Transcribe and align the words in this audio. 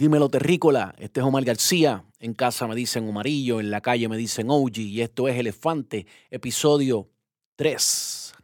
Dímelo 0.00 0.28
Terrícola, 0.28 0.94
este 0.98 1.18
es 1.18 1.26
Omar 1.26 1.42
García, 1.42 2.04
en 2.20 2.32
casa 2.32 2.68
me 2.68 2.76
dicen 2.76 3.08
Omarillo, 3.08 3.58
en 3.58 3.72
la 3.72 3.80
calle 3.80 4.08
me 4.08 4.16
dicen 4.16 4.46
OG 4.48 4.78
y 4.78 5.00
esto 5.00 5.26
es 5.26 5.36
Elefante, 5.36 6.06
episodio 6.30 7.08
3. 7.56 8.34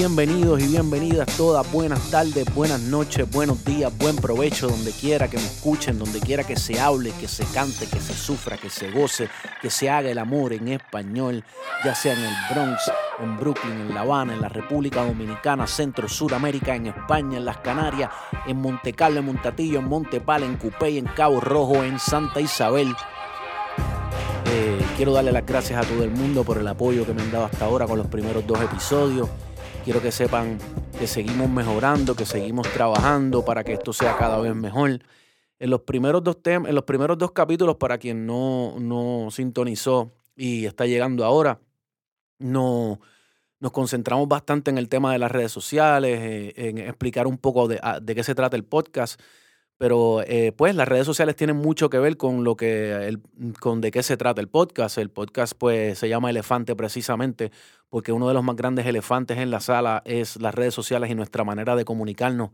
Bienvenidos 0.00 0.62
y 0.62 0.66
bienvenidas 0.66 1.36
todas. 1.36 1.70
Buenas 1.70 2.10
tardes, 2.10 2.46
buenas 2.54 2.80
noches, 2.80 3.30
buenos 3.30 3.62
días, 3.66 3.92
buen 3.98 4.16
provecho 4.16 4.66
donde 4.66 4.92
quiera 4.92 5.28
que 5.28 5.36
me 5.36 5.44
escuchen, 5.44 5.98
donde 5.98 6.20
quiera 6.20 6.42
que 6.42 6.56
se 6.56 6.80
hable, 6.80 7.12
que 7.20 7.28
se 7.28 7.44
cante, 7.44 7.86
que 7.86 8.00
se 8.00 8.14
sufra, 8.14 8.56
que 8.56 8.70
se 8.70 8.90
goce, 8.90 9.28
que 9.60 9.68
se 9.68 9.90
haga 9.90 10.08
el 10.08 10.16
amor 10.16 10.54
en 10.54 10.68
español, 10.68 11.44
ya 11.84 11.94
sea 11.94 12.14
en 12.14 12.20
el 12.20 12.34
Bronx, 12.50 12.90
en 13.18 13.36
Brooklyn, 13.38 13.72
en 13.72 13.94
La 13.94 14.00
Habana, 14.00 14.32
en 14.32 14.40
la 14.40 14.48
República 14.48 15.04
Dominicana, 15.04 15.66
Centro, 15.66 16.08
Suramérica, 16.08 16.74
en 16.74 16.86
España, 16.86 17.36
en 17.36 17.44
las 17.44 17.58
Canarias, 17.58 18.10
en 18.46 18.56
Monte 18.56 18.94
Carlo, 18.94 19.18
en 19.18 19.26
Montatillo, 19.26 19.80
en 19.80 19.84
Montepal, 19.86 20.44
en 20.44 20.56
Cupey, 20.56 20.96
en 20.96 21.08
Cabo 21.08 21.42
Rojo, 21.42 21.84
en 21.84 21.98
Santa 21.98 22.40
Isabel. 22.40 22.96
Eh, 24.46 24.82
quiero 24.96 25.12
darle 25.12 25.30
las 25.30 25.44
gracias 25.44 25.84
a 25.84 25.86
todo 25.86 26.02
el 26.02 26.10
mundo 26.10 26.42
por 26.42 26.56
el 26.56 26.66
apoyo 26.66 27.04
que 27.04 27.12
me 27.12 27.20
han 27.20 27.30
dado 27.30 27.44
hasta 27.44 27.66
ahora 27.66 27.86
con 27.86 27.98
los 27.98 28.06
primeros 28.06 28.46
dos 28.46 28.62
episodios. 28.62 29.28
Quiero 29.84 30.02
que 30.02 30.12
sepan 30.12 30.58
que 30.98 31.06
seguimos 31.06 31.48
mejorando, 31.48 32.14
que 32.14 32.26
seguimos 32.26 32.68
trabajando 32.72 33.44
para 33.44 33.64
que 33.64 33.72
esto 33.72 33.92
sea 33.92 34.16
cada 34.18 34.38
vez 34.38 34.54
mejor. 34.54 35.00
En 35.58 35.70
los 35.70 35.80
primeros 35.82 36.22
dos, 36.22 36.36
en 36.44 36.74
los 36.74 36.84
primeros 36.84 37.16
dos 37.16 37.32
capítulos, 37.32 37.76
para 37.76 37.96
quien 37.96 38.26
no, 38.26 38.78
no 38.78 39.28
sintonizó 39.30 40.12
y 40.36 40.66
está 40.66 40.84
llegando 40.84 41.24
ahora, 41.24 41.60
no, 42.38 43.00
nos 43.58 43.72
concentramos 43.72 44.28
bastante 44.28 44.70
en 44.70 44.76
el 44.78 44.88
tema 44.88 45.12
de 45.12 45.18
las 45.18 45.30
redes 45.30 45.52
sociales, 45.52 46.18
eh, 46.20 46.52
en 46.56 46.78
explicar 46.78 47.26
un 47.26 47.38
poco 47.38 47.66
de, 47.66 47.78
ah, 47.82 48.00
de 48.00 48.14
qué 48.14 48.22
se 48.22 48.34
trata 48.34 48.56
el 48.56 48.64
podcast. 48.64 49.20
Pero 49.78 50.22
eh, 50.26 50.52
pues 50.52 50.74
las 50.74 50.86
redes 50.86 51.06
sociales 51.06 51.36
tienen 51.36 51.56
mucho 51.56 51.88
que 51.88 51.98
ver 51.98 52.18
con 52.18 52.44
lo 52.44 52.54
que 52.54 53.08
el, 53.08 53.22
con 53.60 53.80
de 53.80 53.90
qué 53.90 54.02
se 54.02 54.18
trata 54.18 54.42
el 54.42 54.48
podcast. 54.48 54.98
El 54.98 55.08
podcast 55.08 55.54
pues 55.56 55.98
se 55.98 56.08
llama 56.08 56.28
Elefante 56.28 56.76
precisamente 56.76 57.50
porque 57.90 58.12
uno 58.12 58.28
de 58.28 58.34
los 58.34 58.42
más 58.42 58.56
grandes 58.56 58.86
elefantes 58.86 59.38
en 59.38 59.50
la 59.50 59.60
sala 59.60 60.02
es 60.06 60.40
las 60.40 60.54
redes 60.54 60.72
sociales 60.72 61.10
y 61.10 61.14
nuestra 61.14 61.44
manera 61.44 61.76
de 61.76 61.84
comunicarnos. 61.84 62.50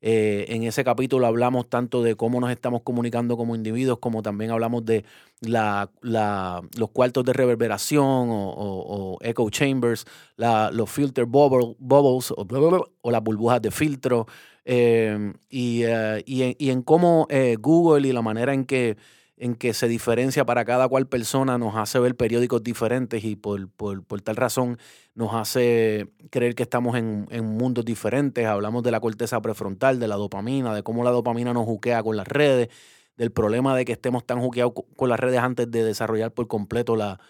Eh, 0.00 0.46
en 0.48 0.62
ese 0.62 0.84
capítulo 0.84 1.26
hablamos 1.26 1.68
tanto 1.68 2.04
de 2.04 2.14
cómo 2.14 2.40
nos 2.40 2.50
estamos 2.50 2.82
comunicando 2.82 3.36
como 3.36 3.56
individuos, 3.56 3.98
como 3.98 4.22
también 4.22 4.52
hablamos 4.52 4.84
de 4.84 5.04
los 5.40 6.90
cuartos 6.92 7.24
de 7.24 7.32
reverberación 7.32 8.28
o, 8.30 9.18
echo 9.20 9.50
chambers, 9.50 10.06
los 10.36 10.90
filter 10.90 11.26
bubbles 11.26 12.30
o, 12.30 12.90
o 13.02 13.10
las 13.10 13.22
burbujas 13.22 13.60
de 13.60 13.70
filtro, 13.70 14.26
Em, 14.70 15.32
y, 15.48 15.84
eh, 15.84 16.22
y, 16.26 16.68
en, 16.68 16.82
cómo 16.82 17.26
eh, 17.30 17.56
Google 17.58 18.06
y 18.06 18.12
la 18.12 18.20
manera 18.20 18.52
en 18.52 18.66
que, 18.66 18.98
en 19.38 19.54
que 19.54 19.72
se 19.72 19.88
diferencia 19.88 20.44
para 20.44 20.64
cada 20.64 20.88
cual 20.88 21.06
persona 21.06 21.58
nos 21.58 21.76
hace 21.76 21.98
ver 22.00 22.16
periódicos 22.16 22.62
diferentes 22.62 23.24
y 23.24 23.36
por, 23.36 23.68
por, 23.70 24.04
por 24.04 24.20
tal 24.20 24.36
razón 24.36 24.78
nos 25.14 25.34
hace 25.34 26.08
creer 26.30 26.54
que 26.54 26.64
estamos 26.64 26.96
en, 26.96 27.26
en, 27.30 27.44
mundos 27.44 27.84
diferentes. 27.84 28.46
Hablamos 28.46 28.82
de 28.82 28.90
la 28.90 29.00
corteza 29.00 29.40
prefrontal, 29.40 30.00
de 30.00 30.08
la 30.08 30.16
dopamina, 30.16 30.74
de 30.74 30.82
cómo 30.82 31.04
la 31.04 31.10
dopamina 31.10 31.52
nos 31.52 31.64
juquea 31.64 32.02
con 32.02 32.16
las 32.16 32.26
redes, 32.26 32.68
del 33.16 33.30
problema 33.30 33.76
de 33.76 33.84
que 33.84 33.92
estemos 33.92 34.24
tan 34.26 34.40
juqueados 34.40 34.72
con 34.96 35.08
las 35.08 35.20
redes 35.20 35.40
antes 35.40 35.70
de 35.70 35.84
desarrollar 35.84 36.32
por 36.32 36.48
completo 36.48 36.96
la, 36.96 37.20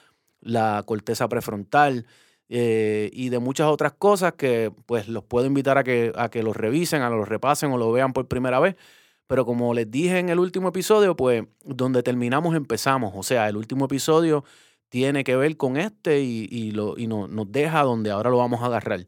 la 0.40 0.82
corteza 0.86 1.28
prefrontal. 1.28 2.06
Eh, 2.50 3.10
y 3.12 3.28
de 3.28 3.40
muchas 3.40 3.66
otras 3.66 3.92
cosas 3.92 4.32
que 4.32 4.72
pues 4.86 5.06
los 5.06 5.22
puedo 5.22 5.46
invitar 5.46 5.76
a 5.76 5.84
que, 5.84 6.12
a 6.16 6.30
que 6.30 6.42
los 6.42 6.56
revisen, 6.56 7.02
a 7.02 7.10
los 7.10 7.28
repasen 7.28 7.70
o 7.72 7.76
lo 7.76 7.92
vean 7.92 8.14
por 8.14 8.26
primera 8.26 8.58
vez. 8.58 8.76
Pero 9.28 9.44
como 9.46 9.74
les 9.74 9.90
dije 9.90 10.18
en 10.18 10.30
el 10.30 10.40
último 10.40 10.70
episodio, 10.70 11.14
pues 11.16 11.44
donde 11.64 12.02
terminamos 12.02 12.56
empezamos. 12.56 13.12
O 13.14 13.22
sea, 13.22 13.48
el 13.48 13.56
último 13.56 13.84
episodio 13.84 14.44
tiene 14.88 15.22
que 15.22 15.36
ver 15.36 15.56
con 15.56 15.76
este 15.76 16.22
y, 16.22 16.48
y, 16.50 16.72
lo, 16.72 16.98
y 16.98 17.06
no, 17.06 17.28
nos 17.28 17.52
deja 17.52 17.82
donde 17.82 18.10
ahora 18.10 18.30
lo 18.30 18.38
vamos 18.38 18.62
a 18.62 18.66
agarrar. 18.66 19.06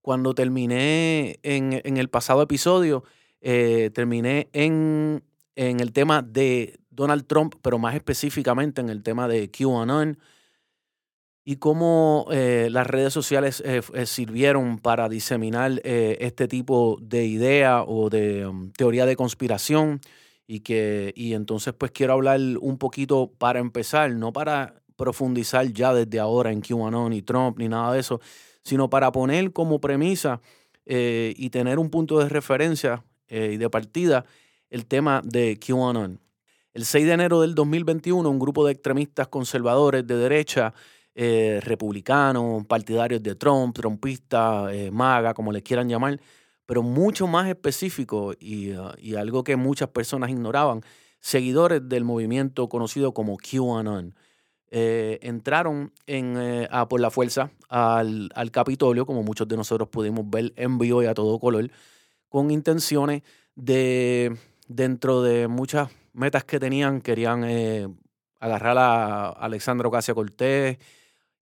Cuando 0.00 0.34
terminé 0.34 1.40
en, 1.42 1.82
en 1.84 1.96
el 1.96 2.08
pasado 2.08 2.42
episodio, 2.42 3.04
eh, 3.40 3.90
terminé 3.92 4.48
en, 4.52 5.24
en 5.56 5.80
el 5.80 5.92
tema 5.92 6.22
de 6.22 6.78
Donald 6.90 7.26
Trump, 7.26 7.56
pero 7.60 7.78
más 7.78 7.96
específicamente 7.96 8.80
en 8.80 8.88
el 8.88 9.02
tema 9.02 9.28
de 9.28 9.50
QAnon 9.50 10.18
y 11.48 11.56
cómo 11.56 12.26
eh, 12.32 12.66
las 12.72 12.88
redes 12.88 13.12
sociales 13.12 13.62
eh, 13.64 13.80
eh, 13.94 14.06
sirvieron 14.06 14.80
para 14.80 15.08
diseminar 15.08 15.80
este 15.84 16.48
tipo 16.48 16.98
de 17.00 17.24
idea 17.24 17.84
o 17.84 18.10
de 18.10 18.44
um, 18.44 18.72
teoría 18.72 19.06
de 19.06 19.14
conspiración 19.14 20.00
y 20.48 20.60
que 20.60 21.12
y 21.14 21.34
entonces 21.34 21.72
pues 21.72 21.92
quiero 21.92 22.14
hablar 22.14 22.40
un 22.60 22.78
poquito 22.78 23.30
para 23.38 23.60
empezar, 23.60 24.10
no 24.10 24.32
para 24.32 24.82
profundizar 24.96 25.72
ya 25.72 25.94
desde 25.94 26.18
ahora 26.18 26.50
en 26.50 26.62
QAnon 26.62 27.10
ni 27.10 27.22
Trump 27.22 27.58
ni 27.58 27.68
nada 27.68 27.92
de 27.92 28.00
eso, 28.00 28.20
sino 28.64 28.90
para 28.90 29.12
poner 29.12 29.52
como 29.52 29.80
premisa 29.80 30.40
y 30.84 31.50
tener 31.50 31.78
un 31.78 31.90
punto 31.90 32.18
de 32.18 32.28
referencia 32.28 33.04
y 33.28 33.56
de 33.56 33.70
partida 33.70 34.24
el 34.70 34.86
tema 34.86 35.20
de 35.24 35.58
QAnon. 35.64 36.20
El 36.74 36.84
6 36.84 37.06
de 37.06 37.12
enero 37.12 37.40
del 37.40 37.54
2021, 37.54 38.28
un 38.28 38.38
grupo 38.38 38.66
de 38.66 38.72
extremistas 38.72 39.28
conservadores 39.28 40.06
de 40.06 40.16
derecha 40.16 40.74
eh, 41.18 41.60
republicanos, 41.62 42.66
partidarios 42.66 43.22
de 43.22 43.34
Trump, 43.34 43.74
trumpistas, 43.74 44.70
eh, 44.74 44.90
maga, 44.90 45.32
como 45.32 45.50
les 45.50 45.62
quieran 45.62 45.88
llamar, 45.88 46.20
pero 46.66 46.82
mucho 46.82 47.26
más 47.26 47.48
específico 47.48 48.34
y, 48.38 48.72
uh, 48.72 48.92
y, 48.98 49.14
algo 49.14 49.42
que 49.42 49.56
muchas 49.56 49.88
personas 49.88 50.28
ignoraban, 50.28 50.82
seguidores 51.20 51.88
del 51.88 52.04
movimiento 52.04 52.68
conocido 52.68 53.14
como 53.14 53.38
QAnon. 53.38 54.14
Eh, 54.70 55.18
entraron 55.22 55.90
en, 56.06 56.36
eh, 56.36 56.68
a, 56.70 56.86
por 56.86 57.00
la 57.00 57.10
fuerza 57.10 57.50
al, 57.70 58.28
al, 58.34 58.50
Capitolio, 58.50 59.06
como 59.06 59.22
muchos 59.22 59.48
de 59.48 59.56
nosotros 59.56 59.88
pudimos 59.88 60.28
ver 60.28 60.52
en 60.56 60.76
vivo 60.76 61.02
y 61.02 61.06
a 61.06 61.14
todo 61.14 61.38
color, 61.38 61.70
con 62.28 62.50
intenciones 62.50 63.22
de, 63.54 64.36
dentro 64.68 65.22
de 65.22 65.48
muchas 65.48 65.88
metas 66.12 66.44
que 66.44 66.60
tenían, 66.60 67.00
querían 67.00 67.42
agarrar 68.38 68.76
a 68.76 69.28
Alexandra 69.30 69.88
Ocasio 69.88 70.14
Cortés, 70.14 70.78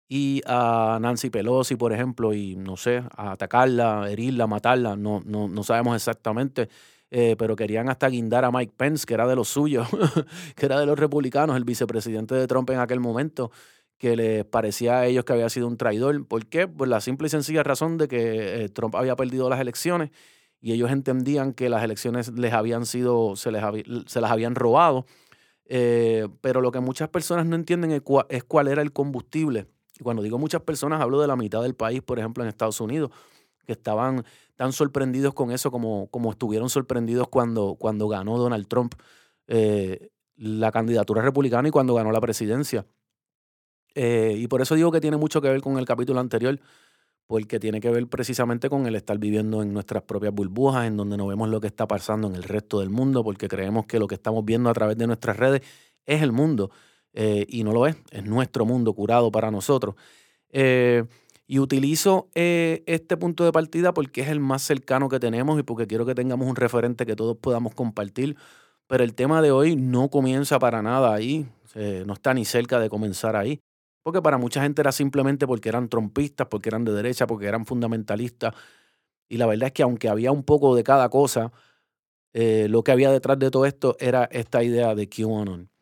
y 0.09 0.43
a 0.47 0.99
Nancy 1.01 1.31
Pelosi, 1.31 1.77
por 1.77 1.93
ejemplo, 1.93 2.35
y 2.35 2.57
no 2.57 2.77
sé, 2.77 3.03
a 3.17 3.33
atacarla, 3.33 4.11
herirla, 4.11 4.47
matarla, 4.47 4.97
no, 4.97 5.23
no, 5.25 5.49
no 5.49 5.63
sabemos 5.63 5.97
exactamente, 5.97 6.69
eh, 7.11 7.37
pero 7.39 7.57
querían 7.57 7.89
hasta 7.89 8.09
guindar 8.09 8.45
a 8.45 8.51
Mike 8.51 8.75
Pence, 8.77 9.07
que 9.07 9.15
era 9.15 9.27
de 9.27 9.37
los 9.37 9.49
suyos, 9.49 9.89
que 10.57 10.67
era 10.67 10.79
de 10.79 10.87
los 10.87 10.99
republicanos, 10.99 11.57
el 11.57 11.65
vicepresidente 11.65 12.35
de 12.35 12.47
Trump 12.47 12.69
en 12.71 12.81
aquel 12.81 13.01
momento, 13.01 13.51
que 13.99 14.17
les 14.17 14.45
parecía 14.45 14.99
a 14.99 15.07
ellos 15.07 15.25
que 15.25 15.33
había 15.33 15.49
sido 15.49 15.67
un 15.69 15.77
traidor. 15.77 16.27
¿Por 16.27 16.47
qué? 16.47 16.69
Por 16.69 16.89
la 16.89 17.01
simple 17.01 17.29
y 17.29 17.31
sencilla 17.31 17.63
razón 17.63 17.97
de 17.97 18.09
que 18.09 18.65
eh, 18.65 18.69
Trump 18.69 18.97
había 18.97 19.17
perdido 19.17 19.49
las 19.49 19.61
elecciones 19.61 20.11
y 20.61 20.73
ellos 20.73 20.91
entendían 20.91 21.53
que 21.55 21.69
las 21.69 21.83
elecciones 21.85 22.33
les 22.33 22.53
habían 22.53 22.87
sido, 22.87 23.37
se, 23.37 23.53
les 23.53 23.63
se 24.07 24.21
las 24.21 24.31
habían 24.31 24.55
robado. 24.55 25.07
Eh, 25.67 26.29
pero 26.43 26.61
lo 26.61 26.73
que 26.73 26.81
muchas 26.81 27.09
personas 27.09 27.47
no 27.47 27.57
entienden 27.57 27.91
es 27.93 28.45
cuál 28.45 28.69
era 28.69 28.83
el 28.83 28.93
combustible 28.93 29.67
y 29.99 30.03
cuando 30.03 30.23
digo 30.23 30.39
muchas 30.39 30.63
personas, 30.63 31.01
hablo 31.01 31.21
de 31.21 31.27
la 31.27 31.37
mitad 31.37 31.63
del 31.63 31.75
país, 31.75 32.03
por 32.03 32.19
ejemplo, 32.19 32.43
en 32.43 32.49
Estados 32.49 32.81
Unidos, 32.81 33.11
que 33.65 33.73
estaban 33.73 34.25
tan 34.57 34.73
sorprendidos 34.73 35.35
con 35.35 35.51
eso 35.51 35.71
como, 35.71 36.09
como 36.09 36.31
estuvieron 36.33 36.69
sorprendidos 36.69 37.29
cuando, 37.29 37.77
cuando 37.79 38.09
ganó 38.09 38.39
Donald 38.39 38.67
Trump 38.69 38.95
eh, 39.47 40.11
la 40.37 40.73
candidatura 40.73 41.23
republicana 41.23 41.69
y 41.69 41.71
cuando 41.71 41.95
ganó 41.95 42.11
la 42.13 42.21
presidencia. 42.21 42.87
Eh, 43.95 44.35
y 44.37 44.49
por 44.49 44.61
eso 44.61 44.75
digo 44.75 44.91
que 44.91 45.01
tiene 45.01 45.17
mucho 45.17 45.41
que 45.41 45.49
ver 45.49 45.61
con 45.61 45.79
el 45.79 45.85
capítulo 45.85 46.19
anterior, 46.19 46.61
porque 47.27 47.59
tiene 47.59 47.81
que 47.81 47.91
ver 47.91 48.07
precisamente 48.09 48.69
con 48.69 48.87
el 48.87 48.97
estar 48.97 49.19
viviendo 49.19 49.63
en 49.63 49.73
nuestras 49.73 50.03
propias 50.03 50.35
burbujas, 50.35 50.87
en 50.87 50.97
donde 50.97 51.17
no 51.17 51.27
vemos 51.27 51.49
lo 51.49 51.61
que 51.61 51.69
está 51.69 51.87
pasando 51.87 52.27
en 52.27 52.35
el 52.35 52.43
resto 52.43 52.81
del 52.81 52.91
mundo, 52.91 53.23
porque 53.25 53.49
creemos 53.49 53.87
que 53.87 53.99
lo 53.99 54.09
que 54.09 54.17
estamos 54.17 54.45
viendo 54.45 54.69
a 54.69 54.75
través 54.75 54.99
de 54.99 55.07
nuestras 55.07 55.37
redes 55.37 55.63
es 56.05 56.23
el 56.23 56.33
mundo. 56.33 56.71
Eh, 57.15 57.47
y 57.49 57.63
no 57.63 57.73
lo 57.73 57.87
es, 57.87 57.97
es 58.11 58.25
nuestro 58.25 58.67
mundo 58.67 58.93
curado 58.93 59.31
para 59.31 59.51
nosotros. 59.51 59.95
Eh, 60.51 61.05
y 61.47 61.59
utilizo 61.61 62.29
eh, 62.35 62.83
este 62.87 63.17
punto 63.17 63.45
de 63.45 63.53
partida 63.53 63.95
porque 63.95 64.23
es 64.23 64.29
el 64.29 64.41
más 64.41 64.63
cercano 64.63 65.09
que 65.09 65.21
tenemos 65.21 65.59
y 65.59 65.63
porque 65.63 65.87
quiero 65.87 66.07
que 66.07 66.15
tengamos 66.15 66.49
un 66.49 66.57
referente 66.57 67.07
que 67.07 67.17
todos 67.17 67.37
podamos 67.37 67.75
compartir. 67.75 68.37
Pero 68.89 69.05
el 69.05 69.15
tema 69.15 69.43
de 69.43 69.53
hoy 69.53 69.77
no 69.77 70.11
comienza 70.11 70.59
para 70.59 70.83
nada 70.83 71.15
ahí, 71.15 71.47
no 72.07 72.13
está 72.15 72.35
ni 72.35 72.45
cerca 72.45 72.79
de 72.81 72.91
comenzar 72.91 73.37
ahí. 73.37 73.61
Porque 74.03 74.21
para 74.21 74.37
mucha 74.39 74.63
gente 74.63 74.83
era 74.83 74.93
simplemente 74.93 75.47
porque 75.47 75.71
eran 75.71 75.89
trompistas, 75.89 76.49
porque 76.49 76.69
eran 76.69 76.85
de 76.85 76.93
derecha, 76.93 77.27
porque 77.27 77.47
eran 77.47 77.65
fundamentalistas. 77.67 78.55
Y 79.29 79.39
la 79.39 79.47
verdad 79.47 79.69
es 79.69 79.73
que 79.73 79.83
aunque 79.83 80.09
había 80.11 80.33
un 80.33 80.45
poco 80.45 80.77
de 80.77 80.85
cada 80.85 81.09
cosa, 81.09 81.53
lo 82.35 82.85
que 82.85 82.93
había 82.93 83.11
detrás 83.11 83.39
de 83.39 83.51
todo 83.51 83.67
esto 83.67 83.97
era 84.01 84.25
esta 84.25 84.63
idea 84.63 84.95
de 84.95 85.09
QAnon. 85.09 85.74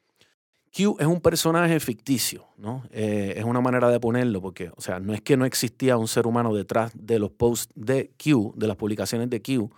Q 0.74 0.96
es 0.98 1.06
un 1.06 1.20
personaje 1.20 1.78
ficticio, 1.80 2.46
¿no? 2.56 2.82
Eh, 2.90 3.34
es 3.36 3.44
una 3.44 3.60
manera 3.60 3.90
de 3.90 4.00
ponerlo, 4.00 4.40
porque, 4.40 4.70
o 4.74 4.80
sea, 4.80 5.00
no 5.00 5.12
es 5.12 5.20
que 5.20 5.36
no 5.36 5.44
existía 5.44 5.98
un 5.98 6.08
ser 6.08 6.26
humano 6.26 6.54
detrás 6.54 6.92
de 6.94 7.18
los 7.18 7.30
posts 7.30 7.72
de 7.74 8.10
Q, 8.22 8.54
de 8.56 8.66
las 8.66 8.76
publicaciones 8.76 9.28
de 9.28 9.42
Q, 9.42 9.70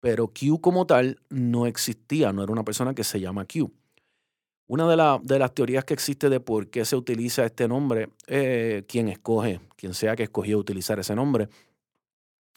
pero 0.00 0.28
Q 0.28 0.60
como 0.60 0.86
tal 0.86 1.18
no 1.30 1.66
existía, 1.66 2.32
no 2.32 2.42
era 2.42 2.52
una 2.52 2.62
persona 2.62 2.94
que 2.94 3.04
se 3.04 3.20
llama 3.20 3.46
Q. 3.46 3.72
Una 4.66 4.86
de, 4.86 5.38
las 5.38 5.54
teorías 5.54 5.84
que 5.84 5.94
existe 5.94 6.28
de 6.28 6.40
por 6.40 6.68
qué 6.68 6.84
se 6.84 6.94
utiliza 6.94 7.46
este 7.46 7.66
nombre, 7.66 8.10
eh, 8.26 8.84
quien 8.86 9.08
escoge, 9.08 9.60
quien 9.76 9.94
sea 9.94 10.14
que 10.14 10.24
escogió 10.24 10.58
utilizar 10.58 10.98
ese 10.98 11.14
nombre, 11.14 11.48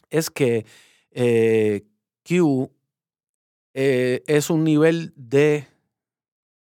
es 0.10 0.30
que 0.30 0.66
eh, 1.12 1.86
Q 2.28 2.70
es 3.74 4.50
un 4.50 4.66
nivel 4.66 5.14
de 5.16 5.68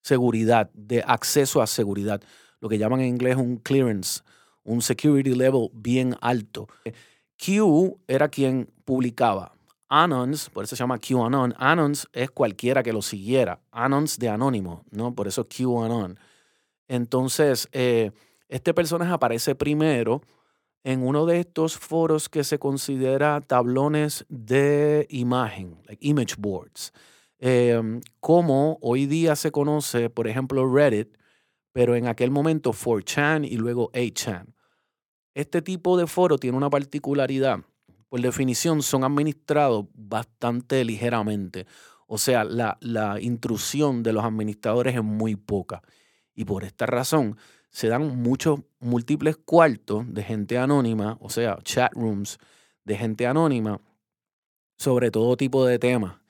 seguridad, 0.02 0.70
de 0.74 1.04
acceso 1.06 1.62
a 1.62 1.68
seguridad, 1.68 2.22
lo 2.60 2.70
que 2.70 2.78
llaman 2.78 3.02
en 3.02 3.08
inglés 3.08 3.36
un 3.36 3.58
clearance, 3.58 4.22
un 4.64 4.82
security 4.82 5.34
level 5.34 5.70
bien 5.74 6.16
alto. 6.22 6.68
Q 7.38 8.00
era 8.08 8.30
quien 8.30 8.70
publicaba. 8.86 9.54
Anons, 9.90 10.50
por 10.50 10.64
eso 10.64 10.76
se 10.76 10.80
llama 10.80 11.00
QAnon. 11.00 11.54
Anons 11.58 12.08
es 12.14 12.32
cualquiera 12.32 12.82
que 12.82 12.94
lo 12.94 13.02
siguiera. 13.02 13.60
Anons 13.72 14.18
de 14.20 14.30
anónimo, 14.30 14.86
¿no? 14.92 15.14
Por 15.14 15.28
eso 15.28 15.48
QAnon. 15.48 16.18
Entonces, 16.88 17.68
eh, 17.74 18.12
este 18.48 18.74
personaje 18.74 19.12
aparece 19.12 19.56
primero 19.56 20.22
en 20.84 21.06
uno 21.06 21.26
de 21.26 21.40
estos 21.40 21.78
foros 21.78 22.30
que 22.30 22.44
se 22.44 22.60
considera 22.60 23.42
tablones 23.42 24.26
de 24.30 25.08
imagen, 25.10 25.78
like 25.88 26.06
image 26.06 26.36
boards. 26.38 26.94
Em, 27.44 28.02
como 28.20 28.78
hoy 28.82 29.08
día 29.08 29.36
se 29.36 29.52
conoce, 29.52 30.12
por 30.12 30.28
ejemplo, 30.28 30.72
Reddit, 30.72 31.18
pero 31.74 31.96
en 31.96 32.06
aquel 32.06 32.30
momento 32.30 32.72
4chan 32.72 33.48
y 33.50 33.58
luego 33.58 33.92
8chan. 33.94 34.54
Este 35.34 35.64
tipo 35.64 35.98
de 35.98 36.06
foro 36.06 36.38
tiene 36.38 36.56
una 36.56 36.70
particularidad. 36.70 37.62
Por 38.10 38.22
definición, 38.22 38.84
son 38.84 39.04
administrados 39.04 39.88
bastante 39.96 40.86
ligeramente. 40.86 41.66
O 42.06 42.20
sea, 42.20 42.44
la, 42.44 42.78
la 42.80 43.20
intrusión 43.20 44.04
de 44.04 44.14
los 44.14 44.24
administradores 44.24 44.94
es 44.96 45.04
muy 45.04 45.36
poca. 45.36 45.82
Y 46.36 46.46
por 46.46 46.64
esta 46.64 46.86
razón, 46.86 47.38
se 47.72 47.88
dan 47.88 48.22
muchos 48.22 48.60
múltiples 48.80 49.38
cuartos 49.38 50.06
de 50.14 50.22
gente 50.22 50.60
anónima, 50.60 51.18
o 51.20 51.30
sea, 51.32 51.58
chat 51.64 51.92
rooms 51.94 52.38
de 52.84 52.98
gente 52.98 53.26
anónima 53.26 53.82
sobre 54.78 55.10
todo 55.10 55.38
tipo 55.38 55.66
de 55.66 55.80
temas 55.80 56.21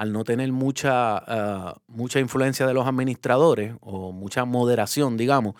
al 0.00 0.14
no 0.14 0.24
tener 0.24 0.50
mucha, 0.50 1.18
ah, 1.18 1.82
mucha 1.86 2.20
influencia 2.20 2.66
de 2.66 2.72
los 2.72 2.86
administradores 2.86 3.74
o 3.82 4.12
mucha 4.12 4.46
moderación, 4.46 5.18
digamos, 5.18 5.56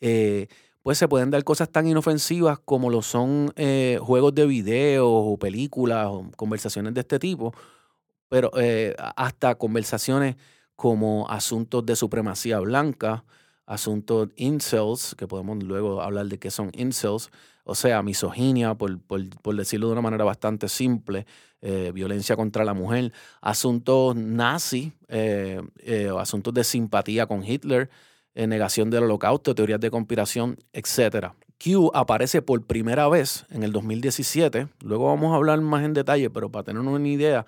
eh, 0.00 0.46
pues 0.84 0.96
se 0.96 1.08
pueden 1.08 1.32
dar 1.32 1.42
cosas 1.42 1.70
tan 1.70 1.88
inofensivas 1.88 2.60
como 2.60 2.88
lo 2.88 3.02
son 3.02 3.52
eh, 3.56 3.98
juegos 4.00 4.32
de 4.36 4.46
video 4.46 5.10
o 5.10 5.36
películas 5.38 6.06
o 6.08 6.30
conversaciones 6.36 6.94
de 6.94 7.00
este 7.00 7.18
tipo, 7.18 7.52
pero 8.28 8.52
eh, 8.60 8.94
hasta 9.16 9.56
conversaciones 9.56 10.36
como 10.76 11.28
asuntos 11.28 11.84
de 11.84 11.96
supremacía 11.96 12.60
blanca, 12.60 13.24
asuntos 13.66 14.28
incels, 14.36 15.16
que 15.16 15.26
podemos 15.26 15.64
luego 15.64 16.00
hablar 16.00 16.26
de 16.26 16.38
qué 16.38 16.52
son 16.52 16.70
incels, 16.74 17.32
o 17.70 17.76
sea, 17.76 18.02
misoginia, 18.02 18.74
por, 18.74 18.98
decirlo 19.54 19.86
de 19.86 19.92
una 19.92 20.00
manera 20.00 20.24
bastante 20.24 20.68
simple, 20.68 21.24
eh, 21.60 21.92
violencia 21.94 22.34
contra 22.34 22.64
la 22.64 22.74
mujer, 22.74 23.12
asuntos 23.40 24.16
nazi, 24.16 24.92
eh, 25.06 25.62
eh, 25.78 26.10
asuntos 26.18 26.52
de 26.52 26.64
simpatía 26.64 27.26
con 27.26 27.44
Hitler, 27.44 27.88
negación 28.34 28.90
del 28.90 29.04
holocausto, 29.04 29.54
teorías 29.54 29.78
de 29.78 29.88
conspiración, 29.88 30.56
etc. 30.72 31.28
Q 31.62 31.92
aparece 31.94 32.42
por 32.42 32.66
primera 32.66 33.06
vez 33.06 33.46
en 33.50 33.62
el 33.62 33.70
2017, 33.70 34.66
luego 34.82 35.06
vamos 35.06 35.32
a 35.32 35.36
hablar 35.36 35.60
más 35.60 35.84
en 35.84 35.94
detalle, 35.94 36.28
pero 36.28 36.50
para 36.50 36.64
tener 36.64 36.82
una 36.82 37.08
idea, 37.08 37.46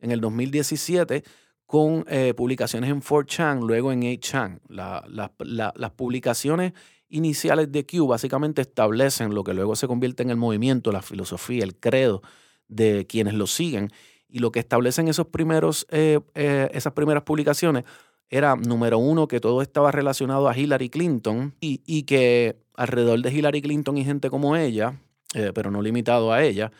en 0.00 0.10
el 0.10 0.20
2017 0.20 1.22
con 1.66 2.04
publicaciones 2.36 2.90
en 2.90 3.00
4chan, 3.00 3.64
luego 3.64 3.92
en 3.92 4.02
8chan. 4.02 4.58
las 4.68 5.90
publicaciones 5.92 6.72
iniciales 7.12 7.70
de 7.70 7.86
Q 7.86 8.06
básicamente 8.06 8.62
establecen 8.62 9.34
lo 9.34 9.44
que 9.44 9.54
luego 9.54 9.76
se 9.76 9.86
convierte 9.86 10.22
en 10.22 10.30
el 10.30 10.36
movimiento, 10.36 10.90
la 10.90 11.02
filosofía, 11.02 11.62
el 11.62 11.76
credo 11.76 12.22
de 12.68 13.06
quienes 13.06 13.34
lo 13.34 13.46
siguen. 13.46 13.90
Y 14.28 14.38
lo 14.38 14.50
que 14.50 14.60
establecen 14.60 15.08
esos 15.08 15.26
primeros, 15.26 15.86
eh, 15.90 16.20
eh, 16.34 16.70
esas 16.72 16.94
primeras 16.94 17.22
publicaciones 17.22 17.84
era, 18.30 18.56
número 18.56 18.98
uno, 18.98 19.28
que 19.28 19.40
todo 19.40 19.60
estaba 19.60 19.92
relacionado 19.92 20.48
a 20.48 20.56
Hillary 20.56 20.88
Clinton 20.88 21.54
y, 21.60 22.02
que 22.04 22.56
alrededor 22.74 23.20
de 23.20 23.30
Hillary 23.30 23.60
Clinton 23.60 23.98
y 23.98 24.04
gente 24.04 24.30
como 24.30 24.56
ella, 24.56 24.98
eh, 25.34 25.52
pero 25.54 25.70
no 25.70 25.82
limitado 25.82 26.32
a 26.32 26.42
ella, 26.42 26.72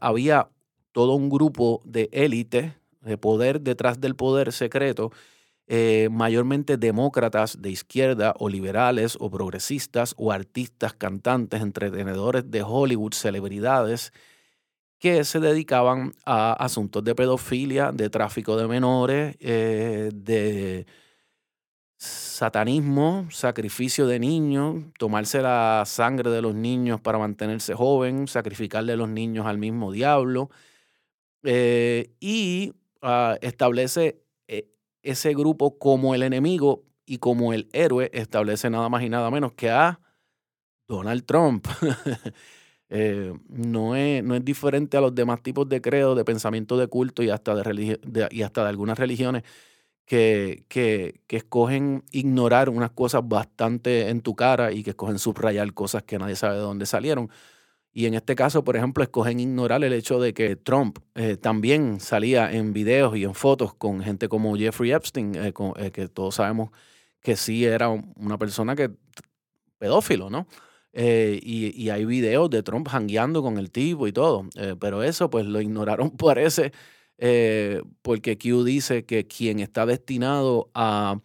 había 0.00 0.50
todo 0.92 1.14
un 1.14 1.30
grupo 1.30 1.80
de 1.86 2.10
élite, 2.12 2.76
de 3.00 3.16
poder 3.16 3.62
detrás 3.62 3.98
del 3.98 4.14
poder 4.14 4.52
secreto, 4.52 5.10
eh, 5.72 6.08
mayormente 6.10 6.76
demócratas 6.78 7.62
de 7.62 7.70
izquierda 7.70 8.34
o 8.40 8.48
liberales 8.48 9.16
o 9.20 9.30
progresistas 9.30 10.16
o 10.18 10.32
artistas, 10.32 10.94
cantantes, 10.94 11.62
entretenedores 11.62 12.50
de 12.50 12.64
Hollywood, 12.64 13.12
celebridades 13.12 14.12
que 14.98 15.22
se 15.22 15.38
dedicaban 15.38 16.12
a 16.26 16.54
asuntos 16.54 17.04
de 17.04 17.14
pedofilia, 17.14 17.92
de 17.92 18.10
tráfico 18.10 18.56
de 18.56 18.66
menores, 18.66 19.36
eh, 19.38 20.10
de 20.12 20.86
satanismo, 21.98 23.28
sacrificio 23.30 24.08
de 24.08 24.18
niños, 24.18 24.82
tomarse 24.98 25.40
la 25.40 25.84
sangre 25.86 26.30
de 26.30 26.42
los 26.42 26.56
niños 26.56 27.00
para 27.00 27.18
mantenerse 27.18 27.74
joven, 27.74 28.26
sacrificarle 28.26 28.94
a 28.94 28.96
los 28.96 29.08
niños 29.08 29.46
al 29.46 29.58
mismo 29.58 29.92
diablo, 29.92 30.50
eh, 31.44 32.10
y 32.18 32.72
ah, 33.02 33.38
establece 33.40 34.24
ese 35.02 35.34
grupo 35.34 35.78
como 35.78 36.14
el 36.14 36.22
enemigo 36.22 36.84
y 37.06 37.18
como 37.18 37.52
el 37.52 37.68
héroe 37.72 38.10
establece 38.12 38.70
nada 38.70 38.88
más 38.88 39.02
y 39.02 39.08
nada 39.08 39.30
menos 39.30 39.52
que 39.52 39.70
a 39.70 40.00
Donald 40.88 41.24
Trump. 41.24 41.66
Eh, 42.92 43.32
no, 43.48 43.94
es, 43.94 44.24
no 44.24 44.34
es 44.34 44.44
diferente 44.44 44.96
a 44.96 45.00
los 45.00 45.14
demás 45.14 45.44
tipos 45.44 45.68
de 45.68 45.80
credo, 45.80 46.16
de 46.16 46.24
pensamiento 46.24 46.76
de 46.76 46.88
culto 46.88 47.22
y 47.22 47.30
hasta 47.30 47.54
de, 47.54 48.28
y 48.32 48.42
hasta 48.42 48.64
de 48.64 48.68
algunas 48.68 48.98
religiones 48.98 49.44
que, 50.04 50.64
que, 50.68 51.20
que, 51.28 51.36
escogen 51.36 52.02
ignorar 52.10 52.68
unas 52.68 52.90
cosas 52.90 53.22
bastante 53.24 54.08
en 54.08 54.22
tu 54.22 54.34
cara 54.34 54.72
y 54.72 54.82
que 54.82 54.90
escogen 54.90 55.20
subrayar 55.20 55.72
cosas 55.72 56.02
que 56.02 56.18
nadie 56.18 56.34
sabe 56.34 56.56
de 56.56 56.62
dónde 56.62 56.84
salieron. 56.84 57.30
Y 57.92 58.06
en 58.06 58.14
este 58.14 58.36
caso, 58.36 58.62
por 58.62 58.76
ejemplo, 58.76 59.02
escogen 59.02 59.40
ignorar 59.40 59.82
el 59.82 59.92
hecho 59.92 60.20
de 60.20 60.32
que 60.32 60.54
Trump 60.54 60.98
eh, 61.14 61.36
también 61.36 61.98
salía 61.98 62.52
en 62.52 62.72
videos 62.72 63.16
y 63.16 63.24
en 63.24 63.34
fotos 63.34 63.74
con 63.74 64.00
gente 64.00 64.28
como 64.28 64.56
Jeffrey 64.56 64.92
Epstein, 64.92 65.34
eh, 65.34 65.52
eh, 65.76 65.90
que 65.90 66.08
todos 66.08 66.36
sabemos 66.36 66.70
que 67.20 67.36
sí 67.36 67.64
era 67.64 67.88
una 67.88 68.38
persona 68.38 68.76
que 68.76 68.90
pedófilo, 69.78 70.30
¿no? 70.30 70.46
y, 70.92 71.88
hay 71.90 72.04
videos 72.04 72.50
de 72.50 72.64
Trump 72.64 72.88
jangueando 72.88 73.42
con 73.42 73.58
el 73.58 73.70
tipo 73.70 74.08
y 74.08 74.12
todo. 74.12 74.46
pero 74.80 75.02
eso, 75.02 75.30
pues 75.30 75.46
lo 75.46 75.60
ignoraron, 75.60 76.10
parece, 76.18 76.72
porque 78.02 78.38
Q 78.38 78.64
dice 78.64 79.04
que 79.04 79.26
quien 79.26 79.60
está 79.60 79.86
destinado 79.86 80.70
a 80.74 81.20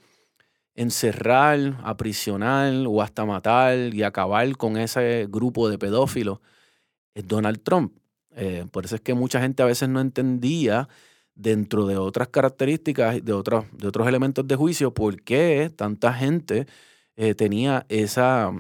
encerrar, 0.76 1.80
aprisionar 1.84 2.74
o 2.88 3.02
hasta 3.02 3.26
matar 3.26 3.94
y 3.94 4.04
acabar 4.04 4.56
con 4.58 4.78
ese 4.78 5.28
grupo 5.30 5.70
de 5.70 5.78
pedófilos 5.80 6.40
es 7.16 7.28
Donald 7.28 7.64
Trump. 7.64 7.98
Eh, 8.36 8.66
por 8.72 8.86
eso 8.86 8.96
es 8.96 9.02
que 9.02 9.14
mucha 9.16 9.42
gente 9.42 9.64
a 9.64 9.66
veces 9.66 9.90
no 9.90 10.02
entendía 10.02 10.88
dentro 11.34 11.88
de 11.88 11.98
otras 11.98 12.28
características, 12.28 13.24
de 13.24 13.34
otros, 13.34 13.66
de 13.72 13.88
otros 13.88 14.08
elementos 14.08 14.48
de 14.48 14.56
juicio, 14.56 14.94
por 14.94 15.22
qué 15.22 15.72
tanta 15.76 16.14
gente 16.14 16.68
eh, 17.16 17.34
tenía 17.36 17.86
esa, 17.90 18.52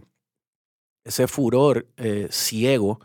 ese 1.04 1.28
furor 1.28 1.88
eh, 1.98 2.28
ciego 2.32 3.00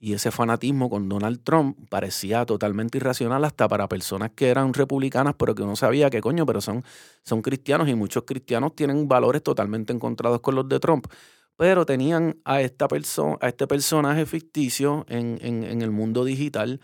y 0.00 0.12
ese 0.12 0.30
fanatismo 0.30 0.88
con 0.88 1.08
Donald 1.08 1.42
Trump 1.42 1.76
parecía 1.88 2.46
totalmente 2.46 2.98
irracional 2.98 3.44
hasta 3.44 3.66
para 3.68 3.88
personas 3.88 4.30
que 4.34 4.48
eran 4.48 4.72
republicanas, 4.72 5.34
pero 5.36 5.54
que 5.54 5.62
uno 5.62 5.74
sabía 5.74 6.10
que 6.10 6.20
coño, 6.20 6.46
pero 6.46 6.60
son, 6.60 6.84
son 7.24 7.42
cristianos 7.42 7.88
y 7.88 7.94
muchos 7.94 8.22
cristianos 8.24 8.76
tienen 8.76 9.08
valores 9.08 9.42
totalmente 9.42 9.92
encontrados 9.92 10.40
con 10.40 10.54
los 10.54 10.68
de 10.68 10.78
Trump 10.78 11.06
pero 11.58 11.84
tenían 11.84 12.40
a, 12.44 12.62
esta 12.62 12.86
a 12.86 13.48
este 13.48 13.66
personaje 13.66 14.26
ficticio 14.26 15.04
en, 15.08 15.82
el 15.82 15.90
mundo 15.90 16.24
digital 16.24 16.80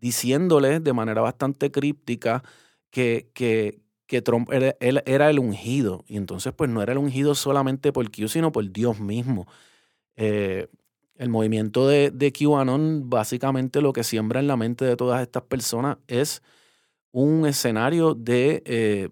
diciéndole 0.00 0.78
de 0.78 0.92
manera 0.92 1.22
bastante 1.22 1.72
críptica 1.72 2.44
que, 2.90 3.30
que, 3.34 3.82
Trump 4.22 4.48
era 4.52 5.30
el 5.30 5.38
ungido. 5.40 6.04
Y 6.06 6.18
entonces, 6.18 6.52
pues 6.52 6.70
no 6.70 6.82
era 6.82 6.92
el 6.92 6.98
ungido 6.98 7.34
solamente 7.34 7.92
por 7.92 8.10
Q, 8.12 8.28
sino 8.28 8.52
por 8.52 8.70
Dios 8.70 9.00
mismo. 9.00 9.48
Eh, 10.14 10.68
el 11.16 11.28
movimiento 11.28 11.88
de, 11.88 12.12
de 12.12 12.32
QAnon, 12.32 13.10
básicamente 13.10 13.80
lo 13.80 13.92
que 13.92 14.04
siembra 14.04 14.38
en 14.38 14.46
la 14.46 14.56
mente 14.56 14.84
de 14.84 14.96
todas 14.96 15.20
estas 15.22 15.42
personas 15.44 15.96
es 16.06 16.42
un 17.10 17.44
escenario 17.46 18.14
de 18.14 18.62
eh, 18.66 19.08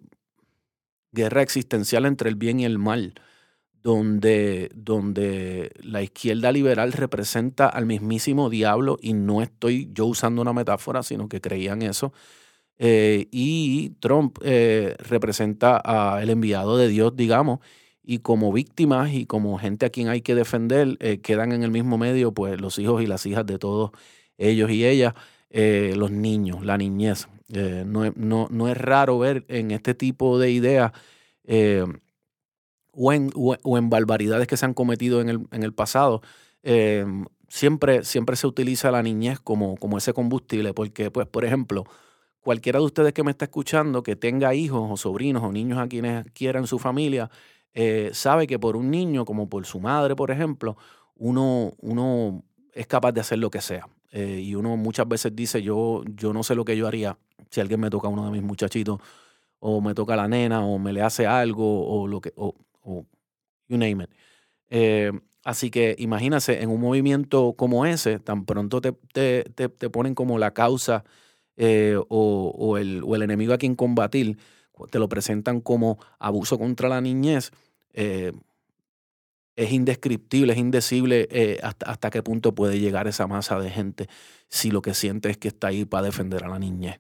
guerra 1.11 1.43
existencial 1.43 2.07
entre 2.07 2.29
el 2.29 2.37
bien 2.37 2.61
y 2.61 2.65
el 2.65 2.79
mal, 2.79 3.15
donde, 3.83 4.71
donde 4.75 5.73
la 5.83 6.03
izquierda 6.03 6.53
liberal 6.53 6.93
representa 6.93 7.69
al 7.69 7.87
mismísimo 7.87 8.51
diablo, 8.51 8.99
y 9.01 9.15
no 9.15 9.43
estoy 9.43 9.89
yo 9.93 10.07
usando 10.07 10.43
una 10.43 10.53
metáfora, 10.53 11.03
sino 11.03 11.29
que 11.29 11.41
creían 11.41 11.83
eso, 11.83 12.13
eh, 12.83 13.29
y 13.31 13.91
Trump 14.01 14.39
eh, 14.43 14.97
representa 14.99 15.77
al 15.77 16.31
enviado 16.31 16.79
de 16.79 16.89
Dios, 16.89 17.15
digamos, 17.15 17.61
y 18.03 18.21
como 18.21 18.53
víctimas 18.53 19.13
y 19.13 19.27
como 19.27 19.59
gente 19.59 19.85
a 19.87 19.91
quien 19.91 20.09
hay 20.09 20.23
que 20.23 20.35
defender, 20.35 20.97
eh, 21.01 21.19
quedan 21.21 21.53
en 21.53 21.63
el 21.63 21.71
mismo 21.71 21.99
medio 21.99 22.33
pues 22.33 22.59
los 22.59 22.79
hijos 22.79 23.03
y 23.03 23.07
las 23.07 23.27
hijas 23.27 23.45
de 23.45 23.59
todos 23.59 23.91
ellos 24.39 24.71
y 24.71 24.87
ellas, 24.87 25.15
los 25.51 26.11
niños, 26.11 26.65
la 26.65 26.79
niñez. 26.79 27.29
No, 27.49 28.11
no, 28.17 28.49
no, 28.51 28.69
es 28.69 28.77
raro 28.79 29.19
ver 29.19 29.45
en 29.49 29.73
este 29.73 29.95
tipo 29.95 30.39
de 30.39 30.51
ideas 30.51 30.93
o 32.93 33.13
en, 33.13 33.31
o, 33.35 33.79
en, 33.79 33.91
barbaridades 33.91 34.47
que 34.47 34.57
se 34.57 34.67
han 34.67 34.75
cometido 34.75 35.21
en 35.21 35.29
el, 35.29 35.41
en 35.53 35.63
el 35.63 35.73
pasado, 35.73 36.23
siempre, 37.49 38.05
siempre 38.05 38.37
se 38.37 38.47
utiliza 38.47 38.91
la 38.91 39.03
niñez 39.03 39.41
como, 39.41 39.77
como 39.77 39.99
ese 39.99 40.13
combustible, 40.13 40.73
porque, 40.73 41.11
pues, 41.11 41.27
por 41.27 41.45
ejemplo, 41.45 41.85
cualquiera 42.41 42.79
de 42.79 42.87
ustedes 42.87 43.13
que 43.13 43.23
me 43.23 43.31
está 43.31 43.45
escuchando, 43.47 44.03
que 44.03 44.17
tenga 44.17 44.55
hijos 44.55 44.89
o 44.91 44.97
sobrinos 44.97 45.43
o 45.43 45.53
niños 45.53 45.79
a 45.79 45.89
quienes 45.89 46.31
quieran 46.33 46.67
su 46.67 46.79
familia, 46.79 47.31
eh, 47.75 48.11
sabe 48.13 48.47
que 48.47 48.59
por 48.59 48.77
un 48.77 48.91
niño, 48.91 49.25
como 49.25 49.49
por 49.49 49.67
su 49.67 49.81
madre, 49.81 50.17
por 50.17 50.31
ejemplo, 50.31 50.77
uno, 51.17 51.75
uno 51.79 52.43
es 52.73 52.87
capaz 52.87 53.13
de 53.13 53.21
hacer 53.21 53.39
lo 53.39 53.51
que 53.51 53.61
sea. 53.61 53.87
Eh, 54.13 54.41
y 54.43 54.55
uno 54.55 54.77
muchas 54.77 55.07
veces 55.07 55.35
dice, 55.37 55.63
yo, 55.63 56.03
yo 56.17 56.33
no 56.33 56.43
sé 56.43 56.55
lo 56.55 56.65
que 56.65 56.77
yo 56.77 56.87
haría 56.89 57.17
si 57.51 57.61
alguien 57.61 57.81
me 57.81 57.91
toca 57.91 58.09
a 58.09 58.11
uno 58.11 58.25
de 58.25 58.31
mis 58.31 58.43
muchachitos, 58.43 59.01
o 59.59 59.81
me 59.81 59.95
toca 59.95 60.15
a 60.15 60.17
la 60.17 60.29
nena, 60.29 60.65
o 60.65 60.79
me 60.79 60.93
le 60.93 61.03
hace 61.03 61.27
algo, 61.27 61.87
o 61.87 62.07
lo 62.07 62.21
que, 62.21 62.33
you 63.71 63.79
name 63.79 64.05
it. 64.05 64.11
Eh, 64.69 65.13
así 65.45 65.71
que 65.71 65.97
imagínase, 65.99 66.63
en 66.63 66.71
un 66.71 66.81
movimiento 66.81 67.55
como 67.57 67.87
ese, 67.87 68.19
tan 68.19 68.45
pronto 68.45 68.81
te, 68.81 68.93
te, 69.13 69.45
te 69.45 69.91
ponen 69.91 70.15
como 70.15 70.39
la 70.39 70.53
causa 70.53 71.05
eh, 71.57 71.97
o, 72.09 72.77
el, 72.79 73.23
enemigo 73.23 73.55
a 73.55 73.59
quien 73.59 73.75
combatir, 73.75 74.39
te 74.91 74.99
lo 74.99 75.09
presentan 75.09 75.61
como 75.61 75.99
abuso 76.19 76.59
contra 76.59 76.89
la 76.89 77.01
niñez, 77.01 77.51
eh, 77.93 78.33
es 79.57 79.73
indescriptible, 79.73 80.53
es 80.55 80.59
indecible 80.59 81.59
hasta, 81.63 81.91
hasta 81.91 82.11
qué 82.11 82.23
punto 82.23 82.55
puede 82.55 82.79
llegar 82.79 83.09
esa 83.09 83.27
masa 83.27 83.59
de 83.59 83.69
gente 83.69 84.09
si 84.49 84.71
lo 84.71 84.81
que 84.81 84.95
siente 84.95 85.29
es 85.29 85.37
que 85.37 85.49
está 85.49 85.69
ahí 85.69 85.85
para 85.85 86.07
defender 86.07 86.45
a 86.45 86.49
la 86.49 86.59
niñez. 86.59 86.99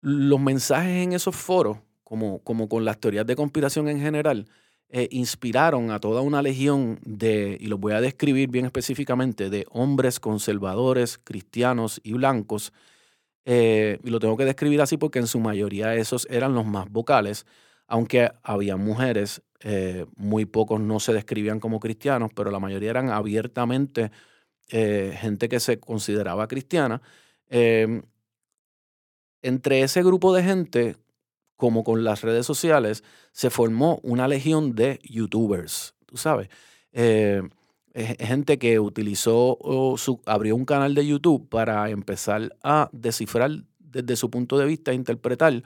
Los 0.00 0.40
mensajes 0.40 1.04
en 1.04 1.12
esos 1.12 1.36
foros, 1.36 1.78
como, 2.02 2.40
como 2.40 2.68
con 2.68 2.84
las 2.84 2.98
teorías 2.98 3.26
de 3.26 3.36
conspiración 3.36 3.88
en 3.88 4.00
general, 4.00 4.48
inspiraron 5.10 5.90
a 5.90 5.98
toda 5.98 6.20
una 6.20 6.42
legión 6.42 6.98
de, 7.02 7.58
y 7.60 7.66
los 7.66 7.78
voy 7.80 7.92
a 7.92 8.00
describir 8.00 8.50
bien 8.50 8.64
específicamente, 8.66 9.50
de 9.50 9.66
hombres 9.70 10.20
conservadores, 10.20 11.18
cristianos 11.18 12.00
y 12.02 12.12
blancos 12.12 12.72
eh, 13.48 14.00
y 14.02 14.10
lo 14.10 14.18
tengo 14.18 14.36
que 14.36 14.44
describir 14.44 14.82
así 14.82 14.96
porque 14.96 15.20
en 15.20 15.28
su 15.28 15.38
mayoría 15.38 15.94
esos 15.94 16.26
eran 16.28 16.52
los 16.54 16.66
más 16.66 16.90
vocales, 16.90 17.46
aunque 17.86 18.32
había 18.42 18.76
mujeres, 18.76 19.40
eh, 19.60 20.04
muy 20.16 20.44
pocos 20.46 20.80
no 20.80 20.98
se 20.98 21.12
describían 21.12 21.60
como 21.60 21.78
cristianos, 21.78 22.32
pero 22.34 22.50
la 22.50 22.58
mayoría 22.58 22.90
eran 22.90 23.08
abiertamente 23.10 24.10
eh, 24.70 25.16
gente 25.16 25.48
que 25.48 25.60
se 25.60 25.78
consideraba 25.78 26.48
cristiana. 26.48 27.00
Entre 29.42 29.82
ese 29.82 30.02
grupo 30.02 30.34
de 30.34 30.42
gente, 30.42 30.96
como 31.56 31.84
con 31.84 32.04
las 32.04 32.22
redes 32.22 32.46
sociales, 32.46 33.04
se 33.32 33.50
formó 33.50 34.00
una 34.02 34.28
legión 34.28 34.74
de 34.74 35.00
youtubers, 35.02 35.94
tú 36.06 36.16
sabes 36.16 36.48
gente 37.96 38.58
que 38.58 38.78
utilizó 38.78 39.58
abrió 40.26 40.54
un 40.54 40.66
canal 40.66 40.94
de 40.94 41.06
YouTube 41.06 41.48
para 41.48 41.88
empezar 41.88 42.54
a 42.62 42.90
descifrar 42.92 43.50
desde 43.78 44.16
su 44.16 44.30
punto 44.30 44.58
de 44.58 44.66
vista, 44.66 44.90
a 44.90 44.94
interpretar 44.94 45.62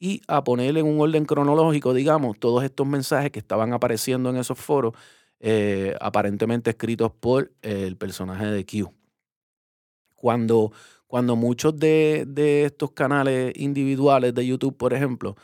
y 0.00 0.22
a 0.28 0.44
ponerle 0.44 0.80
en 0.80 0.86
un 0.86 1.00
orden 1.00 1.24
cronológico, 1.26 1.92
digamos, 1.92 2.38
todos 2.38 2.64
estos 2.64 2.86
mensajes 2.86 3.30
que 3.30 3.38
estaban 3.38 3.72
apareciendo 3.72 4.30
en 4.30 4.36
esos 4.36 4.58
foros, 4.58 4.94
eh, 5.40 5.94
aparentemente 6.00 6.70
escritos 6.70 7.12
por 7.12 7.52
el 7.62 7.96
personaje 7.96 8.46
de 8.46 8.64
Q. 8.64 8.92
Cuando, 10.14 10.72
cuando 11.08 11.36
muchos 11.36 11.76
de, 11.78 12.64
estos 12.64 12.92
canales 12.92 13.52
individuales 13.56 14.34
de 14.34 14.46
YouTube, 14.46 14.76
por 14.76 14.94
ejemplo, 14.94 15.36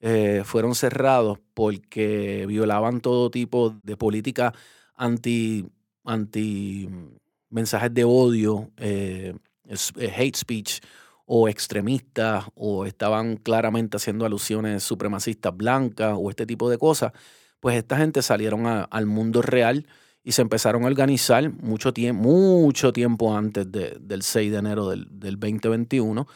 eh, 0.00 0.42
fueron 0.44 0.74
cerrados 0.74 1.38
porque 1.54 2.46
violaban 2.48 3.00
todo 3.00 3.30
tipo 3.30 3.76
de 3.84 3.96
política 3.96 4.54
anti, 4.96 5.66
anti 6.04 6.88
mensajes 7.50 7.92
de 7.92 8.04
odio, 8.04 8.70
eh, 8.78 9.34
eh, 9.66 10.12
hate 10.16 10.36
speech 10.36 10.80
o 11.26 11.48
extremistas 11.48 12.46
o 12.54 12.86
estaban 12.86 13.36
claramente 13.36 13.98
haciendo 13.98 14.24
alusiones 14.24 14.82
supremacistas 14.82 15.54
blancas 15.56 16.14
o 16.18 16.30
este 16.30 16.46
tipo 16.46 16.70
de 16.70 16.78
cosas, 16.78 17.12
pues 17.60 17.76
esta 17.76 17.98
gente 17.98 18.22
salieron 18.22 18.66
al 18.66 19.06
mundo 19.06 19.42
real 19.42 19.86
y 20.22 20.32
se 20.32 20.42
empezaron 20.42 20.84
a 20.84 20.86
organizar 20.86 21.50
mucho, 21.62 21.92
tiempo, 21.92 22.22
mucho 22.22 22.92
tiempo 22.92 23.36
antes 23.36 23.66
del 23.70 24.22
6 24.22 24.52
de 24.52 24.58
enero 24.58 24.88
del, 24.88 25.06
2021. 25.10 26.26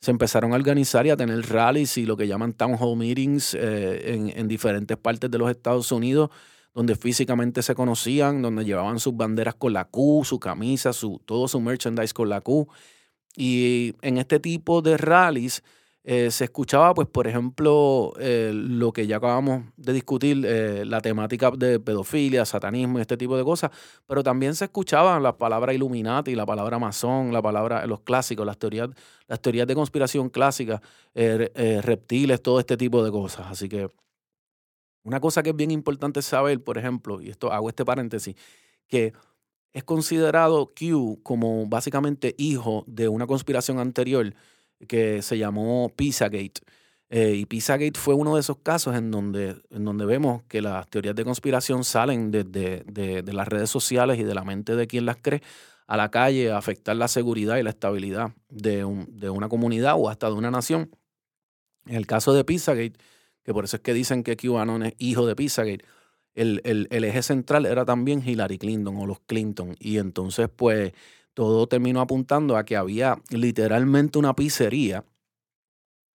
Se 0.00 0.10
empezaron 0.10 0.52
a 0.52 0.56
organizar 0.56 1.06
y 1.06 1.10
a 1.10 1.16
tener 1.16 1.40
rallies 1.48 1.96
y 1.98 2.06
lo 2.06 2.16
que 2.16 2.26
llaman 2.26 2.52
town 2.52 2.76
hall 2.78 2.96
meetings 2.96 3.54
eh, 3.54 4.14
en, 4.14 4.32
en 4.36 4.48
diferentes 4.48 4.96
partes 4.96 5.30
de 5.30 5.38
los 5.38 5.50
Estados 5.50 5.90
Unidos 5.92 6.30
donde 6.74 6.96
físicamente 6.96 7.62
se 7.62 7.74
conocían, 7.74 8.42
donde 8.42 8.64
llevaban 8.64 8.98
sus 8.98 9.16
banderas 9.16 9.54
con 9.54 9.72
la 9.72 9.84
Q, 9.84 10.22
su 10.24 10.40
camisa, 10.40 10.92
su, 10.92 11.22
todo 11.24 11.46
su 11.46 11.60
merchandise 11.60 12.12
con 12.12 12.28
la 12.28 12.40
Q. 12.40 12.66
Y 13.36 13.94
en 14.02 14.18
este 14.18 14.40
tipo 14.40 14.82
de 14.82 14.96
rallies 14.96 15.62
eh, 16.06 16.30
se 16.30 16.44
escuchaba, 16.44 16.92
pues, 16.92 17.08
por 17.08 17.26
ejemplo, 17.26 18.12
eh, 18.18 18.52
lo 18.54 18.92
que 18.92 19.06
ya 19.06 19.16
acabamos 19.16 19.64
de 19.78 19.94
discutir, 19.94 20.44
eh, 20.46 20.84
la 20.84 21.00
temática 21.00 21.50
de 21.50 21.80
pedofilia, 21.80 22.44
satanismo 22.44 22.98
y 22.98 23.00
este 23.00 23.16
tipo 23.16 23.38
de 23.38 23.42
cosas, 23.42 23.70
pero 24.06 24.22
también 24.22 24.54
se 24.54 24.66
escuchaban 24.66 25.22
la 25.22 25.38
palabra 25.38 25.72
Illuminati, 25.72 26.34
la 26.34 26.44
palabra 26.44 26.78
masón, 26.78 27.32
la 27.32 27.40
palabra, 27.40 27.86
los 27.86 28.00
clásicos, 28.00 28.44
las 28.44 28.58
teorías, 28.58 28.90
las 29.28 29.40
teorías 29.40 29.66
de 29.66 29.74
conspiración 29.74 30.28
clásicas, 30.28 30.82
reptiles, 31.14 32.42
todo 32.42 32.60
este 32.60 32.76
tipo 32.76 33.02
de 33.02 33.10
cosas. 33.10 33.46
Así 33.48 33.70
que 33.70 33.88
una 35.04 35.20
cosa 35.20 35.42
que 35.42 35.50
es 35.50 35.56
bien 35.56 35.70
importante 35.70 36.20
saber, 36.20 36.62
por 36.62 36.76
ejemplo, 36.76 37.22
y 37.22 37.30
esto 37.30 37.50
hago 37.50 37.70
este 37.70 37.84
paréntesis, 37.84 38.36
que 38.88 39.14
es 39.72 39.84
considerado 39.84 40.72
Q 40.78 41.20
como 41.22 41.66
básicamente 41.66 42.34
hijo 42.36 42.84
de 42.86 43.08
una 43.08 43.26
conspiración 43.26 43.78
anterior 43.78 44.34
que 44.84 45.22
se 45.22 45.38
llamó 45.38 45.90
Pizzagate. 45.94 46.62
Eh, 47.10 47.34
y 47.34 47.46
Pizzagate 47.46 47.98
fue 47.98 48.14
uno 48.14 48.34
de 48.34 48.40
esos 48.40 48.58
casos 48.58 48.96
en 48.96 49.10
donde, 49.10 49.56
en 49.70 49.84
donde 49.84 50.04
vemos 50.06 50.42
que 50.48 50.60
las 50.60 50.88
teorías 50.88 51.14
de 51.14 51.24
conspiración 51.24 51.84
salen 51.84 52.30
desde 52.30 52.82
de, 52.84 53.32
las 53.32 53.46
redes 53.46 53.70
sociales 53.70 54.18
y 54.18 54.24
de 54.24 54.34
la 54.34 54.44
mente 54.44 54.74
de 54.74 54.86
quien 54.86 55.06
las 55.06 55.18
cree 55.18 55.42
a 55.86 55.96
la 55.96 56.10
calle 56.10 56.50
a 56.50 56.58
afectar 56.58 56.96
la 56.96 57.08
seguridad 57.08 57.58
y 57.58 57.62
la 57.62 57.70
estabilidad 57.70 58.32
de, 58.48 58.84
de 59.08 59.30
una 59.30 59.48
comunidad 59.48 59.94
o 59.96 60.08
hasta 60.08 60.28
de 60.28 60.34
una 60.34 60.50
nación. 60.50 60.90
En 61.86 61.96
el 61.96 62.06
caso 62.06 62.32
de 62.32 62.44
Pizzagate, 62.44 62.94
que 63.44 63.52
por 63.52 63.64
eso 63.64 63.76
es 63.76 63.82
que 63.82 63.92
dicen 63.92 64.22
que 64.24 64.36
QAnon 64.36 64.84
es 64.84 64.94
hijo 64.98 65.26
de 65.26 65.36
Pizzagate. 65.36 65.84
El, 66.34 66.62
el, 66.64 67.04
eje 67.04 67.22
central 67.22 67.64
era 67.64 67.84
también 67.84 68.26
Hillary 68.26 68.58
Clinton 68.58 68.96
o 68.96 69.06
los 69.06 69.20
Clinton. 69.20 69.76
Y 69.78 69.98
entonces, 69.98 70.48
pues, 70.48 70.92
todo 71.34 71.66
terminó 71.66 72.00
apuntando 72.00 72.56
a 72.56 72.64
que 72.64 72.76
había 72.76 73.20
literalmente 73.30 74.18
una 74.18 74.34
pizzería 74.34 75.04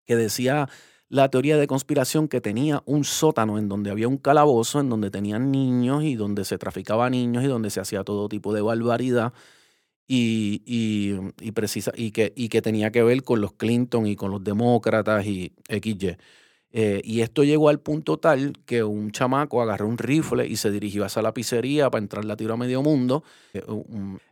que 0.06 0.16
decía 0.16 0.70
la 1.10 1.30
teoría 1.30 1.58
de 1.58 1.68
conspiración 1.68 2.28
que 2.28 2.42
tenía 2.42 2.84
un 2.86 3.04
sótano 3.04 3.58
en 3.58 3.68
donde 3.68 3.92
había 3.92 4.08
un 4.08 4.18
calabozo, 4.18 4.80
en 4.80 4.90
donde 4.90 5.12
tenían 5.12 5.52
niños 5.52 6.04
y 6.04 6.16
donde 6.16 6.46
se 6.46 6.58
traficaba 6.58 7.10
niños 7.10 7.44
y 7.44 7.48
donde 7.48 7.70
se 7.72 7.80
hacía 7.80 8.04
todo 8.04 8.30
tipo 8.30 8.54
de 8.54 8.62
barbaridad 8.62 9.34
y, 10.08 10.64
y, 10.66 11.16
y, 11.40 11.52
precisa, 11.52 11.92
y, 11.96 12.12
que, 12.12 12.34
y 12.36 12.50
que 12.50 12.62
tenía 12.62 12.92
que 12.92 13.04
ver 13.04 13.24
con 13.24 13.42
los 13.42 13.54
Clinton 13.54 14.08
y 14.08 14.16
con 14.16 14.32
los 14.32 14.44
demócratas 14.44 15.26
y 15.26 15.54
XY. 15.68 16.18
Eh, 16.72 17.02
y 17.04 17.22
esto 17.22 17.44
llegó 17.44 17.70
al 17.70 17.80
punto 17.80 18.18
tal 18.18 18.54
que 18.66 18.84
un 18.84 19.12
chamaco 19.12 19.62
agarró 19.62 19.88
un 19.88 19.98
rifle 19.98 20.48
y 20.48 20.56
se 20.56 20.70
dirigió 20.70 21.04
hacia 21.04 21.24
la 21.24 21.34
pizzería 21.34 21.90
para 21.90 22.02
entrar 22.02 22.26
la 22.26 22.36
tiro 22.36 22.54
a 22.54 22.58
medio 22.58 22.84
mundo. 22.84 23.24
Eh, 23.54 23.64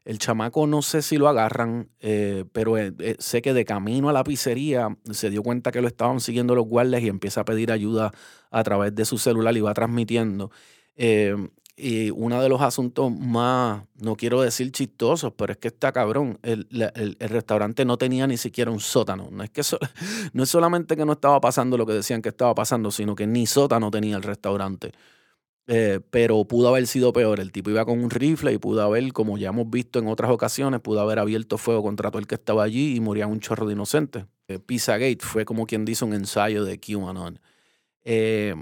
el 0.05 0.19
chamaco 0.19 0.67
no 0.67 0.81
sé 0.81 1.01
si 1.01 1.17
lo 1.17 1.27
agarran, 1.27 1.89
eh, 1.99 2.45
pero 2.51 2.75
sé 3.17 3.41
que 3.41 3.53
de 3.53 3.65
camino 3.65 4.09
a 4.09 4.13
la 4.13 4.23
pizzería 4.23 4.95
se 5.11 5.29
dio 5.29 5.41
cuenta 5.41 5.71
que 5.71 5.81
lo 5.81 5.87
estaban 5.87 6.19
siguiendo 6.19 6.53
los 6.53 6.67
guardias 6.67 7.01
y 7.01 7.07
empieza 7.07 7.41
a 7.41 7.45
pedir 7.45 7.71
ayuda 7.71 8.13
a 8.51 8.63
través 8.63 8.93
de 8.93 9.05
su 9.05 9.17
celular 9.17 9.55
y 9.57 9.61
va 9.61 9.73
transmitiendo. 9.73 10.51
Y 11.79 12.09
uno 12.09 12.41
de 12.41 12.49
los 12.49 12.59
asuntos 12.61 13.11
más, 13.11 13.83
no 14.01 14.15
quiero 14.15 14.41
decir 14.41 14.71
chistosos, 14.71 15.31
pero 15.37 15.53
es 15.53 15.59
que 15.59 15.67
está 15.67 15.91
cabrón. 15.91 16.39
El, 16.41 16.67
restaurante 17.19 17.85
no 17.85 17.97
tenía 17.99 18.25
ni 18.25 18.35
siquiera 18.37 18.71
un 18.71 18.79
sótano. 18.79 19.29
No 19.31 19.43
es, 19.43 19.51
que 19.51 19.61
no 20.33 20.43
es 20.43 20.49
solamente 20.49 20.95
que 20.97 21.05
no 21.05 21.13
estaba 21.13 21.39
pasando 21.39 21.77
lo 21.77 21.85
que 21.85 21.93
decían 21.93 22.23
que 22.23 22.29
estaba 22.29 22.55
pasando, 22.55 22.89
sino 22.89 23.13
que 23.13 23.27
ni 23.27 23.45
sótano 23.45 23.91
tenía 23.91 24.15
el 24.15 24.23
restaurante. 24.23 24.91
Eh, 25.67 25.99
pero 26.09 26.45
pudo 26.45 26.69
haber 26.69 26.87
sido 26.87 27.13
peor. 27.13 27.39
El 27.39 27.51
tipo 27.51 27.69
iba 27.69 27.85
con 27.85 28.03
un 28.03 28.09
rifle 28.09 28.53
y 28.53 28.57
pudo 28.57 28.81
haber, 28.81 29.13
como 29.13 29.37
ya 29.37 29.49
hemos 29.49 29.69
visto 29.69 29.99
en 29.99 30.07
otras 30.07 30.31
ocasiones, 30.31 30.81
pudo 30.81 31.01
haber 31.01 31.19
abierto 31.19 31.59
fuego 31.59 31.83
contra 31.83 32.09
todo 32.09 32.19
el 32.19 32.25
que 32.25 32.35
estaba 32.35 32.63
allí 32.63 32.95
y 32.95 32.99
moría 33.01 33.27
un 33.27 33.39
chorro 33.39 33.67
de 33.67 33.73
inocentes. 33.73 34.25
Eh, 34.47 34.57
Pizzagate 34.57 35.19
fue 35.21 35.45
como 35.45 35.67
quien 35.67 35.85
dice 35.85 36.05
un 36.05 36.13
ensayo 36.13 36.63
de 36.63 36.79
QAnon. 36.79 37.39
Eh, 38.03 38.55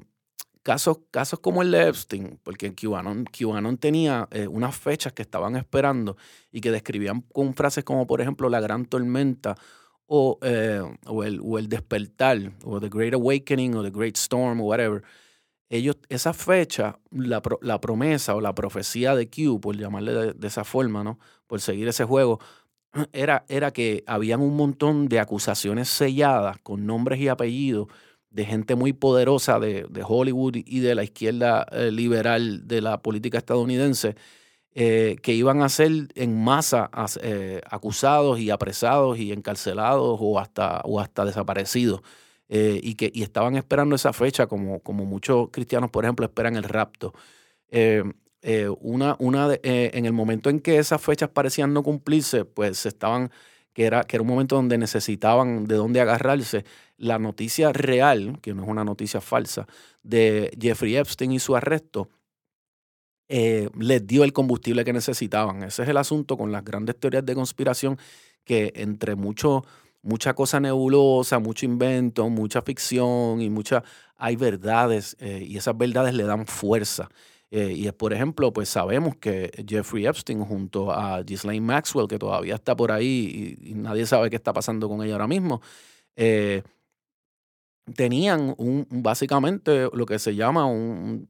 casos, 0.66 0.98
casos 1.12 1.40
como 1.40 1.62
el 1.62 1.70
de 1.70 1.88
Epstein, 1.88 2.40
porque 2.42 2.74
QAnon, 2.74 3.26
QAnon 3.26 3.78
tenía 3.78 4.28
eh, 4.32 4.48
unas 4.48 4.76
fechas 4.76 5.14
que 5.14 5.22
estaban 5.22 5.56
esperando 5.56 6.18
y 6.52 6.60
que 6.60 6.72
describían 6.72 7.22
con 7.22 7.54
frases 7.54 7.84
como, 7.84 8.08
por 8.08 8.20
ejemplo, 8.20 8.50
la 8.50 8.60
gran 8.60 8.86
tormenta 8.86 9.56
o, 10.08 10.40
eh, 10.42 10.82
o, 11.06 11.24
el, 11.24 11.40
o 11.44 11.60
el 11.60 11.70
despertar, 11.70 12.52
o 12.64 12.80
The 12.80 12.90
Great 12.90 13.14
Awakening, 13.14 13.76
o 13.76 13.84
The 13.84 13.92
Great 13.92 14.18
Storm, 14.18 14.60
o 14.60 14.64
whatever. 14.64 15.04
Ellos, 15.70 15.98
esa 16.10 16.34
fecha, 16.34 16.98
la, 17.12 17.44
la 17.62 17.80
promesa 17.80 18.34
o 18.34 18.42
la 18.42 18.56
profecía 18.56 19.14
de 19.14 19.30
Q, 19.30 19.62
por 19.62 19.78
llamarle 19.78 20.14
de, 20.14 20.34
de, 20.34 20.48
esa 20.48 20.64
forma, 20.64 21.04
¿no? 21.04 21.20
Por 21.46 21.62
seguir 21.62 21.88
ese 21.88 22.06
juego, 22.06 22.40
era, 23.14 23.46
era 23.50 23.70
que 23.70 24.04
habían 24.08 24.42
un 24.42 24.56
montón 24.56 25.10
de 25.10 25.20
acusaciones 25.20 25.90
selladas 25.90 26.58
con 26.64 26.88
nombres 26.88 27.20
y 27.20 27.28
apellidos 27.28 27.88
de 28.36 28.44
gente 28.44 28.76
muy 28.76 28.92
poderosa 28.92 29.62
de, 29.62 29.88
Hollywood 30.06 30.58
y 30.58 30.82
de 30.82 30.94
la 30.94 31.06
izquierda 31.06 31.66
eh, 31.72 31.90
liberal 31.90 32.68
de 32.68 32.82
la 32.82 33.02
política 33.02 33.38
estadounidense, 33.38 34.18
eh, 34.74 35.16
que 35.24 35.32
iban 35.32 35.62
a 35.62 35.70
ser 35.70 36.10
en 36.16 36.44
masa 36.44 36.90
eh, 37.22 37.62
acusados 37.72 38.38
y 38.42 38.50
apresados 38.50 39.18
y 39.20 39.32
encarcelados 39.32 40.18
o 40.20 40.38
hasta, 40.38 40.82
o 40.84 41.00
hasta 41.00 41.24
desaparecidos. 41.24 42.02
y 42.50 42.96
que 42.96 43.10
y 43.14 43.24
estaban 43.24 43.56
esperando 43.56 43.96
esa 43.96 44.12
fecha, 44.12 44.48
como, 44.48 44.82
como 44.82 45.06
muchos 45.06 45.50
cristianos, 45.52 45.90
por 45.90 46.04
ejemplo, 46.04 46.26
esperan 46.26 46.58
el 46.58 46.64
rapto. 46.64 47.14
una, 48.82 49.16
una 49.20 49.58
en 49.64 50.06
el 50.06 50.14
momento 50.14 50.50
en 50.50 50.60
que 50.60 50.78
esas 50.78 51.02
fechas 51.02 51.30
parecían 51.30 51.74
no 51.74 51.84
cumplirse, 51.84 52.44
pues 52.46 52.86
estaban 52.86 53.32
que 53.76 53.86
era, 53.86 54.04
que 54.04 54.16
era 54.16 54.22
un 54.24 54.30
momento 54.30 54.56
donde 54.56 54.78
necesitaban 54.78 55.66
de 55.66 55.76
dónde 55.76 56.02
agarrarse. 56.02 56.66
La 56.98 57.20
noticia 57.20 57.74
real, 57.74 58.40
que 58.42 58.54
no 58.54 58.64
es 58.64 58.70
una 58.70 58.84
noticia 58.84 59.22
falsa, 59.22 59.68
de 60.04 60.56
Jeffrey 60.60 60.96
Epstein 60.96 61.32
y 61.34 61.40
su 61.40 61.56
arresto, 61.56 62.10
eh, 63.28 63.70
les 63.78 64.06
dio 64.06 64.24
el 64.24 64.34
combustible 64.34 64.86
que 64.86 64.94
necesitaban. 64.94 65.64
Ese 65.64 65.84
es 65.84 65.90
el 65.90 65.98
asunto 65.98 66.38
con 66.38 66.52
las 66.52 66.64
grandes 66.64 67.00
teorías 67.00 67.26
de 67.26 67.36
conspiración, 67.36 67.98
que 68.44 68.72
entre 68.76 69.16
mucho, 69.16 69.64
mucha 70.04 70.34
cosa 70.36 70.60
nebulosa, 70.60 71.40
mucho 71.40 71.66
invento, 71.66 72.30
mucha 72.30 72.62
ficción 72.62 73.42
y 73.42 73.50
mucha, 73.50 73.84
hay 74.18 74.36
verdades 74.36 75.18
eh, 75.20 75.44
y 75.48 75.58
esas 75.58 75.78
verdades 75.78 76.14
le 76.14 76.24
dan 76.24 76.46
fuerza. 76.46 77.10
Eh, 77.52 77.74
y 77.76 77.92
por 77.92 78.14
ejemplo, 78.14 78.52
pues 78.52 78.70
sabemos 78.70 79.16
que 79.16 79.52
Jeffrey 79.68 80.06
Epstein 80.06 80.44
junto 80.44 80.92
a 80.92 81.22
Ghislaine 81.24 81.66
Maxwell, 81.66 82.08
que 82.08 82.20
todavía 82.20 82.56
está 82.56 82.76
por 82.76 82.92
ahí 82.92 83.58
y, 83.62 83.76
nadie 83.76 84.06
sabe 84.06 84.30
qué 84.30 84.36
está 84.36 84.54
pasando 84.54 84.90
con 84.90 85.02
ella 85.04 85.14
ahora 85.14 85.28
mismo, 85.28 85.62
eh, 86.16 86.64
tenían 87.94 88.56
un, 88.58 88.88
básicamente 88.90 89.90
lo 89.94 90.06
que 90.06 90.20
se 90.20 90.36
llama 90.36 90.66
un, 90.66 91.28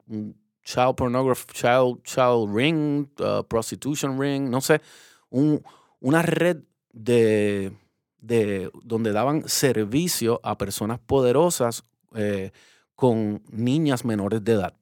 child 0.63 0.95
pornography, 0.95 1.45
child, 1.53 2.01
child 2.03 2.55
ring, 2.55 3.07
uh, 3.19 3.43
prostitution 3.43 4.19
ring, 4.19 4.49
no 4.49 4.61
sé, 4.61 4.81
un, 5.29 5.61
una 5.99 6.21
red 6.21 6.57
de, 6.91 7.71
de 8.19 8.71
donde 8.83 9.11
daban 9.11 9.47
servicio 9.47 10.39
a 10.43 10.57
personas 10.57 10.99
poderosas 10.99 11.83
eh, 12.15 12.51
con 12.95 13.43
niñas 13.51 14.05
menores 14.05 14.43
de 14.43 14.53
edad 14.53 14.73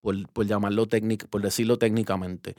por, 0.00 0.46
llamarlo 0.46 0.86
técnico, 0.86 1.26
por 1.26 1.42
decirlo 1.42 1.78
técnicamente. 1.78 2.54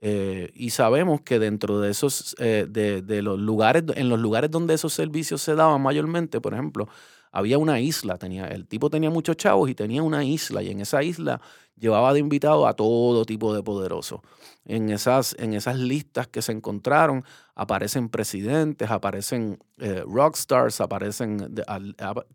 Eh, 0.00 0.50
y 0.54 0.70
sabemos 0.70 1.20
que 1.22 1.38
dentro 1.38 1.80
de 1.80 1.90
esos, 1.90 2.34
eh, 2.38 2.66
de, 2.68 3.22
los 3.22 3.38
lugares, 3.38 3.84
en 3.94 4.08
los 4.08 4.18
lugares 4.18 4.50
donde 4.50 4.74
esos 4.74 4.92
servicios 4.92 5.42
se 5.42 5.54
daban 5.54 5.80
mayormente, 5.80 6.40
por 6.40 6.54
ejemplo, 6.54 6.88
había 7.32 7.58
una 7.58 7.80
isla, 7.80 8.18
tenía, 8.18 8.46
el 8.46 8.66
tipo 8.66 8.90
tenía 8.90 9.10
muchos 9.10 9.36
chavos 9.36 9.68
y 9.70 9.74
tenía 9.74 10.02
una 10.02 10.24
isla, 10.24 10.62
y 10.62 10.70
en 10.70 10.80
esa 10.80 11.02
isla 11.02 11.40
llevaba 11.76 12.12
de 12.12 12.20
invitado 12.20 12.66
a 12.66 12.74
todo 12.74 13.24
tipo 13.24 13.54
de 13.54 13.62
poderosos. 13.62 14.20
En 14.64 14.90
esas, 14.90 15.34
en 15.38 15.54
esas 15.54 15.78
listas 15.78 16.26
que 16.28 16.42
se 16.42 16.52
encontraron 16.52 17.24
aparecen 17.54 18.08
presidentes, 18.08 18.90
aparecen 18.90 19.58
eh, 19.78 20.02
rockstars, 20.06 20.80
aparecen 20.80 21.54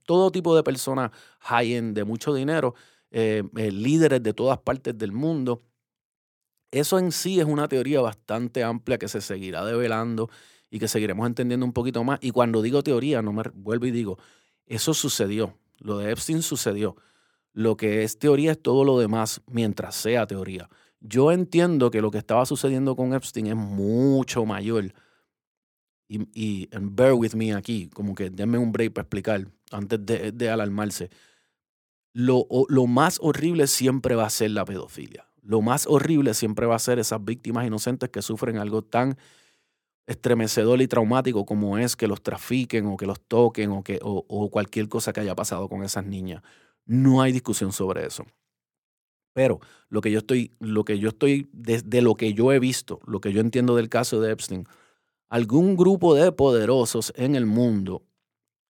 todo 0.06 0.32
tipo 0.32 0.56
de 0.56 0.64
personas 0.64 1.12
high-end 1.40 1.96
de 1.96 2.04
mucho 2.04 2.34
dinero 2.34 2.74
eh, 3.16 3.44
eh, 3.58 3.72
líderes 3.72 4.24
de 4.24 4.34
todas 4.34 4.58
partes 4.58 4.98
del 4.98 5.12
mundo. 5.12 5.62
Eso 6.72 6.98
en 6.98 7.12
sí 7.12 7.40
es 7.40 7.46
una 7.46 7.68
teoría 7.68 8.02
bastante 8.02 8.64
amplia 8.64 8.98
que 8.98 9.08
se 9.08 9.22
seguirá 9.22 9.64
develando 9.64 10.32
y 10.72 10.80
que 10.80 10.88
seguiremos 10.88 11.28
entendiendo 11.28 11.64
un 11.64 11.74
poquito 11.74 12.04
más. 12.04 12.18
Y 12.24 12.32
cuando 12.32 12.64
digo 12.64 12.82
teoría, 12.82 13.22
no 13.22 13.32
me 13.32 13.44
vuelvo 13.54 13.86
y 13.86 13.92
digo, 13.92 14.18
eso 14.66 14.94
sucedió. 14.94 15.58
Lo 15.80 15.98
de 15.98 16.12
Epstein 16.12 16.42
sucedió. 16.42 16.96
Lo 17.54 17.78
que 17.78 18.04
es 18.04 18.18
teoría 18.18 18.52
es 18.52 18.62
todo 18.62 18.84
lo 18.84 18.98
demás 19.00 19.42
mientras 19.48 19.96
sea 19.96 20.26
teoría. 20.26 20.70
Yo 21.00 21.32
entiendo 21.32 21.92
que 21.92 22.02
lo 22.02 22.12
que 22.12 22.18
estaba 22.18 22.46
sucediendo 22.46 22.96
con 22.96 23.14
Epstein 23.14 23.48
es 23.48 23.56
mucho 23.56 24.46
mayor. 24.46 24.94
Y, 26.08 26.28
y 26.34 26.70
bear 26.80 27.14
with 27.14 27.34
me 27.34 27.54
aquí, 27.54 27.90
como 27.90 28.16
que 28.16 28.30
denme 28.30 28.58
un 28.58 28.72
break 28.72 28.94
para 28.94 29.04
explicar 29.04 29.48
antes 29.72 30.06
de, 30.06 30.32
de 30.32 30.50
alarmarse 30.50 31.10
lo, 32.14 32.48
lo 32.70 32.88
más 32.88 33.18
horrible 33.22 33.68
siempre 33.68 34.16
va 34.16 34.26
a 34.26 34.30
ser 34.30 34.52
la 34.52 34.66
pedofilia. 34.66 35.28
Lo 35.42 35.62
más 35.62 35.88
horrible 35.88 36.34
siempre 36.34 36.68
va 36.68 36.76
a 36.76 36.80
ser 36.80 37.00
esas 37.00 37.24
víctimas 37.26 37.66
inocentes 37.66 38.10
que 38.10 38.22
sufren 38.22 38.58
algo 38.58 38.84
tan 38.84 39.18
estremecedor 40.06 40.82
y 40.82 40.88
traumático 40.88 41.46
como 41.46 41.78
es 41.78 41.96
que 41.96 42.08
los 42.08 42.22
trafiquen 42.22 42.88
o 42.88 42.98
que 42.98 43.06
los 43.06 43.22
toquen 43.22 43.72
o, 43.72 43.84
que, 43.84 44.00
o, 44.02 44.50
cualquier 44.50 44.90
cosa 44.90 45.14
que 45.14 45.22
haya 45.22 45.36
pasado 45.36 45.70
con 45.70 45.84
esas 45.84 46.06
niñas. 46.06 46.44
No 46.86 47.22
hay 47.22 47.32
discusión 47.32 47.72
sobre 47.72 48.06
eso. 48.06 48.26
Pero 49.34 49.60
lo 49.90 50.02
que 50.02 50.12
yo 50.12 50.20
estoy, 50.20 50.52
lo 50.60 50.84
que 50.84 51.00
yo 51.00 51.10
estoy, 51.10 51.50
desde 51.54 52.02
lo 52.02 52.16
que 52.16 52.34
yo 52.34 52.52
he 52.52 52.60
visto, 52.60 53.00
lo 53.06 53.22
que 53.22 53.32
yo 53.34 53.42
entiendo 53.42 53.76
del 53.76 53.90
caso 53.90 54.20
de 54.20 54.32
Epstein, 54.32 54.68
algún 55.30 55.76
grupo 55.76 56.14
de 56.14 56.32
poderosos 56.32 57.12
en 57.16 57.36
el 57.36 57.46
mundo 57.46 58.04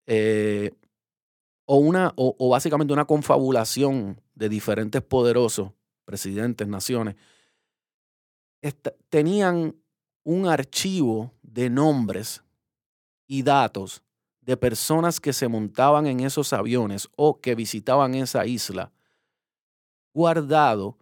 eh, 0.06 0.72
o, 1.66 1.78
una, 1.78 2.14
o, 2.16 2.50
básicamente 2.50 2.94
una 2.94 3.06
confabulación 3.06 4.22
de 4.36 4.50
diferentes 4.50 5.02
poderosos, 5.02 5.72
presidentes, 6.06 6.68
naciones, 6.68 7.16
tenían 9.10 9.76
un 10.24 10.48
archivo 10.48 11.32
de 11.42 11.70
nombres 11.70 12.42
y 13.28 13.44
datos 13.44 14.04
de 14.42 14.58
personas 14.58 15.20
que 15.20 15.34
se 15.34 15.48
montaban 15.48 16.06
en 16.08 16.20
esos 16.22 16.54
aviones 16.54 17.08
o 17.16 17.40
que 17.40 17.56
visitaban 17.56 18.16
esa 18.16 18.46
isla, 18.46 18.92
guardado 20.14 20.98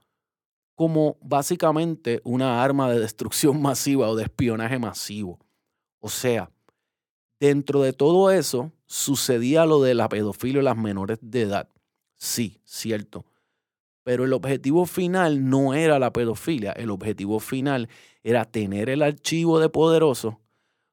como 0.75 1.17
básicamente 1.21 2.21
una 2.23 2.63
arma 2.63 2.89
de 2.91 2.99
destrucción 2.99 3.61
masiva 3.61 4.09
o 4.09 4.15
de 4.15 4.23
espionaje 4.23 4.79
masivo. 4.79 5.39
O 5.99 6.09
sea, 6.09 6.51
dentro 7.39 7.81
de 7.81 7.93
todo 7.93 8.31
eso, 8.31 8.71
sucedía 8.85 9.65
lo 9.65 9.81
de 9.81 9.93
la 9.93 10.09
pedofilia 10.09 10.61
y 10.61 10.65
las 10.65 10.77
menores 10.77 11.19
de 11.21 11.41
edad. 11.41 11.69
Sí, 12.17 12.59
cierto. 12.63 13.25
Pero 14.03 14.25
el 14.25 14.33
objetivo 14.33 14.85
final 14.85 15.49
no 15.49 15.73
era 15.73 15.99
la 15.99 16.11
pedofilia, 16.11 16.71
el 16.71 16.89
objetivo 16.89 17.39
final 17.39 17.87
era 18.23 18.45
tener 18.45 18.89
el 18.89 19.01
archivo 19.01 19.59
de 19.59 19.69
poderoso, 19.69 20.39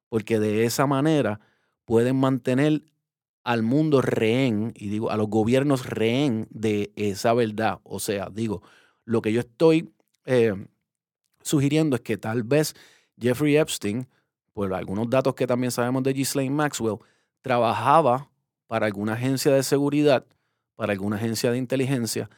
porque 0.09 0.39
de 0.39 0.65
esa 0.65 0.87
manera 0.87 1.41
pueden 1.85 2.17
mantener 2.17 2.83
al 3.45 3.63
mundo 3.63 4.03
rehén, 4.03 4.75
y 4.77 4.89
digo, 4.89 5.11
a 5.11 5.17
los 5.17 5.29
gobiernos 5.29 5.87
rehén 5.87 6.47
de 6.51 6.93
esa 6.97 7.33
verdad. 7.33 7.81
O 7.83 7.99
sea, 7.99 8.29
digo, 8.31 8.63
lo 9.07 9.23
que 9.23 9.33
yo 9.33 9.41
estoy 9.41 9.91
eh, 10.27 10.55
sugiriendo 11.43 11.97
es 11.97 12.03
que 12.03 12.19
tal 12.19 12.43
vez 12.43 12.75
Jeffrey 13.19 13.57
Epstein, 13.57 14.07
por 14.53 14.75
algunos 14.75 15.09
datos 15.09 15.35
que 15.35 15.47
también 15.47 15.71
sabemos 15.71 16.03
de 16.03 16.13
Ghislaine 16.13 16.55
Maxwell, 16.55 16.99
trabajaba 17.41 18.31
para 18.67 18.85
alguna 18.85 19.15
agencia 19.15 19.53
de 19.55 19.63
seguridad, 19.63 20.27
para 20.77 20.93
alguna 20.93 21.17
agencia 21.17 21.51
de 21.51 21.57
inteligencia, 21.57 22.29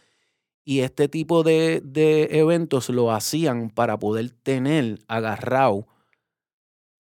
y 0.64 0.81
este 0.81 1.09
tipo 1.09 1.42
de, 1.42 1.83
eventos 2.31 2.88
lo 2.88 3.12
hacían 3.12 3.70
para 3.70 3.99
poder 3.99 4.31
tener 4.31 5.01
agarrado, 5.09 5.87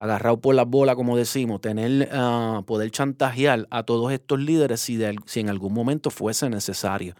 agarrado 0.00 0.40
por 0.40 0.54
la 0.54 0.64
bola, 0.64 0.94
como 0.94 1.16
decimos, 1.16 1.60
tener, 1.60 2.08
uh, 2.14 2.64
poder 2.64 2.90
chantajear 2.90 3.66
a 3.70 3.82
todos 3.82 4.12
estos 4.12 4.40
líderes 4.40 4.80
si, 4.80 5.02
en 5.02 5.48
algún 5.48 5.74
momento 5.74 6.10
fuese 6.10 6.48
necesario. 6.48 7.14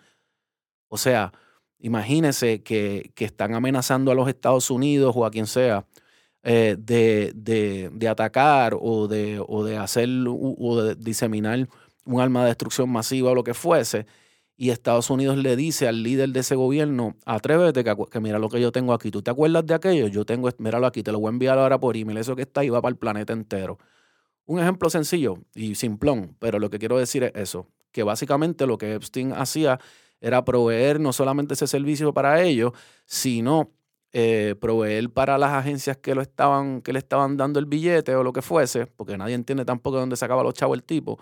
O 0.88 0.96
sea, 0.96 1.32
Imagínese 1.80 2.62
que, 2.62 3.12
están 3.16 3.54
amenazando 3.54 4.10
a 4.10 4.14
los 4.14 4.28
Estados 4.28 4.70
Unidos 4.70 5.14
o 5.16 5.24
a 5.24 5.30
quien 5.30 5.46
sea 5.46 5.86
eh, 6.42 6.76
de, 6.78 7.32
de, 7.34 8.08
atacar 8.08 8.74
o 8.80 9.06
de, 9.06 9.40
o 9.46 9.64
de 9.64 9.76
hacer 9.76 10.08
o 10.26 10.82
de 10.82 10.94
diseminar 10.96 11.68
un 12.04 12.20
arma 12.20 12.42
de 12.42 12.48
destrucción 12.48 12.90
masiva 12.90 13.30
o 13.30 13.34
lo 13.34 13.44
que 13.44 13.54
fuese. 13.54 14.06
Y 14.60 14.70
Estados 14.70 15.08
Unidos 15.08 15.36
le 15.38 15.54
dice 15.54 15.86
al 15.86 16.02
líder 16.02 16.30
de 16.30 16.40
ese 16.40 16.56
gobierno, 16.56 17.14
atrévete 17.24 17.84
que, 17.84 18.20
mira 18.20 18.40
lo 18.40 18.48
que 18.48 18.60
yo 18.60 18.72
tengo 18.72 18.92
aquí. 18.92 19.12
¿Tú 19.12 19.22
te 19.22 19.30
acuerdas 19.30 19.64
de 19.64 19.74
aquello? 19.74 20.08
Yo 20.08 20.26
tengo, 20.26 20.50
míralo 20.58 20.84
aquí, 20.88 21.04
te 21.04 21.12
lo 21.12 21.20
voy 21.20 21.28
a 21.28 21.30
enviar 21.30 21.58
ahora 21.58 21.78
por 21.78 21.96
email. 21.96 22.18
Eso 22.18 22.34
que 22.34 22.42
está 22.42 22.62
ahí 22.62 22.68
va 22.68 22.82
para 22.82 22.90
el 22.90 22.96
planeta 22.96 23.32
entero. 23.32 23.78
Un 24.46 24.58
ejemplo 24.58 24.90
sencillo 24.90 25.38
y 25.54 25.76
simplón, 25.76 26.34
pero 26.40 26.58
lo 26.58 26.70
que 26.70 26.80
quiero 26.80 26.98
decir 26.98 27.22
es 27.22 27.32
eso, 27.36 27.68
que 27.92 28.02
básicamente 28.02 28.66
lo 28.66 28.78
que 28.78 28.94
Epstein 28.94 29.32
hacía 29.32 29.78
era 30.20 30.44
proveer 30.44 30.98
no 30.98 31.12
solamente 31.12 31.54
ese 31.54 31.68
servicio 31.68 32.12
para 32.12 32.42
ellos, 32.42 32.72
sino 33.06 33.70
eh, 34.12 34.56
proveer 34.60 35.10
para 35.10 35.38
las 35.38 35.52
agencias 35.52 35.98
que, 35.98 36.14
lo 36.16 36.22
estaban, 36.22 36.80
que 36.82 36.92
le 36.92 36.98
estaban 36.98 37.36
dando 37.36 37.60
el 37.60 37.66
billete 37.66 38.16
o 38.16 38.24
lo 38.24 38.32
que 38.32 38.42
fuese, 38.42 38.86
porque 38.86 39.16
nadie 39.16 39.34
entiende 39.34 39.64
tampoco 39.64 39.98
de 39.98 40.00
dónde 40.00 40.16
sacaba 40.16 40.42
los 40.42 40.54
chavos 40.54 40.76
el 40.76 40.82
tipo, 40.82 41.20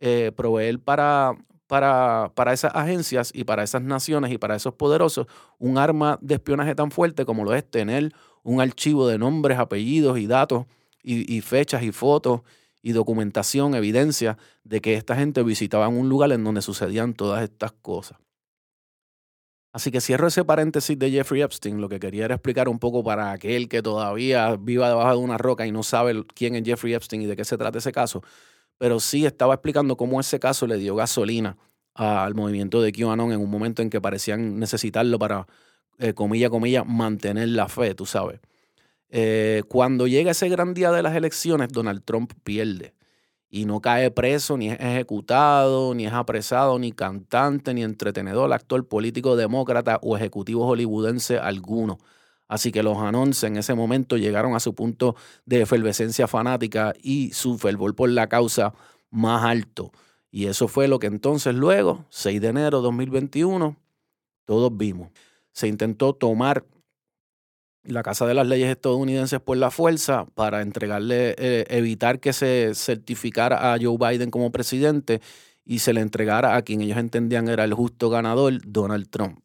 eh, 0.00 0.32
proveer 0.36 0.80
para, 0.80 1.34
para, 1.66 2.32
para 2.34 2.52
esas 2.52 2.74
agencias 2.74 3.30
y 3.34 3.44
para 3.44 3.62
esas 3.62 3.82
naciones 3.82 4.32
y 4.32 4.38
para 4.38 4.56
esos 4.56 4.74
poderosos 4.74 5.26
un 5.58 5.78
arma 5.78 6.18
de 6.20 6.34
espionaje 6.34 6.74
tan 6.74 6.90
fuerte 6.90 7.24
como 7.24 7.44
lo 7.44 7.54
es 7.54 7.68
tener 7.68 8.12
un 8.42 8.60
archivo 8.60 9.08
de 9.08 9.18
nombres, 9.18 9.58
apellidos 9.58 10.18
y 10.18 10.26
datos 10.26 10.66
y, 11.02 11.34
y 11.34 11.40
fechas 11.40 11.82
y 11.82 11.92
fotos 11.92 12.42
y 12.82 12.92
documentación, 12.92 13.74
evidencia 13.74 14.36
de 14.62 14.80
que 14.82 14.94
esta 14.94 15.16
gente 15.16 15.42
visitaba 15.42 15.88
un 15.88 16.10
lugar 16.10 16.32
en 16.32 16.44
donde 16.44 16.60
sucedían 16.60 17.14
todas 17.14 17.42
estas 17.42 17.72
cosas. 17.72 18.18
Así 19.74 19.90
que 19.90 20.00
cierro 20.00 20.28
ese 20.28 20.44
paréntesis 20.44 20.96
de 20.96 21.10
Jeffrey 21.10 21.42
Epstein. 21.42 21.80
Lo 21.80 21.88
que 21.88 21.98
quería 21.98 22.26
era 22.26 22.36
explicar 22.36 22.68
un 22.68 22.78
poco 22.78 23.02
para 23.02 23.32
aquel 23.32 23.68
que 23.68 23.82
todavía 23.82 24.54
viva 24.54 24.88
debajo 24.88 25.10
de 25.10 25.16
una 25.16 25.36
roca 25.36 25.66
y 25.66 25.72
no 25.72 25.82
sabe 25.82 26.24
quién 26.32 26.54
es 26.54 26.62
Jeffrey 26.64 26.94
Epstein 26.94 27.22
y 27.22 27.26
de 27.26 27.34
qué 27.34 27.44
se 27.44 27.58
trata 27.58 27.78
ese 27.78 27.90
caso. 27.90 28.22
Pero 28.78 29.00
sí 29.00 29.26
estaba 29.26 29.54
explicando 29.54 29.96
cómo 29.96 30.20
ese 30.20 30.38
caso 30.40 30.66
le 30.66 30.78
dio 30.78 30.94
gasolina 30.96 31.56
al 31.94 32.34
movimiento 32.34 32.82
de 32.82 32.92
QAnon 32.92 33.32
en 33.32 33.40
un 33.40 33.50
momento 33.50 33.82
en 33.82 33.90
que 33.90 34.00
parecían 34.00 34.58
necesitarlo 34.58 35.18
para, 35.18 35.46
eh, 35.98 36.12
comilla, 36.12 36.50
comilla, 36.50 36.84
mantener 36.84 37.48
la 37.50 37.68
fe, 37.68 37.94
tú 37.94 38.04
sabes. 38.06 38.40
Eh, 39.10 39.62
cuando 39.68 40.08
llega 40.08 40.32
ese 40.32 40.48
gran 40.48 40.74
día 40.74 40.90
de 40.90 41.02
las 41.02 41.14
elecciones, 41.14 41.68
Donald 41.70 42.02
Trump 42.04 42.32
pierde 42.42 42.94
y 43.48 43.66
no 43.66 43.80
cae 43.80 44.10
preso, 44.10 44.56
ni 44.56 44.70
es 44.70 44.80
ejecutado, 44.80 45.94
ni 45.94 46.06
es 46.06 46.12
apresado, 46.12 46.76
ni 46.80 46.90
cantante, 46.90 47.72
ni 47.72 47.84
entretenedor, 47.84 48.52
actor 48.52 48.88
político 48.88 49.36
demócrata 49.36 50.00
o 50.02 50.16
ejecutivo 50.16 50.66
hollywoodense 50.66 51.38
alguno. 51.38 51.98
Así 52.54 52.70
que 52.70 52.84
los 52.84 52.98
Anons 52.98 53.42
en 53.42 53.56
ese 53.56 53.74
momento 53.74 54.16
llegaron 54.16 54.54
a 54.54 54.60
su 54.60 54.76
punto 54.76 55.16
de 55.44 55.62
efervescencia 55.62 56.28
fanática 56.28 56.94
y 57.02 57.32
su 57.32 57.58
fervor 57.58 57.96
por 57.96 58.08
la 58.10 58.28
causa 58.28 58.74
más 59.10 59.42
alto. 59.42 59.90
Y 60.30 60.46
eso 60.46 60.68
fue 60.68 60.86
lo 60.86 61.00
que 61.00 61.08
entonces 61.08 61.52
luego, 61.52 62.04
6 62.10 62.40
de 62.40 62.46
enero 62.46 62.78
de 62.78 62.84
2021, 62.84 63.76
todos 64.44 64.76
vimos. 64.76 65.10
Se 65.50 65.66
intentó 65.66 66.14
tomar 66.14 66.64
la 67.82 68.04
Casa 68.04 68.24
de 68.24 68.34
las 68.34 68.46
Leyes 68.46 68.70
estadounidenses 68.70 69.40
por 69.40 69.56
la 69.56 69.72
fuerza 69.72 70.26
para 70.36 70.62
entregarle, 70.62 71.34
eh, 71.36 71.64
evitar 71.70 72.20
que 72.20 72.32
se 72.32 72.70
certificara 72.76 73.74
a 73.74 73.78
Joe 73.82 73.98
Biden 73.98 74.30
como 74.30 74.52
presidente 74.52 75.20
y 75.64 75.80
se 75.80 75.92
le 75.92 76.02
entregara 76.02 76.54
a 76.54 76.62
quien 76.62 76.82
ellos 76.82 76.98
entendían 76.98 77.48
era 77.48 77.64
el 77.64 77.74
justo 77.74 78.10
ganador, 78.10 78.60
Donald 78.64 79.10
Trump. 79.10 79.40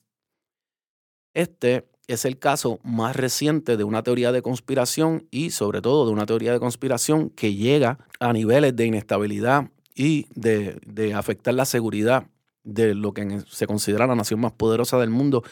Este 1.34 1.89
es 2.10 2.26
el 2.26 2.40
caso 2.40 2.80
más 2.84 3.16
reciente 3.16 3.78
de 3.78 3.84
una 3.84 4.02
teoría 4.02 4.32
de 4.32 4.42
conspiración 4.42 5.28
y 5.30 5.52
sobre 5.52 5.80
todo 5.82 6.08
de 6.08 6.12
una 6.12 6.26
teoría 6.26 6.52
de 6.52 6.60
conspiración 6.60 7.30
que 7.30 7.54
llega 7.54 8.00
a 8.20 8.34
niveles 8.34 8.76
de 8.76 8.88
inestabilidad 8.88 9.70
y 9.94 10.26
de, 10.34 11.14
afectar 11.14 11.54
la 11.54 11.66
seguridad 11.66 12.26
de 12.64 12.96
lo 12.96 13.14
que 13.14 13.42
se 13.48 13.68
considera 13.68 14.08
la 14.08 14.16
nación 14.16 14.40
más 14.40 14.54
poderosa 14.54 14.98
del 14.98 15.12
mundo 15.12 15.44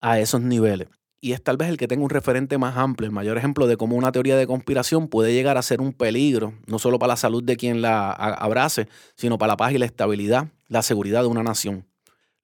a 0.00 0.20
esos 0.20 0.40
niveles 0.40 0.88
y 1.20 1.32
es 1.32 1.42
tal 1.42 1.56
vez 1.56 1.68
el 1.68 1.76
que 1.76 1.88
tenga 1.88 2.04
un 2.04 2.10
referente 2.10 2.58
más 2.58 2.76
amplio, 2.76 3.06
el 3.06 3.12
mayor 3.12 3.38
ejemplo 3.38 3.66
de 3.66 3.76
cómo 3.76 3.96
una 3.96 4.12
teoría 4.12 4.36
de 4.36 4.46
conspiración 4.46 5.08
puede 5.08 5.32
llegar 5.32 5.58
a 5.58 5.62
ser 5.62 5.80
un 5.80 5.92
peligro, 5.92 6.54
no 6.66 6.78
solo 6.78 7.00
para 7.00 7.14
la 7.14 7.16
salud 7.16 7.42
de 7.42 7.56
quien 7.56 7.82
la 7.82 8.12
abrace, 8.12 8.86
sino 9.16 9.36
para 9.36 9.54
la 9.54 9.56
paz 9.56 9.72
y 9.72 9.78
la 9.78 9.86
estabilidad, 9.86 10.46
la 10.68 10.82
seguridad 10.82 11.22
de 11.22 11.28
una 11.28 11.42
nación. 11.42 11.86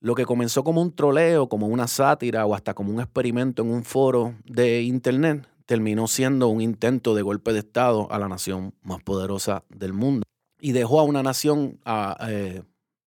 Lo 0.05 0.15
que 0.15 0.27
comenzó 0.27 0.65
como 0.65 0.83
un 0.83 0.95
troleo, 0.95 1.49
como 1.49 1.67
una 1.67 1.89
sátira 1.89 2.45
o 2.45 2.55
hasta 2.55 2.75
como 2.75 2.93
un 2.93 3.01
experimento 3.01 3.63
en 3.63 3.71
un 3.71 3.85
foro 3.85 4.35
de 4.45 4.83
Internet, 4.83 5.49
terminó 5.65 6.09
siendo 6.09 6.49
un 6.49 6.61
intento 6.61 7.15
de 7.15 7.23
golpe 7.23 7.55
de 7.55 7.61
Estado 7.61 8.13
a 8.13 8.19
la 8.19 8.29
nación 8.29 8.75
más 8.83 9.03
poderosa 9.03 9.65
del 9.71 9.95
mundo. 9.95 10.25
Y 10.61 10.73
dejó 10.73 11.01
a 11.01 11.05
una 11.05 11.23
nación 11.23 11.81
ah, 11.87 12.19
eh, 12.29 12.65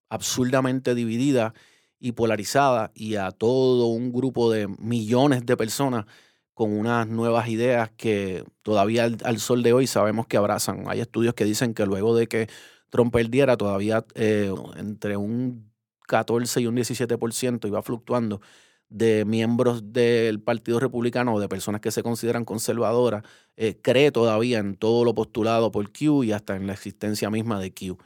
absurdamente 0.08 0.96
dividida 0.96 1.54
y 2.00 2.14
polarizada 2.14 2.94
y 2.96 3.16
a 3.16 3.32
todo 3.32 3.88
un 3.88 4.14
grupo 4.14 4.50
de 4.50 4.70
millones 4.80 5.46
de 5.46 5.58
personas 5.58 6.06
con 6.54 6.72
unas 6.72 7.06
nuevas 7.06 7.50
ideas 7.50 7.92
que 7.98 8.46
todavía 8.62 9.12
al, 9.26 9.40
sol 9.40 9.62
de 9.62 9.74
hoy 9.74 9.88
sabemos 9.88 10.26
que 10.26 10.38
abrazan. 10.38 10.86
Hay 10.88 11.02
estudios 11.02 11.34
que 11.34 11.44
dicen 11.44 11.74
que 11.74 11.86
luego 11.86 12.16
de 12.16 12.28
que 12.28 12.48
Trump 12.90 13.12
perdiera, 13.12 13.58
todavía 13.58 14.06
eh, 14.16 14.54
entre 14.78 15.18
un 15.18 15.67
14 16.08 16.62
y 16.62 16.68
un 16.68 16.76
17% 16.76 17.68
iba 17.68 17.82
fluctuando 17.84 18.42
de 18.90 19.26
miembros 19.26 19.94
del 19.94 20.40
Partido 20.40 20.80
Republicano 20.80 21.34
o 21.34 21.40
de 21.40 21.50
personas 21.50 21.82
que 21.82 21.92
se 21.92 22.04
consideran 22.04 22.46
conservadoras, 22.46 23.24
eh, 23.58 23.78
cree 23.82 24.12
todavía 24.12 24.60
en 24.60 24.76
todo 24.76 25.04
lo 25.04 25.14
postulado 25.14 25.72
por 25.72 25.92
Q 25.92 26.24
y 26.24 26.32
hasta 26.32 26.56
en 26.56 26.68
la 26.68 26.74
existencia 26.74 27.30
misma 27.30 27.60
de 27.60 27.72
Q. 27.74 27.98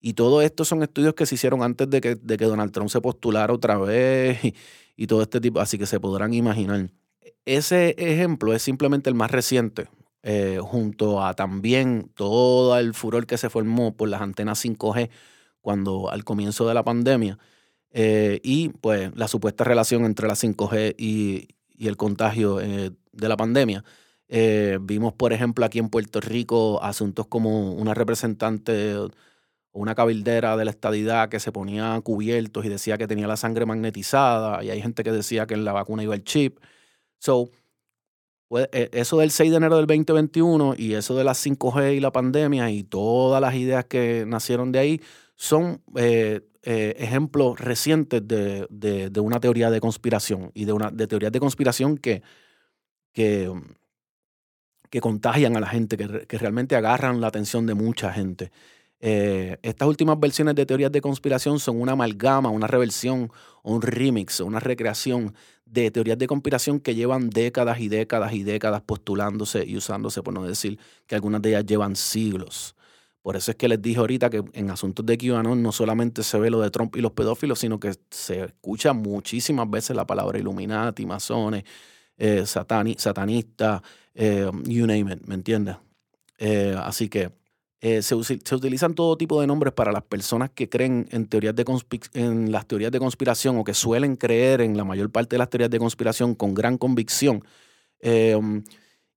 Y 0.00 0.14
todo 0.14 0.40
esto 0.40 0.64
son 0.64 0.82
estudios 0.82 1.14
que 1.14 1.26
se 1.26 1.34
hicieron 1.34 1.62
antes 1.62 1.88
de 1.90 2.00
que, 2.00 2.14
de 2.14 2.36
que 2.38 2.46
Donald 2.46 2.72
Trump 2.72 2.88
se 2.88 3.00
postulara 3.00 3.52
otra 3.52 3.76
vez 3.78 4.38
y, 4.96 5.06
todo 5.06 5.22
este 5.22 5.40
tipo, 5.40 5.60
así 5.60 5.78
que 5.78 5.86
se 5.86 6.00
podrán 6.00 6.32
imaginar. 6.32 6.90
Ese 7.44 7.94
ejemplo 7.98 8.54
es 8.54 8.62
simplemente 8.62 9.10
el 9.10 9.14
más 9.14 9.30
reciente, 9.30 9.88
eh, 10.22 10.58
junto 10.62 11.22
a 11.22 11.34
también 11.34 12.10
todo 12.14 12.78
el 12.78 12.94
furor 12.94 13.26
que 13.26 13.38
se 13.38 13.50
formó 13.50 13.94
por 13.94 14.08
las 14.08 14.22
antenas 14.22 14.64
5G 14.64 15.10
cuando 15.60 16.10
al 16.10 16.24
comienzo 16.24 16.66
de 16.66 16.74
la 16.74 16.82
pandemia 16.82 17.38
eh, 17.92 18.40
y 18.42 18.70
pues 18.70 19.10
la 19.16 19.28
supuesta 19.28 19.64
relación 19.64 20.04
entre 20.04 20.28
la 20.28 20.34
5G 20.34 20.94
y, 20.98 21.48
el 21.78 21.96
contagio 21.96 22.60
eh, 22.60 22.90
de 23.12 23.28
la 23.28 23.36
pandemia. 23.36 23.84
vimos, 24.80 25.14
por 25.14 25.32
ejemplo, 25.32 25.64
aquí 25.64 25.78
en 25.78 25.88
Puerto 25.88 26.20
Rico 26.20 26.82
asuntos 26.82 27.26
como 27.26 27.72
una 27.72 27.94
representante 27.94 28.94
una 29.72 29.94
cabildera 29.94 30.56
de 30.56 30.64
la 30.64 30.70
estadidad 30.70 31.28
que 31.28 31.40
se 31.40 31.52
ponía 31.52 32.00
cubiertos 32.02 32.64
y 32.64 32.68
decía 32.68 32.98
que 32.98 33.06
tenía 33.06 33.26
la 33.26 33.36
sangre 33.36 33.66
magnetizada, 33.66 34.64
y 34.64 34.70
hay 34.70 34.82
gente 34.82 35.04
que 35.04 35.12
decía 35.12 35.46
que 35.46 35.54
en 35.54 35.64
la 35.64 35.72
vacuna 35.72 36.02
iba 36.02 36.14
el 36.14 36.24
chip. 36.24 36.58
So, 37.18 37.50
pues, 38.48 38.68
e, 38.72 38.90
eso 38.92 39.18
del 39.18 39.30
6 39.30 39.50
de 39.50 39.56
enero 39.58 39.76
del 39.76 39.86
2021 39.86 40.74
y 40.76 40.94
eso 40.94 41.16
de 41.16 41.24
las 41.24 41.38
5G 41.38 41.96
y 41.96 42.00
la 42.00 42.12
pandemia 42.12 42.70
y 42.70 42.82
todas 42.82 43.40
las 43.40 43.54
ideas 43.54 43.84
que 43.84 44.24
nacieron 44.26 44.72
de 44.72 44.78
ahí 44.80 45.00
son 45.36 45.82
eh, 45.96 46.40
eh, 46.62 46.94
ejemplos 46.98 47.58
recientes 47.58 48.22
de, 48.26 49.10
una 49.20 49.40
teoría 49.40 49.70
de 49.70 49.80
conspiración 49.80 50.50
y 50.54 50.64
de, 50.64 50.72
una, 50.72 50.90
de 50.90 51.06
teorías 51.06 51.32
de 51.32 51.40
conspiración 51.40 51.96
que, 51.96 52.22
que, 53.12 53.50
que 54.90 55.00
contagian 55.00 55.56
a 55.56 55.60
la 55.60 55.68
gente, 55.68 55.96
que, 55.96 56.26
que 56.26 56.38
realmente 56.38 56.76
agarran 56.76 57.20
la 57.20 57.28
atención 57.28 57.66
de 57.66 57.74
mucha 57.74 58.12
gente. 58.12 58.50
Eh, 59.02 59.56
estas 59.62 59.88
últimas 59.88 60.20
versiones 60.20 60.54
de 60.54 60.66
teorías 60.66 60.92
de 60.92 61.00
conspiración 61.00 61.58
son 61.58 61.80
una 61.80 61.92
amalgama, 61.92 62.50
una 62.50 62.66
reversión, 62.66 63.32
un 63.62 63.80
remix, 63.80 64.40
una 64.40 64.60
recreación 64.60 65.34
de 65.64 65.90
teorías 65.90 66.18
de 66.18 66.26
conspiración 66.26 66.80
que 66.80 66.94
llevan 66.94 67.30
décadas 67.30 67.80
y 67.80 67.88
décadas 67.88 68.34
y 68.34 68.42
décadas 68.42 68.82
postulándose 68.82 69.64
y 69.66 69.76
usándose, 69.76 70.22
por 70.22 70.34
no 70.34 70.44
decir 70.44 70.78
que 71.06 71.14
algunas 71.14 71.40
de 71.40 71.50
ellas 71.50 71.64
llevan 71.64 71.96
siglos. 71.96 72.76
Por 73.22 73.36
eso 73.36 73.50
es 73.50 73.56
que 73.56 73.68
les 73.68 73.80
dije 73.82 73.98
ahorita 73.98 74.30
que 74.30 74.42
en 74.54 74.70
asuntos 74.70 75.04
de 75.04 75.18
QAnon 75.18 75.62
no 75.62 75.72
solamente 75.72 76.22
se 76.22 76.38
ve 76.38 76.50
lo 76.50 76.60
de 76.60 76.70
Trump 76.70 76.96
y 76.96 77.00
los 77.00 77.12
pedófilos, 77.12 77.58
sino 77.58 77.78
que 77.78 77.94
se 78.10 78.44
escucha 78.44 78.92
muchísimas 78.92 79.68
veces 79.68 79.94
la 79.94 80.06
palabra 80.06 80.38
Illuminati, 80.38 81.04
masones, 81.04 81.64
eh, 82.16 82.44
satanista, 82.46 83.82
eh, 84.14 84.50
you 84.64 84.86
name 84.86 85.12
it, 85.12 85.20
¿me 85.26 85.34
entiendes? 85.34 85.76
así 86.78 87.10
que 87.10 87.30
eh, 87.82 88.02
se, 88.02 88.14
utilizan 88.14 88.94
todo 88.94 89.16
tipo 89.16 89.40
de 89.40 89.46
nombres 89.46 89.72
para 89.72 89.90
las 89.90 90.02
personas 90.02 90.50
que 90.50 90.68
creen 90.68 91.08
en, 91.12 91.26
teorías 91.26 91.56
de 91.56 91.64
en 92.12 92.52
las 92.52 92.66
teorías 92.66 92.92
de 92.92 92.98
conspiración 92.98 93.56
o 93.56 93.64
que 93.64 93.72
suelen 93.72 94.16
creer 94.16 94.60
en 94.60 94.76
la 94.76 94.84
mayor 94.84 95.10
parte 95.10 95.36
de 95.36 95.38
las 95.38 95.48
teorías 95.48 95.70
de 95.70 95.78
conspiración 95.78 96.34
con 96.34 96.52
gran 96.52 96.76
convicción. 96.76 97.42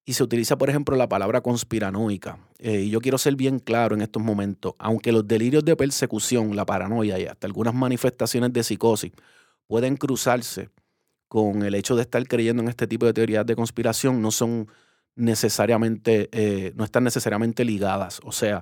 Y 0.05 0.13
se 0.13 0.23
utiliza, 0.23 0.57
por 0.57 0.69
ejemplo, 0.69 0.95
la 0.97 1.07
palabra 1.07 1.41
conspiranoica. 1.41 2.37
Eh, 2.59 2.81
y 2.81 2.89
yo 2.89 2.99
quiero 2.99 3.17
ser 3.17 3.35
bien 3.35 3.59
claro 3.59 3.95
en 3.95 4.01
estos 4.01 4.21
momentos, 4.21 4.73
aunque 4.77 5.11
los 5.11 5.27
delirios 5.27 5.63
de 5.63 5.75
persecución, 5.75 6.55
la 6.55 6.65
paranoia 6.65 7.17
y 7.19 7.25
hasta 7.25 7.47
algunas 7.47 7.73
manifestaciones 7.73 8.51
de 8.51 8.63
psicosis 8.63 9.11
pueden 9.67 9.95
cruzarse 9.95 10.69
con 11.27 11.63
el 11.63 11.73
hecho 11.73 11.95
de 11.95 12.03
estar 12.03 12.25
creyendo 12.27 12.61
en 12.61 12.69
este 12.69 12.85
tipo 12.85 13.05
de 13.05 13.13
teorías 13.13 13.45
de 13.45 13.55
conspiración 13.55 14.21
no 14.21 14.29
son 14.29 14.67
necesariamente, 15.15 16.29
eh, 16.31 16.73
no 16.75 16.83
están 16.83 17.03
necesariamente 17.03 17.65
ligadas. 17.65 18.19
O 18.23 18.31
sea, 18.31 18.61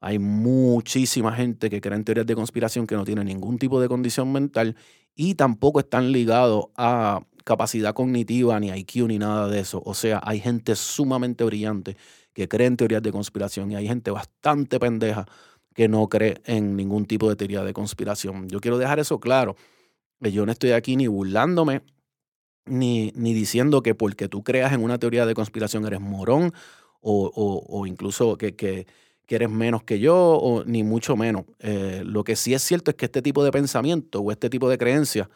hay 0.00 0.18
muchísima 0.18 1.32
gente 1.32 1.70
que 1.70 1.80
cree 1.80 1.96
en 1.96 2.04
teorías 2.04 2.26
de 2.26 2.34
conspiración 2.34 2.86
que 2.86 2.94
no 2.94 3.04
tiene 3.04 3.24
ningún 3.24 3.58
tipo 3.58 3.80
de 3.80 3.88
condición 3.88 4.32
mental 4.32 4.76
y 5.14 5.34
tampoco 5.34 5.80
están 5.80 6.12
ligados 6.12 6.66
a 6.76 7.20
capacidad 7.44 7.94
cognitiva, 7.94 8.58
ni 8.60 8.68
IQ, 8.68 9.08
ni 9.08 9.18
nada 9.18 9.48
de 9.48 9.60
eso. 9.60 9.82
O 9.84 9.94
sea, 9.94 10.20
hay 10.24 10.40
gente 10.40 10.76
sumamente 10.76 11.44
brillante 11.44 11.96
que 12.32 12.48
cree 12.48 12.66
en 12.66 12.76
teorías 12.76 13.02
de 13.02 13.12
conspiración 13.12 13.70
y 13.72 13.76
hay 13.76 13.86
gente 13.86 14.10
bastante 14.10 14.78
pendeja 14.78 15.26
que 15.74 15.88
no 15.88 16.08
cree 16.08 16.40
en 16.44 16.76
ningún 16.76 17.06
tipo 17.06 17.28
de 17.28 17.36
teoría 17.36 17.62
de 17.64 17.72
conspiración. 17.72 18.48
Yo 18.48 18.60
quiero 18.60 18.78
dejar 18.78 18.98
eso 18.98 19.20
claro. 19.20 19.56
Yo 20.20 20.44
no 20.44 20.52
estoy 20.52 20.72
aquí 20.72 20.96
ni 20.96 21.06
burlándome, 21.06 21.82
ni, 22.66 23.12
ni 23.14 23.34
diciendo 23.34 23.82
que 23.82 23.94
porque 23.94 24.28
tú 24.28 24.42
creas 24.42 24.72
en 24.72 24.82
una 24.82 24.98
teoría 24.98 25.26
de 25.26 25.34
conspiración 25.34 25.86
eres 25.86 26.00
morón 26.00 26.52
o, 27.00 27.64
o, 27.66 27.86
incluso 27.86 28.36
que, 28.36 28.54
que, 28.54 28.86
que, 29.26 29.34
eres 29.34 29.48
menos 29.48 29.82
que 29.82 29.98
yo, 29.98 30.14
o, 30.16 30.64
ni 30.64 30.82
mucho 30.84 31.16
menos. 31.16 31.44
Eh, 31.60 32.02
lo 32.04 32.24
que 32.24 32.36
sí 32.36 32.52
es 32.52 32.62
cierto 32.62 32.90
es 32.90 32.96
que 32.96 33.06
este 33.06 33.22
tipo 33.22 33.42
de 33.42 33.50
pensamiento 33.50 34.20
o 34.20 34.30
este 34.30 34.50
tipo 34.50 34.68
de 34.68 34.76
creencias 34.76 35.28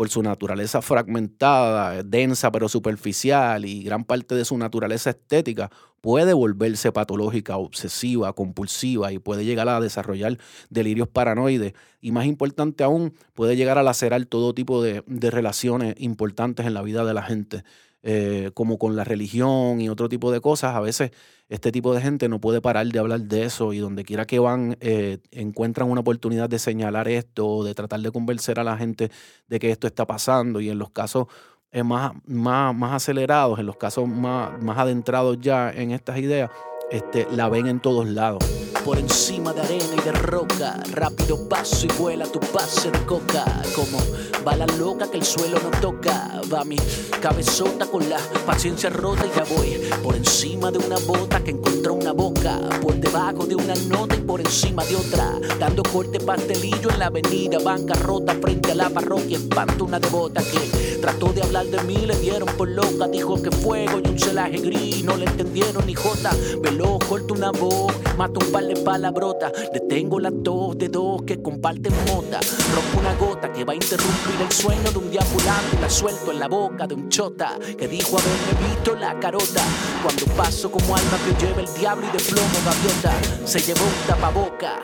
por 0.00 0.08
su 0.08 0.22
naturaleza 0.22 0.80
fragmentada, 0.80 2.02
densa 2.02 2.50
pero 2.50 2.70
superficial 2.70 3.66
y 3.66 3.82
gran 3.82 4.04
parte 4.04 4.34
de 4.34 4.46
su 4.46 4.56
naturaleza 4.56 5.10
estética, 5.10 5.70
puede 6.00 6.32
volverse 6.32 6.90
patológica, 6.90 7.58
obsesiva, 7.58 8.32
compulsiva 8.32 9.12
y 9.12 9.18
puede 9.18 9.44
llegar 9.44 9.68
a 9.68 9.78
desarrollar 9.78 10.38
delirios 10.70 11.06
paranoides. 11.06 11.74
Y 12.00 12.12
más 12.12 12.24
importante 12.24 12.82
aún, 12.82 13.12
puede 13.34 13.56
llegar 13.56 13.76
a 13.76 13.82
lacerar 13.82 14.24
todo 14.24 14.54
tipo 14.54 14.82
de, 14.82 15.04
de 15.06 15.30
relaciones 15.30 15.94
importantes 15.98 16.64
en 16.64 16.72
la 16.72 16.80
vida 16.80 17.04
de 17.04 17.12
la 17.12 17.22
gente. 17.22 17.62
Eh, 18.02 18.50
como 18.54 18.78
con 18.78 18.96
la 18.96 19.04
religión 19.04 19.78
y 19.82 19.90
otro 19.90 20.08
tipo 20.08 20.32
de 20.32 20.40
cosas, 20.40 20.74
a 20.74 20.80
veces 20.80 21.10
este 21.50 21.70
tipo 21.70 21.94
de 21.94 22.00
gente 22.00 22.30
no 22.30 22.40
puede 22.40 22.62
parar 22.62 22.86
de 22.86 22.98
hablar 22.98 23.20
de 23.20 23.44
eso 23.44 23.74
y 23.74 23.78
donde 23.78 24.04
quiera 24.04 24.24
que 24.24 24.38
van 24.38 24.78
eh, 24.80 25.18
encuentran 25.32 25.90
una 25.90 26.00
oportunidad 26.00 26.48
de 26.48 26.58
señalar 26.58 27.08
esto, 27.08 27.62
de 27.62 27.74
tratar 27.74 28.00
de 28.00 28.10
convencer 28.10 28.58
a 28.58 28.64
la 28.64 28.78
gente 28.78 29.10
de 29.48 29.58
que 29.58 29.70
esto 29.70 29.86
está 29.86 30.06
pasando. 30.06 30.60
Y 30.62 30.70
en 30.70 30.78
los 30.78 30.90
casos 30.90 31.26
eh, 31.72 31.82
más, 31.82 32.12
más, 32.24 32.74
más 32.74 32.92
acelerados, 32.94 33.58
en 33.58 33.66
los 33.66 33.76
casos 33.76 34.08
más, 34.08 34.60
más 34.62 34.78
adentrados 34.78 35.38
ya 35.38 35.70
en 35.70 35.90
estas 35.90 36.18
ideas, 36.18 36.50
este, 36.90 37.26
la 37.32 37.48
ven 37.48 37.66
en 37.66 37.80
todos 37.80 38.08
lados 38.08 38.44
por 38.84 38.98
encima 38.98 39.52
de 39.52 39.60
arena 39.60 39.94
y 39.96 40.00
de 40.02 40.12
roca. 40.12 40.80
Rápido 40.92 41.48
paso 41.48 41.86
y 41.86 41.92
vuela 41.98 42.26
tu 42.26 42.40
pase 42.40 42.90
de 42.90 43.04
coca. 43.04 43.44
Como 43.74 43.98
bala 44.44 44.66
loca 44.78 45.10
que 45.10 45.18
el 45.18 45.24
suelo 45.24 45.58
no 45.62 45.70
toca. 45.80 46.40
Va 46.52 46.64
mi 46.64 46.76
cabezota 47.20 47.86
con 47.86 48.08
la 48.08 48.18
paciencia 48.46 48.90
rota 48.90 49.24
y 49.26 49.36
ya 49.36 49.44
voy 49.44 49.80
por 50.02 50.16
encima 50.16 50.70
de 50.70 50.78
una 50.78 50.98
bota 50.98 51.42
que 51.42 51.50
encontró 51.50 51.94
una 51.94 52.12
boca. 52.12 52.58
Por 52.80 52.94
debajo 52.94 53.46
de 53.46 53.54
una 53.54 53.74
nota 53.88 54.16
y 54.16 54.20
por 54.20 54.40
encima 54.40 54.84
de 54.84 54.96
otra. 54.96 55.38
Dando 55.58 55.82
corte 55.82 56.18
pastelillo 56.20 56.90
en 56.90 56.98
la 56.98 57.06
avenida, 57.06 57.58
banca 57.58 57.94
rota 57.94 58.34
frente 58.40 58.72
a 58.72 58.74
la 58.74 58.90
parroquia. 58.90 59.38
Espanto 59.38 59.84
una 59.84 60.00
devota 60.00 60.42
que 60.42 60.98
trató 61.00 61.32
de 61.32 61.42
hablar 61.42 61.66
de 61.66 61.82
mí, 61.82 61.96
le 61.98 62.16
dieron 62.18 62.48
por 62.56 62.68
loca. 62.68 63.08
Dijo 63.08 63.40
que 63.40 63.50
fuego 63.50 64.00
y 64.04 64.08
un 64.08 64.18
celaje 64.18 64.58
gris. 64.58 65.04
No 65.04 65.16
le 65.16 65.26
entendieron 65.26 65.86
ni 65.86 65.94
jota. 65.94 66.30
Veló, 66.80 66.98
corta 66.98 67.34
una 67.34 67.50
voz, 67.50 67.92
mata 68.16 68.42
un 68.42 68.52
par 68.52 68.64
de 68.64 68.74
palabrotas. 68.76 69.52
Detengo 69.70 70.18
la 70.18 70.30
tos 70.30 70.78
de 70.78 70.88
dos 70.88 71.22
que 71.22 71.42
comparten 71.42 71.92
mota. 72.06 72.40
Rompo 72.74 73.00
una 73.00 73.14
gota 73.16 73.52
que 73.52 73.64
va 73.64 73.72
a 73.72 73.76
interrumpir 73.76 74.40
el 74.40 74.50
sueño 74.50 74.90
de 74.90 74.98
un 74.98 75.10
diabulante. 75.10 75.78
La 75.78 75.90
suelto 75.90 76.32
en 76.32 76.40
la 76.40 76.48
boca 76.48 76.86
de 76.86 76.94
un 76.94 77.10
chota 77.10 77.58
que 77.78 77.86
dijo 77.86 78.16
haberme 78.16 78.68
visto 78.68 78.96
la 78.96 79.18
carota. 79.20 79.62
Cuando 80.02 80.24
paso 80.36 80.70
como 80.70 80.96
alma 80.96 81.18
que 81.26 81.44
lleva 81.44 81.60
el 81.60 81.74
diablo 81.74 82.06
y 82.06 82.16
de 82.16 82.24
plomo 82.24 82.58
gaviota, 82.64 83.12
se 83.46 83.60
llevó 83.60 83.84
un 83.84 84.06
tapaboca. 84.06 84.80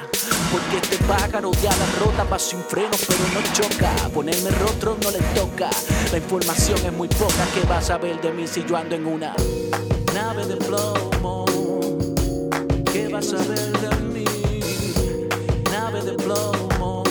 Porque 0.53 0.77
este 0.83 1.03
pájaro 1.05 1.51
ya 1.63 1.71
la 1.71 2.05
rota 2.05 2.25
va 2.25 2.39
sin 2.39 2.61
frenos 2.61 3.07
pero 3.09 3.21
no 3.33 3.41
choca. 3.55 3.91
Ponerme 4.13 4.51
rostro 4.51 4.99
no 5.03 5.11
le 5.11 5.21
toca. 5.35 5.71
La 6.13 6.19
información 6.19 6.79
es 6.85 6.93
muy 6.93 7.09
poca 7.09 7.47
que 7.55 7.67
vas 7.67 7.89
a 7.89 7.97
ver 7.97 8.21
de 8.21 8.33
mí 8.33 8.47
si 8.47 8.65
yo 8.67 8.77
ando 8.77 8.95
en 8.95 9.07
una 9.07 9.35
nave 10.13 10.45
de 10.45 10.57
plomo. 10.57 11.16
¿Qué 13.17 13.23
vas 13.23 13.33
a 13.33 13.49
ver 13.49 13.73
de 13.81 13.97
mí? 14.13 14.25
Nave 15.73 16.03
de 16.03 16.13
plomo. 16.17 17.03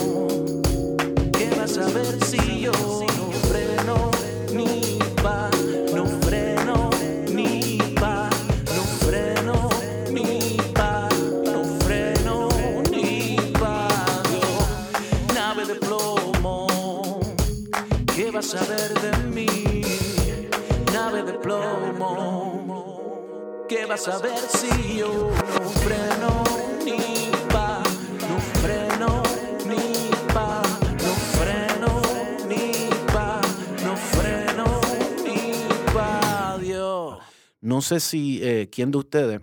¿Qué 1.33 1.49
vas 1.57 1.79
a 1.79 1.87
ver 1.87 2.23
si 2.23 2.61
yo 2.61 2.71
no 2.71 3.31
freno 3.49 4.11
ni 4.53 4.99
pa? 5.23 5.49
No 5.95 6.05
freno 6.21 6.91
ni 7.33 7.79
pa. 7.99 8.29
No 8.75 8.83
freno 9.07 9.69
ni 10.11 10.57
pa. 10.75 11.09
No 11.43 11.63
freno 11.83 12.49
ni 12.91 13.35
pa. 13.59 13.87
Yo, 14.31 15.33
nave 15.33 15.65
de 15.65 15.73
plomo. 15.73 16.67
¿Qué 18.15 18.29
vas 18.29 18.53
a 18.53 18.63
ver 18.65 18.93
de 19.01 19.17
mí? 19.29 19.81
Nave 20.93 21.23
de 21.23 21.33
plomo. 21.33 22.35
¿Qué 23.67 23.87
vas 23.87 24.07
a 24.07 24.19
ver 24.19 24.37
si 24.37 24.97
yo 24.99 25.31
no? 25.59 25.64
No 25.85 25.91
freno 25.91 26.43
ni 26.83 27.29
pa. 27.53 27.83
No 28.27 28.39
freno 28.39 29.21
ni 32.49 32.89
pa. 33.13 33.41
No 33.83 33.95
freno 33.95 34.81
ni 35.23 35.53
pa. 35.93 36.57
Dios. 36.59 37.19
No 37.61 37.81
sé 37.81 37.99
si 37.99 38.39
eh, 38.41 38.67
quién 38.71 38.89
de 38.89 38.97
ustedes 38.97 39.41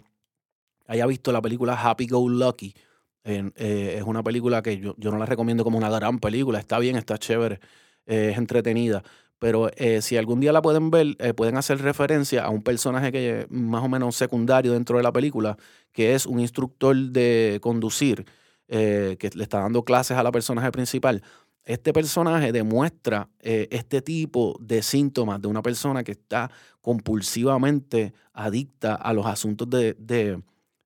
haya 0.89 1.07
visto 1.07 1.31
la 1.31 1.41
película 1.41 1.81
Happy 1.81 2.09
Go 2.09 2.29
Lucky. 2.29 2.75
Eh, 3.23 3.95
es 3.99 4.03
una 4.03 4.25
película 4.25 4.63
que 4.63 4.79
yo, 4.79 4.97
yo 4.99 5.13
no 5.13 5.19
la 5.19 5.27
recomiendo 5.27 5.63
como 5.63 5.79
una 5.79 5.91
gran 5.91 6.19
película. 6.19 6.59
Está 6.59 6.81
bien, 6.81 6.97
está 6.97 7.19
chévere, 7.19 7.61
es 8.05 8.37
entretenida. 8.37 9.05
Pero 9.43 9.71
eh, 9.75 10.03
si 10.03 10.17
algún 10.17 10.39
día 10.39 10.53
la 10.53 10.63
pueden 10.63 10.93
ver, 10.93 11.17
eh, 11.19 11.35
pueden 11.35 11.57
hacer 11.57 11.83
referencia 11.83 12.45
a 12.45 12.51
un 12.51 12.63
personaje 12.63 13.11
que 13.11 13.41
es 13.41 13.51
más 13.51 13.83
o 13.83 13.89
menos 13.89 14.15
secundario 14.15 14.73
dentro 14.73 14.99
de 14.99 15.03
la 15.03 15.13
película, 15.13 15.59
que 15.91 16.15
es 16.15 16.27
un 16.27 16.39
instructor 16.39 16.95
de 16.97 17.59
conducir, 17.61 18.25
eh, 18.69 19.17
que 19.19 19.31
le 19.35 19.43
está 19.43 19.59
dando 19.59 19.85
clases 19.85 20.17
a 20.17 20.23
la 20.23 20.31
personaje 20.31 20.71
principal. 20.71 21.25
Este 21.65 21.93
personaje 21.93 22.53
demuestra 22.53 23.31
eh, 23.41 23.67
este 23.73 24.01
tipo 24.01 24.57
de 24.61 24.81
síntomas 24.81 25.43
de 25.43 25.49
una 25.49 25.61
persona 25.63 26.05
que 26.05 26.13
está 26.13 26.49
compulsivamente 26.81 28.13
adicta 28.33 28.95
a 28.95 29.13
los 29.13 29.27
asuntos 29.27 29.69
de- 29.69 29.97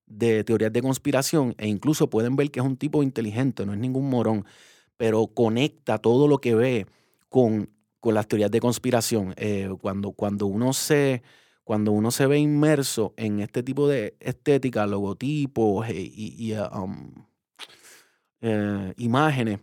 de 0.07 0.45
teorías 0.45 0.73
de 0.73 0.81
conspiración 0.83 1.55
e 1.59 1.69
incluso 1.69 2.09
pueden 2.09 2.37
ver 2.37 2.51
que 2.51 2.61
es 2.61 2.67
un 2.67 2.77
tipo 2.79 3.03
inteligente, 3.03 3.67
no 3.67 3.73
es 3.75 3.79
ningún 3.79 4.09
morón, 4.09 4.47
pero 4.97 5.27
conecta 5.27 5.99
todo 5.99 6.27
lo 6.29 6.39
que 6.39 6.55
ve 6.55 6.87
con, 7.29 7.69
con 8.07 8.15
las 8.15 8.29
teorías 8.29 8.53
de 8.53 8.61
conspiración. 8.61 9.35
Eh, 9.37 9.69
cuando, 9.81 10.13
cuando, 10.13 10.47
uno 10.47 10.73
se, 10.73 11.25
cuando 11.65 11.91
uno 11.91 12.13
se 12.13 12.29
ve 12.29 12.39
inmerso 12.39 13.15
en 13.17 13.41
este 13.41 13.65
tipo 13.65 13.89
de 13.89 14.17
estética, 14.21 14.87
logotipos 14.87 15.89
eh, 15.89 15.95
y, 16.15 16.53
um, 16.53 17.11
eh, 18.41 18.95
imágenes 18.99 19.59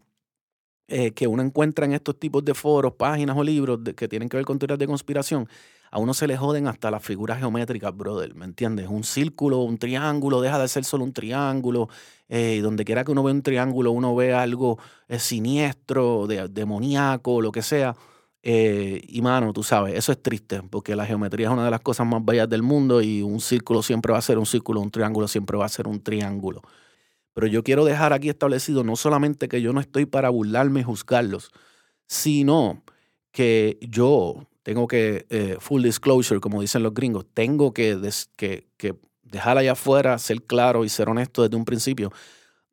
eh, 0.90 1.12
que 1.12 1.26
uno 1.26 1.42
encuentra 1.42 1.86
en 1.86 1.94
estos 1.94 2.20
tipos 2.20 2.44
de 2.44 2.54
foros, 2.54 2.96
páginas 2.96 3.38
o 3.38 3.46
libros 3.46 3.80
que 3.96 4.10
tienen 4.10 4.28
que 4.28 4.36
ver 4.36 4.46
con 4.46 4.60
teorías 4.60 4.78
de 4.78 4.88
conspiración, 4.88 5.48
a 5.90 6.00
uno 6.00 6.14
se 6.14 6.28
le 6.28 6.36
joden 6.36 6.68
hasta 6.68 6.92
las 6.92 7.02
figuras 7.02 7.40
geométricas, 7.40 7.96
brother, 7.96 8.36
¿me 8.36 8.44
entiendes? 8.44 8.90
Un 8.90 9.06
círculo, 9.06 9.60
un 9.60 9.78
triángulo, 9.78 10.42
deja 10.42 10.60
de 10.60 10.68
ser 10.68 10.84
solo 10.84 11.06
un 11.06 11.14
triángulo. 11.14 11.88
eh, 12.28 12.60
donde 12.62 12.84
quiera 12.84 13.06
que 13.06 13.12
uno 13.12 13.24
ve 13.24 13.32
un 13.32 13.42
triángulo, 13.42 13.92
uno 13.92 14.14
ve 14.16 14.34
algo 14.34 14.80
siniestro, 15.18 16.28
de, 16.28 16.50
demoníaco, 16.50 17.42
lo 17.42 17.52
que 17.54 17.62
sea. 17.62 17.96
Eh, 18.46 19.02
y 19.08 19.22
mano, 19.22 19.54
tú 19.54 19.64
sabes, 19.64 19.96
eso 19.96 20.12
es 20.12 20.22
triste, 20.22 20.62
porque 20.70 20.98
la 20.98 21.06
geometría 21.06 21.48
es 21.48 21.54
una 21.54 21.64
de 21.64 21.72
las 21.72 21.80
cosas 21.80 22.06
más 22.06 22.24
bellas 22.26 22.50
del 22.50 22.62
mundo 22.62 23.02
y 23.02 23.22
un 23.22 23.40
círculo 23.40 23.82
siempre 23.82 24.12
va 24.12 24.20
a 24.20 24.22
ser 24.22 24.38
un 24.38 24.46
círculo, 24.46 24.82
un 24.82 24.92
triángulo 24.92 25.30
siempre 25.30 25.58
va 25.58 25.66
a 25.66 25.70
ser 25.70 25.88
un 25.88 26.04
triángulo. 26.04 26.62
Pero 27.34 27.48
yo 27.48 27.64
quiero 27.64 27.86
dejar 27.86 28.14
aquí 28.14 28.30
establecido 28.30 28.84
no 28.84 28.98
solamente 28.98 29.48
que 29.48 29.62
yo 29.62 29.72
no 29.74 29.80
estoy 29.80 30.06
para 30.06 30.30
burlarme 30.30 30.82
y 30.82 30.84
juzgarlos, 30.84 31.52
sino 32.08 32.84
que 33.32 33.80
yo 33.82 34.48
tengo 34.64 34.88
que, 34.88 35.26
eh, 35.30 35.58
full 35.60 35.82
disclosure, 35.84 36.42
como 36.42 36.62
dicen 36.62 36.84
los 36.84 36.94
gringos, 36.94 37.26
tengo 37.34 37.74
que, 37.74 37.98
que 38.38 38.96
dejar 39.24 39.58
allá 39.58 39.72
afuera, 39.72 40.18
ser 40.20 40.44
claro 40.44 40.84
y 40.86 40.90
ser 40.90 41.10
honesto 41.10 41.44
desde 41.44 41.56
un 41.56 41.66
principio. 41.66 42.12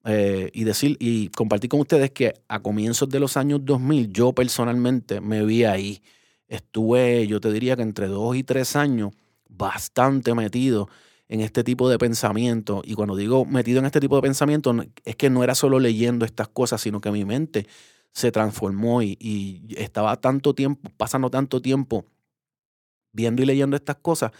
Eh, 0.05 0.51
y 0.55 0.65
decir 0.65 0.97
y 0.99 1.29
compartir 1.29 1.69
con 1.69 1.81
ustedes 1.81 2.11
que 2.11 2.33
a 2.49 2.61
comienzos 2.61 3.09
de 3.11 3.21
los 3.21 3.37
años 3.37 3.61
2000 3.65 4.13
yo 4.13 4.33
personalmente 4.33 5.21
me 5.21 5.45
vi 5.45 5.65
ahí. 5.65 6.03
Estuve, 6.49 7.27
yo 7.27 7.41
te 7.41 7.53
diría 7.53 7.77
que 7.77 7.83
entre 7.83 8.09
dos 8.09 8.35
y 8.37 8.43
tres 8.43 8.77
años 8.77 9.13
bastante 9.49 10.35
metido 10.35 10.89
en 11.29 11.41
este 11.41 11.63
tipo 11.63 11.89
de 11.89 11.99
pensamiento. 11.99 12.83
Y 12.85 12.95
cuando 12.95 13.15
digo 13.15 13.45
metido 13.45 13.79
en 13.79 13.87
este 13.87 14.01
tipo 14.01 14.17
de 14.17 14.23
pensamiento, 14.23 14.75
es 15.05 15.17
que 15.17 15.31
no 15.31 15.45
era 15.45 15.55
solo 15.55 15.79
leyendo 15.79 16.25
estas 16.25 16.49
cosas, 16.49 16.81
sino 16.81 17.01
que 17.01 17.11
mi 17.11 17.25
mente 17.25 17.67
se 18.13 18.33
transformó 18.33 19.03
y, 19.03 19.17
y 19.21 19.63
estaba 19.77 20.17
tanto 20.17 20.55
tiempo, 20.55 20.91
pasando 20.97 21.31
tanto 21.31 21.61
tiempo 21.63 22.05
viendo 23.13 23.43
y 23.43 23.47
leyendo 23.47 23.77
estas 23.77 23.97
cosas 23.97 24.33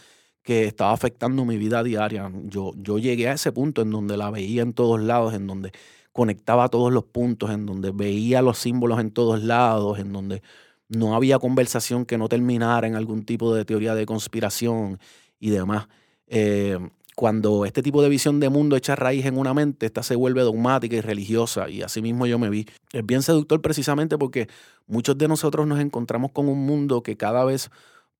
que 0.43 0.65
estaba 0.65 0.93
afectando 0.93 1.45
mi 1.45 1.59
vida 1.59 1.83
diaria. 1.83 2.31
Yo, 2.45 2.73
yo 2.77 2.99
llegué 2.99 3.29
a 3.29 3.35
ese 3.35 3.53
punto 3.53 3.83
en 3.83 3.91
donde 3.91 4.17
la 4.17 4.31
veía 4.31 4.63
en 4.63 4.73
todos 4.73 5.01
lados, 5.01 5.35
en 5.35 5.47
donde 5.47 5.73
conectaba 6.13 6.69
todos 6.69 6.93
los 6.93 7.05
puntos, 7.05 7.51
en 7.51 7.67
donde 7.67 7.91
veía 7.93 8.43
los 8.43 8.59
símbolos 8.59 9.01
en 9.01 9.11
todos 9.11 9.43
lados, 9.43 9.99
en 9.99 10.13
donde 10.13 10.43
no 10.89 11.15
había 11.15 11.39
conversación 11.39 12.05
que 12.05 12.19
no 12.19 12.29
terminara 12.29 12.87
en 12.87 12.97
algún 12.97 13.25
tipo 13.25 13.55
de 13.55 13.65
teoría 13.65 13.95
de 13.95 14.07
conspiración 14.07 14.99
y 15.39 15.51
demás. 15.51 15.89
Eh, 16.27 16.79
cuando 17.15 17.67
este 17.67 17.83
tipo 17.83 18.03
de 18.03 18.09
visión 18.09 18.41
de 18.41 18.49
mundo 18.49 18.77
echa 18.77 18.97
raíz 18.97 19.27
en 19.27 19.37
una 19.37 19.53
mente, 19.53 19.87
esta 19.87 20.03
se 20.03 20.17
vuelve 20.17 20.41
dogmática 20.41 20.97
y 20.97 21.01
religiosa, 21.01 21.69
y 21.69 21.83
así 21.83 22.01
mismo 22.01 22.27
yo 22.27 22.39
me 22.39 22.49
vi. 22.49 22.67
Es 22.93 23.05
bien 23.05 23.23
seductor 23.23 23.61
precisamente 23.61 24.17
porque 24.17 24.49
muchos 24.87 25.19
de 25.19 25.29
nosotros 25.29 25.67
nos 25.67 25.81
encontramos 25.81 26.33
con 26.33 26.49
un 26.49 26.65
mundo 26.65 27.03
que 27.03 27.17
cada 27.17 27.45
vez 27.45 27.71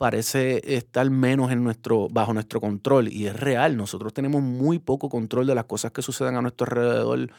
parece 0.01 0.63
estar 0.65 1.11
menos 1.11 1.53
en 1.53 1.63
nuestro, 1.63 2.09
bajo 2.09 2.33
nuestro 2.33 2.59
control 2.59 3.09
y 3.09 3.27
es 3.27 3.39
real. 3.39 3.77
Nosotros 3.77 4.15
tenemos 4.15 4.41
muy 4.41 4.79
poco 4.79 5.11
control 5.11 5.47
de 5.47 5.55
las 5.55 5.67
cosas 5.67 5.93
que 5.93 6.01
suceden 6.01 6.37
a 6.37 6.41
nuestro 6.41 6.65
alrededor. 6.65 7.31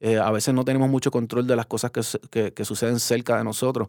Eh, 0.00 0.18
a 0.18 0.30
veces 0.30 0.52
no 0.52 0.62
tenemos 0.66 0.90
mucho 0.90 1.10
control 1.10 1.46
de 1.46 1.56
las 1.56 1.64
cosas 1.64 1.90
que, 1.90 2.52
que, 2.52 2.64
suceden 2.66 3.00
cerca 3.00 3.38
de 3.38 3.44
nosotros. 3.44 3.88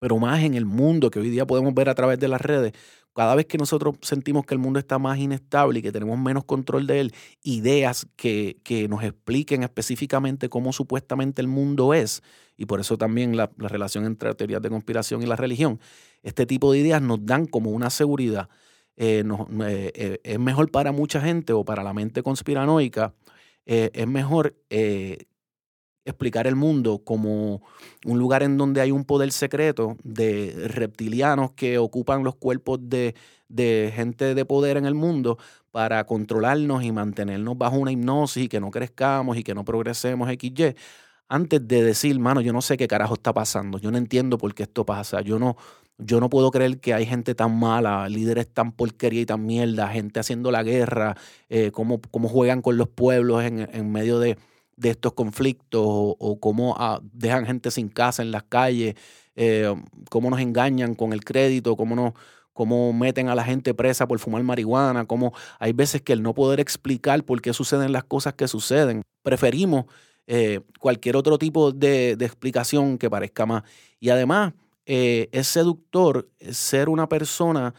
Pero 0.00 0.18
más 0.18 0.42
en 0.42 0.54
el 0.54 0.64
mundo 0.64 1.08
que 1.08 1.20
hoy 1.20 1.30
día 1.30 1.46
podemos 1.46 1.72
ver 1.74 1.88
a 1.90 1.94
través 1.94 2.18
de 2.18 2.26
las 2.26 2.40
redes, 2.40 2.72
cada 3.16 3.34
vez 3.34 3.46
que 3.46 3.56
nosotros 3.56 3.96
sentimos 4.02 4.44
que 4.44 4.54
el 4.54 4.60
mundo 4.60 4.78
está 4.78 4.98
más 4.98 5.18
inestable 5.18 5.78
y 5.78 5.82
que 5.82 5.90
tenemos 5.90 6.18
menos 6.18 6.44
control 6.44 6.86
de 6.86 7.00
él, 7.00 7.14
ideas 7.42 8.06
que, 8.14 8.58
que 8.62 8.88
nos 8.88 9.02
expliquen 9.02 9.62
específicamente 9.62 10.50
cómo 10.50 10.72
supuestamente 10.74 11.40
el 11.40 11.48
mundo 11.48 11.94
es, 11.94 12.22
y 12.58 12.66
por 12.66 12.78
eso 12.78 12.98
también 12.98 13.36
la, 13.36 13.50
la 13.56 13.68
relación 13.68 14.04
entre 14.04 14.34
teorías 14.34 14.60
de 14.60 14.68
conspiración 14.68 15.22
y 15.22 15.26
la 15.26 15.36
religión, 15.36 15.80
este 16.22 16.44
tipo 16.44 16.72
de 16.72 16.78
ideas 16.80 17.00
nos 17.00 17.24
dan 17.24 17.46
como 17.46 17.70
una 17.70 17.88
seguridad. 17.88 18.50
Eh, 18.98 19.22
eh, 19.60 19.92
eh, 19.94 20.20
es 20.22 20.38
mejor 20.38 20.70
para 20.70 20.92
mucha 20.92 21.20
gente 21.20 21.52
o 21.52 21.64
para 21.64 21.82
la 21.82 21.94
mente 21.94 22.22
conspiranoica, 22.22 23.14
es 23.66 24.06
mejor 24.06 24.54
explicar 26.06 26.46
el 26.46 26.54
mundo 26.54 27.02
como 27.04 27.60
un 28.04 28.18
lugar 28.18 28.42
en 28.42 28.56
donde 28.56 28.80
hay 28.80 28.92
un 28.92 29.04
poder 29.04 29.32
secreto 29.32 29.96
de 30.04 30.54
reptilianos 30.68 31.50
que 31.52 31.78
ocupan 31.78 32.24
los 32.24 32.36
cuerpos 32.36 32.78
de, 32.82 33.14
de 33.48 33.92
gente 33.94 34.34
de 34.34 34.44
poder 34.44 34.76
en 34.76 34.86
el 34.86 34.94
mundo 34.94 35.36
para 35.72 36.04
controlarnos 36.06 36.84
y 36.84 36.92
mantenernos 36.92 37.58
bajo 37.58 37.76
una 37.76 37.92
hipnosis 37.92 38.44
y 38.44 38.48
que 38.48 38.60
no 38.60 38.70
crezcamos 38.70 39.36
y 39.36 39.42
que 39.42 39.54
no 39.54 39.64
progresemos 39.64 40.30
XY 40.30 40.74
antes 41.28 41.66
de 41.66 41.82
decir, 41.82 42.18
mano, 42.20 42.40
yo 42.40 42.52
no 42.52 42.62
sé 42.62 42.76
qué 42.76 42.86
carajo 42.86 43.14
está 43.14 43.32
pasando, 43.34 43.78
yo 43.78 43.90
no 43.90 43.98
entiendo 43.98 44.38
por 44.38 44.54
qué 44.54 44.62
esto 44.62 44.86
pasa, 44.86 45.22
yo 45.22 45.38
no, 45.40 45.56
yo 45.98 46.20
no 46.20 46.30
puedo 46.30 46.50
creer 46.52 46.78
que 46.78 46.94
hay 46.94 47.04
gente 47.04 47.34
tan 47.34 47.58
mala, 47.58 48.08
líderes 48.08 48.46
tan 48.46 48.70
porquería 48.70 49.22
y 49.22 49.26
tan 49.26 49.44
mierda, 49.44 49.88
gente 49.88 50.20
haciendo 50.20 50.52
la 50.52 50.62
guerra, 50.62 51.16
eh, 51.48 51.72
cómo, 51.72 52.00
cómo, 52.12 52.28
juegan 52.28 52.62
con 52.62 52.76
los 52.76 52.88
pueblos 52.88 53.42
en, 53.42 53.68
en 53.72 53.90
medio 53.90 54.20
de, 54.20 54.38
de, 54.76 54.90
estos 54.90 55.12
conflictos, 55.14 55.82
o, 55.82 56.38
cómo 56.40 56.74
ah, 56.78 57.00
dejan 57.12 57.46
gente 57.46 57.70
sin 57.70 57.88
casa 57.88 58.22
en 58.22 58.30
las 58.30 58.44
calles, 58.44 58.94
eh, 59.34 59.74
cómo 60.10 60.30
nos 60.30 60.40
engañan 60.40 60.94
con 60.94 61.12
el 61.12 61.24
crédito, 61.24 61.76
cómo 61.76 61.94
nos 61.94 62.12
cómo 62.52 62.94
meten 62.94 63.28
a 63.28 63.34
la 63.34 63.44
gente 63.44 63.74
presa 63.74 64.08
por 64.08 64.18
fumar 64.18 64.42
marihuana, 64.42 65.04
cómo 65.04 65.34
hay 65.58 65.74
veces 65.74 66.00
que 66.00 66.14
el 66.14 66.22
no 66.22 66.32
poder 66.32 66.58
explicar 66.58 67.22
por 67.22 67.42
qué 67.42 67.52
suceden 67.52 67.92
las 67.92 68.04
cosas 68.04 68.32
que 68.32 68.48
suceden. 68.48 69.02
Preferimos 69.22 69.84
eh, 70.26 70.60
cualquier 70.80 71.16
otro 71.16 71.36
tipo 71.36 71.70
de, 71.70 72.12
explicación 72.12 72.96
que 72.96 73.10
parezca 73.10 73.44
más. 73.44 73.62
Y 74.00 74.08
además, 74.08 74.54
eh, 74.86 75.28
es 75.32 75.48
seductor 75.48 76.30
ser 76.50 76.88
una 76.88 77.08
persona 77.08 77.74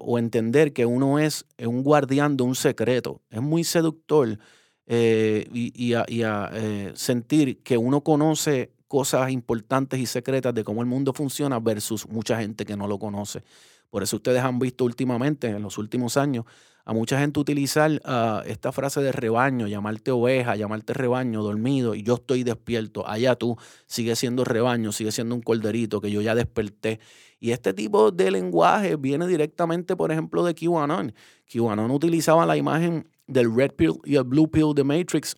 o 0.00 0.18
entender 0.18 0.74
que 0.74 0.84
uno 0.84 1.18
es 1.18 1.46
un 1.58 1.82
guardián 1.82 2.36
de 2.36 2.42
un 2.42 2.54
secreto. 2.54 3.22
Es 3.30 3.40
muy 3.40 3.64
seductor 3.64 4.38
y, 4.88 5.92
a, 5.92 6.50
sentir 6.94 7.62
que 7.62 7.76
uno 7.76 8.02
conoce 8.02 8.72
cosas 8.88 9.30
importantes 9.30 10.00
y 10.00 10.06
secretas 10.06 10.54
de 10.54 10.64
cómo 10.64 10.80
el 10.80 10.86
mundo 10.86 11.12
funciona 11.12 11.60
versus 11.60 12.08
mucha 12.08 12.40
gente 12.40 12.64
que 12.64 12.76
no 12.76 12.88
lo 12.88 12.98
conoce. 12.98 13.42
Por 13.90 14.02
eso 14.02 14.16
ustedes 14.16 14.42
han 14.42 14.58
visto 14.58 14.84
últimamente, 14.84 15.48
en 15.48 15.62
los 15.62 15.78
últimos 15.78 16.16
años, 16.16 16.44
a 16.88 16.94
mucha 16.94 17.18
gente 17.18 17.38
utilizar 17.38 18.00
ah, 18.06 18.42
esta 18.46 18.72
frase 18.72 19.02
de 19.02 19.12
rebaño, 19.12 19.66
llamarte 19.66 20.10
oveja, 20.10 20.56
llamarte 20.56 20.94
rebaño, 20.94 21.42
dormido, 21.42 21.94
y 21.94 22.02
yo 22.02 22.14
estoy 22.14 22.44
despierto. 22.44 23.06
Allá 23.06 23.34
tú 23.34 23.58
sigue 23.86 24.16
siendo 24.16 24.42
rebaño, 24.42 24.90
sigue 24.92 25.12
siendo 25.12 25.34
un 25.34 25.42
corderito 25.42 26.00
que 26.00 26.10
yo 26.10 26.22
ya 26.22 26.34
desperté. 26.34 26.98
Y 27.40 27.50
este 27.50 27.74
tipo 27.74 28.10
de 28.10 28.30
lenguaje 28.30 28.96
viene 28.96 29.26
directamente, 29.26 29.96
por 29.96 30.12
ejemplo, 30.12 30.42
de 30.44 30.54
QAnon. 30.54 31.14
QAnon 31.52 31.90
utilizaba 31.90 32.46
la 32.46 32.56
imagen 32.56 33.06
del 33.28 33.54
red 33.54 33.72
pill 33.72 34.00
y 34.04 34.16
el 34.16 34.24
blue 34.24 34.50
pill 34.50 34.74
de 34.74 34.82
Matrix 34.82 35.36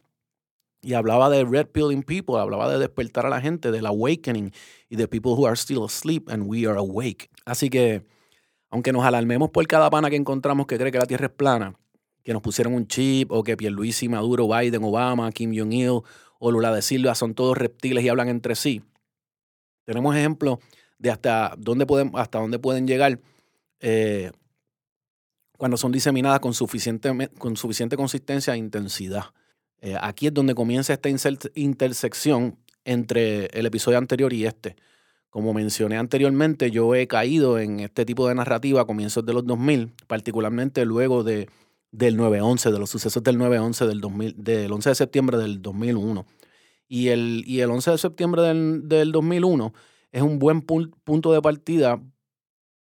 y 0.82 0.94
hablaba 0.94 1.28
de 1.28 1.44
red 1.44 1.66
pilling 1.66 2.02
people, 2.02 2.38
hablaba 2.38 2.70
de 2.72 2.78
despertar 2.78 3.26
a 3.26 3.28
la 3.28 3.40
gente, 3.40 3.70
del 3.70 3.84
awakening 3.84 4.52
y 4.88 4.96
de 4.96 5.06
people 5.06 5.32
who 5.32 5.46
are 5.46 5.56
still 5.56 5.84
asleep 5.84 6.30
and 6.30 6.44
we 6.46 6.66
are 6.66 6.78
awake. 6.78 7.28
Así 7.44 7.68
que 7.68 8.02
aunque 8.70 8.92
nos 8.92 9.04
alarmemos 9.04 9.50
por 9.50 9.66
cada 9.66 9.90
pana 9.90 10.08
que 10.08 10.16
encontramos 10.16 10.66
que 10.66 10.78
cree 10.78 10.92
que 10.92 10.98
la 10.98 11.06
Tierra 11.06 11.26
es 11.26 11.32
plana, 11.32 11.74
que 12.22 12.32
nos 12.32 12.40
pusieron 12.40 12.72
un 12.74 12.86
chip, 12.86 13.30
o 13.32 13.42
que 13.42 13.56
Pierluisi, 13.56 14.08
Maduro, 14.08 14.48
Biden, 14.48 14.84
Obama, 14.84 15.30
Kim 15.32 15.52
Jong-il 15.54 16.02
o 16.38 16.50
Lula 16.50 16.72
de 16.72 16.80
Silva 16.80 17.14
son 17.14 17.34
todos 17.34 17.58
reptiles 17.58 18.04
y 18.04 18.08
hablan 18.08 18.28
entre 18.28 18.54
sí. 18.54 18.82
Tenemos 19.84 20.14
ejemplos 20.14 20.58
de 20.98 21.10
hasta 21.10 21.54
dónde 21.58 21.84
pueden, 21.84 22.12
hasta 22.14 22.38
dónde 22.38 22.58
pueden 22.58 22.86
llegar 22.86 23.18
eh, 23.80 24.30
cuando 25.60 25.76
son 25.76 25.92
diseminadas 25.92 26.40
con 26.40 26.54
suficiente, 26.54 27.28
con 27.36 27.54
suficiente 27.54 27.94
consistencia 27.94 28.54
e 28.54 28.56
intensidad. 28.56 29.24
Eh, 29.82 29.94
aquí 30.00 30.28
es 30.28 30.32
donde 30.32 30.54
comienza 30.54 30.94
esta 30.94 31.10
intersección 31.54 32.56
entre 32.86 33.44
el 33.48 33.66
episodio 33.66 33.98
anterior 33.98 34.32
y 34.32 34.46
este. 34.46 34.76
Como 35.28 35.52
mencioné 35.52 35.98
anteriormente, 35.98 36.70
yo 36.70 36.94
he 36.94 37.06
caído 37.06 37.58
en 37.58 37.80
este 37.80 38.06
tipo 38.06 38.26
de 38.26 38.34
narrativa 38.34 38.80
a 38.80 38.86
comienzos 38.86 39.26
de 39.26 39.34
los 39.34 39.46
2000, 39.46 39.92
particularmente 40.06 40.86
luego 40.86 41.24
de, 41.24 41.50
del 41.92 42.16
9-11, 42.16 42.70
de 42.70 42.78
los 42.78 42.88
sucesos 42.88 43.22
del 43.22 43.36
9-11 43.36 43.86
del, 43.86 44.00
2000, 44.00 44.42
del 44.42 44.72
11 44.72 44.88
de 44.88 44.94
septiembre 44.94 45.36
del 45.36 45.60
2001. 45.60 46.24
Y 46.88 47.08
el, 47.08 47.44
y 47.46 47.60
el 47.60 47.70
11 47.70 47.90
de 47.90 47.98
septiembre 47.98 48.40
del, 48.40 48.88
del 48.88 49.12
2001 49.12 49.74
es 50.10 50.22
un 50.22 50.38
buen 50.38 50.62
punto 50.62 51.34
de 51.34 51.42
partida 51.42 52.02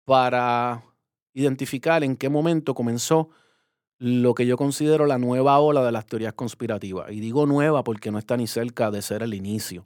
para 0.05 0.86
identificar 1.37 2.03
en 2.03 2.17
qué 2.17 2.29
momento 2.29 2.73
comenzó 2.73 3.29
lo 3.99 4.33
que 4.33 4.47
yo 4.47 4.57
considero 4.57 5.05
la 5.05 5.19
nueva 5.19 5.59
ola 5.59 5.85
de 5.85 5.91
las 5.91 6.07
teorías 6.07 6.33
conspirativas. 6.33 7.11
Y 7.11 7.19
digo 7.19 7.45
nueva 7.45 7.83
porque 7.83 8.11
no 8.11 8.17
está 8.17 8.37
ni 8.37 8.47
cerca 8.47 8.89
de 8.89 9.03
ser 9.03 9.21
el 9.21 9.35
inicio. 9.35 9.85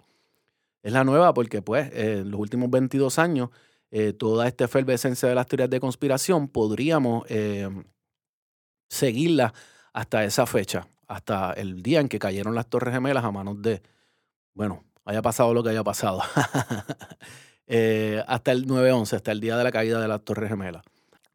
Es 0.81 0.93
la 0.93 1.03
nueva 1.03 1.33
porque, 1.33 1.61
pues, 1.61 1.91
en 1.93 2.31
los 2.31 2.39
últimos 2.39 2.69
22 2.69 3.19
años, 3.19 3.49
eh, 3.91 4.13
toda 4.13 4.47
esta 4.47 4.63
efervescencia 4.63 5.27
de 5.27 5.35
las 5.35 5.45
teorías 5.45 5.69
de 5.69 5.81
conspiración 5.81 6.47
podríamos 6.47 7.25
eh, 7.27 7.69
seguirla 8.89 9.53
hasta 9.91 10.23
esa 10.23 10.45
fecha, 10.45 10.87
hasta 11.07 11.51
el 11.51 11.83
día 11.83 11.99
en 11.99 12.07
que 12.07 12.17
cayeron 12.17 12.55
las 12.55 12.67
Torres 12.67 12.93
Gemelas 12.93 13.25
a 13.25 13.31
manos 13.31 13.61
de, 13.61 13.81
bueno, 14.53 14.85
haya 15.03 15.21
pasado 15.21 15.53
lo 15.53 15.63
que 15.63 15.71
haya 15.71 15.83
pasado, 15.83 16.21
eh, 17.67 18.23
hasta 18.25 18.53
el 18.53 18.65
9-11, 18.67 19.17
hasta 19.17 19.33
el 19.33 19.41
día 19.41 19.57
de 19.57 19.65
la 19.65 19.71
caída 19.73 19.99
de 19.99 20.07
las 20.07 20.23
Torres 20.23 20.49
Gemelas. 20.49 20.83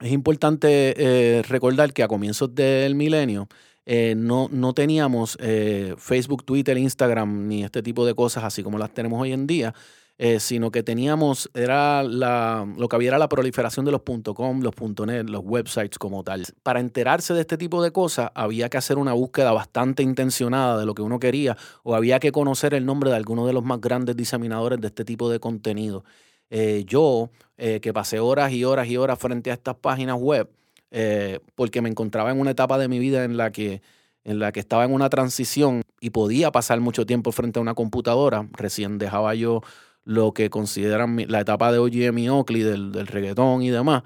Es 0.01 0.13
importante 0.13 1.43
recordar 1.49 1.93
que 1.93 2.03
a 2.03 2.09
comienzos 2.09 2.55
del 2.55 2.95
milenio, 2.95 3.49
eh, 3.89 4.15
no, 4.17 4.49
no, 4.51 4.75
teníamos 4.75 5.39
eh, 5.41 5.95
Facebook, 5.97 6.45
Twitter, 6.45 6.77
Instagram, 6.77 7.47
ni 7.47 7.63
este 7.63 7.85
tipo 7.85 8.05
de 8.05 8.15
cosas 8.15 8.43
así 8.43 8.65
como 8.65 8.79
las 8.79 8.93
tenemos 8.93 9.23
hoy 9.23 9.33
en 9.33 9.47
día, 9.47 9.75
eh, 10.19 10.41
sino 10.41 10.73
que 10.73 10.83
teníamos, 10.83 11.49
era 11.55 12.03
la, 12.03 12.67
lo 12.77 12.89
que 12.89 12.97
había 12.97 13.11
era 13.11 13.19
la 13.19 13.29
proliferación 13.29 13.85
de 13.85 13.93
los 13.93 14.03
.com, 14.35 14.61
los 14.61 14.75
.net, 15.07 15.29
los 15.29 15.43
websites 15.45 15.99
como 15.99 16.25
tal. 16.25 16.45
Para 16.65 16.81
enterarse 16.81 17.33
de 17.33 17.43
este 17.43 17.57
tipo 17.57 17.81
de 17.81 17.93
cosas 17.93 18.31
había 18.35 18.69
que 18.69 18.77
hacer 18.77 18.99
una 18.99 19.13
búsqueda 19.13 19.53
bastante 19.53 20.03
intencionada 20.03 20.81
de 20.81 20.87
lo 20.87 20.95
que 20.95 21.03
uno 21.03 21.21
quería 21.21 21.57
o 21.85 21.95
había 21.95 22.19
que 22.19 22.33
conocer 22.33 22.75
el 22.75 22.87
nombre 22.87 23.11
de 23.11 23.17
alguno 23.17 23.47
de 23.47 23.53
los 23.53 23.63
más 23.63 23.81
grandes 23.81 24.17
diseminadores 24.17 24.81
de 24.81 24.89
este 24.89 25.05
tipo 25.05 25.31
de 25.31 25.39
contenido. 25.39 26.03
Yo, 26.51 27.31
que 27.57 27.93
pasé 27.93 28.21
horas 28.21 28.53
y 28.53 28.65
horas 28.65 28.89
y 28.89 28.97
horas 28.97 29.19
frente 29.19 29.51
a 29.51 29.55
estas 29.55 29.77
páginas 29.77 30.17
web, 30.19 30.49
eh, 30.91 31.41
porque 31.55 31.83
me 31.83 31.89
encontraba 31.89 32.31
en 32.31 32.41
una 32.41 32.53
etapa 32.53 32.79
de 32.79 32.89
mi 32.89 32.99
vida 32.99 33.25
en 33.25 33.37
la 33.37 33.51
que 33.53 33.83
en 34.25 34.41
la 34.41 34.51
que 34.51 34.61
estaba 34.61 34.85
en 34.85 34.93
una 34.93 35.09
transición 35.09 35.83
y 36.01 36.11
podía 36.11 36.51
pasar 36.51 36.81
mucho 36.81 37.07
tiempo 37.07 37.31
frente 37.31 37.61
a 37.61 37.63
una 37.63 37.75
computadora. 37.75 38.49
Recién 38.53 38.99
dejaba 38.99 39.35
yo 39.37 39.61
lo 40.05 40.33
que 40.33 40.51
consideran 40.51 41.17
la 41.29 41.41
etapa 41.41 41.71
de 41.71 41.79
OGM 41.79 42.19
y 42.19 42.29
Oakley, 42.29 42.63
del, 42.63 42.91
del 42.93 43.07
reggaetón 43.07 43.63
y 43.63 43.71
demás, 43.71 44.03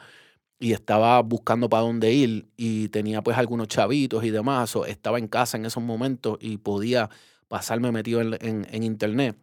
y 0.58 0.72
estaba 0.72 1.22
buscando 1.22 1.70
para 1.70 1.84
dónde 1.84 2.12
ir 2.12 2.48
y 2.56 2.88
tenía 2.88 3.22
pues 3.22 3.38
algunos 3.38 3.68
chavitos 3.68 4.24
y 4.24 4.30
demás, 4.30 4.76
o 4.76 4.84
estaba 4.84 5.18
en 5.18 5.28
casa 5.28 5.56
en 5.56 5.64
esos 5.66 5.82
momentos 5.82 6.36
y 6.40 6.58
podía 6.58 7.08
pasarme 7.48 7.90
metido 7.92 8.20
en, 8.20 8.36
en 8.70 8.82
internet. 8.82 9.36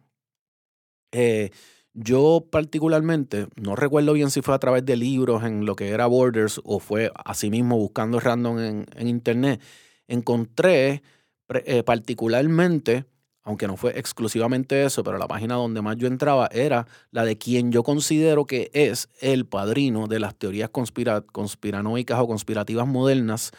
Eh, 1.12 1.50
yo 1.94 2.46
particularmente, 2.50 3.48
no 3.56 3.74
recuerdo 3.74 4.12
bien 4.12 4.30
si 4.30 4.42
fue 4.42 4.54
a 4.54 4.58
través 4.58 4.84
de 4.84 4.96
libros 4.96 5.42
en 5.44 5.64
lo 5.64 5.74
que 5.74 5.88
era 5.88 6.06
Borders 6.06 6.60
o 6.64 6.78
fue 6.78 7.10
así 7.24 7.50
mismo 7.50 7.76
buscando 7.76 8.20
random 8.20 8.58
en, 8.58 9.08
internet, 9.08 9.60
encontré 10.06 11.02
eh, 11.48 11.82
particularmente, 11.82 13.06
aunque 13.42 13.66
no 13.66 13.76
fue 13.76 13.98
exclusivamente 13.98 14.84
eso, 14.84 15.02
pero 15.02 15.18
la 15.18 15.26
página 15.26 15.54
donde 15.54 15.82
más 15.82 15.96
yo 15.96 16.06
entraba 16.06 16.48
era 16.52 16.86
la 17.10 17.24
de 17.24 17.38
quien 17.38 17.72
yo 17.72 17.82
considero 17.82 18.44
que 18.44 18.70
es 18.74 19.08
el 19.20 19.46
padrino 19.46 20.06
de 20.06 20.20
las 20.20 20.36
teorías 20.36 20.70
conspiranoicas 20.70 22.20
o 22.20 22.26
conspirativas 22.26 22.86
modernas, 22.86 23.50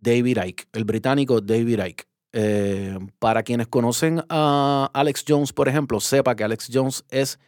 David 0.00 0.38
Icke, 0.44 0.68
el 0.72 0.84
británico 0.84 1.40
David 1.40 1.84
Icke. 1.84 2.08
Eh, 2.32 2.98
para 3.18 3.42
quienes 3.42 3.68
conocen 3.68 4.22
a 4.28 4.90
Alex 4.92 5.24
Jones, 5.26 5.52
por 5.52 5.68
ejemplo, 5.68 5.98
sepa 5.98 6.36
que 6.36 6.44
Alex 6.44 6.68
Jones 6.72 7.04
es 7.10 7.38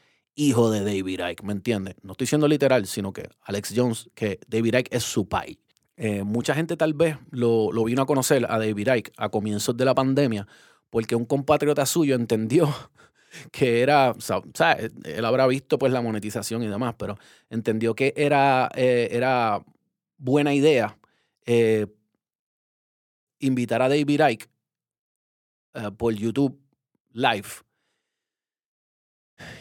hijo 0.40 0.70
de 0.70 0.80
David 0.80 1.20
Icke, 1.30 1.42
¿me 1.42 1.52
entiendes? 1.52 1.96
No 2.02 2.12
estoy 2.12 2.26
siendo 2.26 2.48
literal, 2.48 2.86
sino 2.86 3.12
que 3.12 3.28
Alex 3.42 3.74
Jones, 3.76 4.10
que 4.14 4.40
David 4.48 4.74
Icke 4.78 4.96
es 4.96 5.04
su 5.04 5.28
pai. 5.28 5.58
Eh, 5.96 6.22
mucha 6.22 6.54
gente 6.54 6.78
tal 6.78 6.94
vez 6.94 7.18
lo, 7.30 7.70
vino 7.84 8.02
a 8.02 8.06
conocer 8.06 8.46
a 8.48 8.58
David 8.58 8.88
Icke 8.88 9.12
a 9.18 9.28
comienzos 9.28 9.76
de 9.76 9.84
la 9.84 9.94
pandemia 9.94 10.46
porque 10.88 11.14
un 11.14 11.26
compatriota 11.26 11.84
suyo 11.84 12.14
entendió 12.14 12.74
que 13.52 13.82
era, 13.82 14.12
o 14.12 14.20
sea, 14.20 14.78
él 15.04 15.24
habrá 15.24 15.46
visto 15.46 15.78
pues 15.78 15.92
la 15.92 16.00
monetización 16.00 16.62
y 16.62 16.68
demás, 16.68 16.94
pero 16.98 17.18
entendió 17.50 17.94
que 17.94 18.14
era, 18.16 18.70
eh, 18.74 19.08
era 19.12 19.62
buena 20.16 20.54
idea 20.54 20.98
eh, 21.44 21.86
invitar 23.40 23.82
a 23.82 23.90
David 23.90 24.22
Icke 24.30 24.48
por 25.98 26.14
YouTube 26.14 26.58
Live 27.12 27.69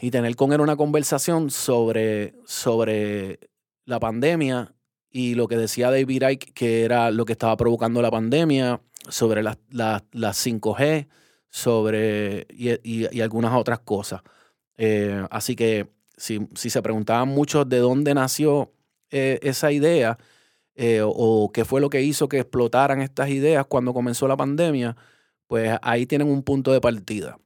y 0.02 0.12
tener 0.12 0.36
con 0.36 0.54
él 0.54 0.62
una 0.62 0.76
conversación 0.76 1.50
sobre, 1.50 2.36
sobre 2.46 3.40
la 3.86 4.00
pandemia 4.00 4.74
y 5.12 5.36
lo 5.36 5.48
que 5.48 5.58
decía 5.58 5.90
David 5.90 6.24
Icke, 6.30 6.54
que 6.54 6.84
era 6.84 7.12
lo 7.12 7.26
que 7.26 7.34
estaba 7.34 7.58
provocando 7.58 8.02
la 8.02 8.12
pandemia, 8.12 8.82
sobre 9.08 9.42
las, 9.44 9.58
5G, 9.72 11.08
sobre 11.50 12.46
y, 12.50 13.20
algunas 13.22 13.54
otras 13.54 13.80
cosas. 13.80 14.22
Eh, 14.78 15.26
así 15.32 15.56
que 15.56 15.88
si, 16.16 16.48
se 16.54 16.82
preguntaban 16.82 17.30
muchos 17.30 17.68
de 17.68 17.80
dónde 17.80 18.14
nació 18.14 18.72
eh, 19.10 19.40
esa 19.42 19.72
idea 19.72 20.18
eh, 20.76 21.02
o 21.04 21.52
qué 21.52 21.66
fue 21.66 21.82
lo 21.82 21.90
que 21.90 22.02
hizo 22.02 22.30
que 22.30 22.40
explotaran 22.40 23.02
estas 23.02 23.30
ideas 23.30 23.66
cuando 23.68 23.94
comenzó 23.94 24.28
la 24.28 24.38
pandemia, 24.38 24.96
pues 25.48 25.78
ahí 25.82 26.06
tienen 26.06 26.30
un 26.30 26.44
punto 26.44 26.72
de 26.72 26.82
partida. 26.82 27.40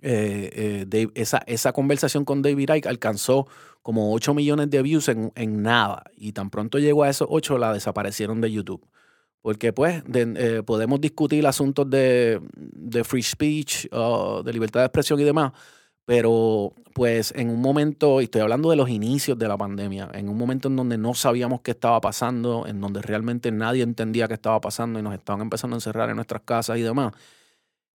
Eh, 0.00 0.86
eh, 0.92 1.08
esa, 1.14 1.38
esa, 1.46 1.72
conversación 1.72 2.24
con 2.24 2.40
David 2.42 2.70
Icke 2.76 2.88
alcanzó 2.88 3.48
como 3.82 4.12
8 4.14 4.34
millones 4.34 4.70
de 4.70 4.82
views 4.82 5.08
en, 5.08 5.62
nada. 5.62 6.04
Y 6.16 6.32
tan 6.32 6.50
pronto 6.50 6.78
llegó 6.78 7.04
a 7.04 7.08
esos 7.08 7.28
8, 7.30 7.58
la 7.58 7.72
desaparecieron 7.72 8.40
de 8.40 8.52
YouTube. 8.52 8.86
Porque 9.42 9.72
pues 9.72 10.02
eh, 10.14 10.62
podemos 10.66 11.00
discutir 11.00 11.46
asuntos 11.46 11.88
de, 11.88 12.40
free 13.04 13.22
speech, 13.22 13.88
de 13.88 14.52
libertad 14.52 14.80
de 14.80 14.86
expresión 14.86 15.18
y 15.20 15.24
demás, 15.24 15.52
pero 16.04 16.74
pues 16.94 17.32
en 17.36 17.50
un 17.50 17.60
momento, 17.60 18.20
y 18.20 18.24
estoy 18.24 18.40
hablando 18.40 18.70
de 18.70 18.76
los 18.76 18.88
inicios 18.88 19.38
de 19.38 19.46
la 19.46 19.56
pandemia, 19.56 20.10
en 20.14 20.28
un 20.28 20.36
momento 20.36 20.68
en 20.68 20.76
donde 20.76 20.98
no 20.98 21.14
sabíamos 21.14 21.60
qué 21.60 21.70
estaba 21.70 22.00
pasando, 22.00 22.66
en 22.66 22.80
donde 22.80 23.00
realmente 23.00 23.52
nadie 23.52 23.82
entendía 23.82 24.26
qué 24.26 24.34
estaba 24.34 24.60
pasando 24.60 24.98
y 24.98 25.02
nos 25.02 25.14
estaban 25.14 25.42
empezando 25.42 25.76
a 25.76 25.78
encerrar 25.78 26.10
en 26.10 26.16
nuestras 26.16 26.42
casas 26.42 26.78
y 26.78 26.82
demás, 26.82 27.12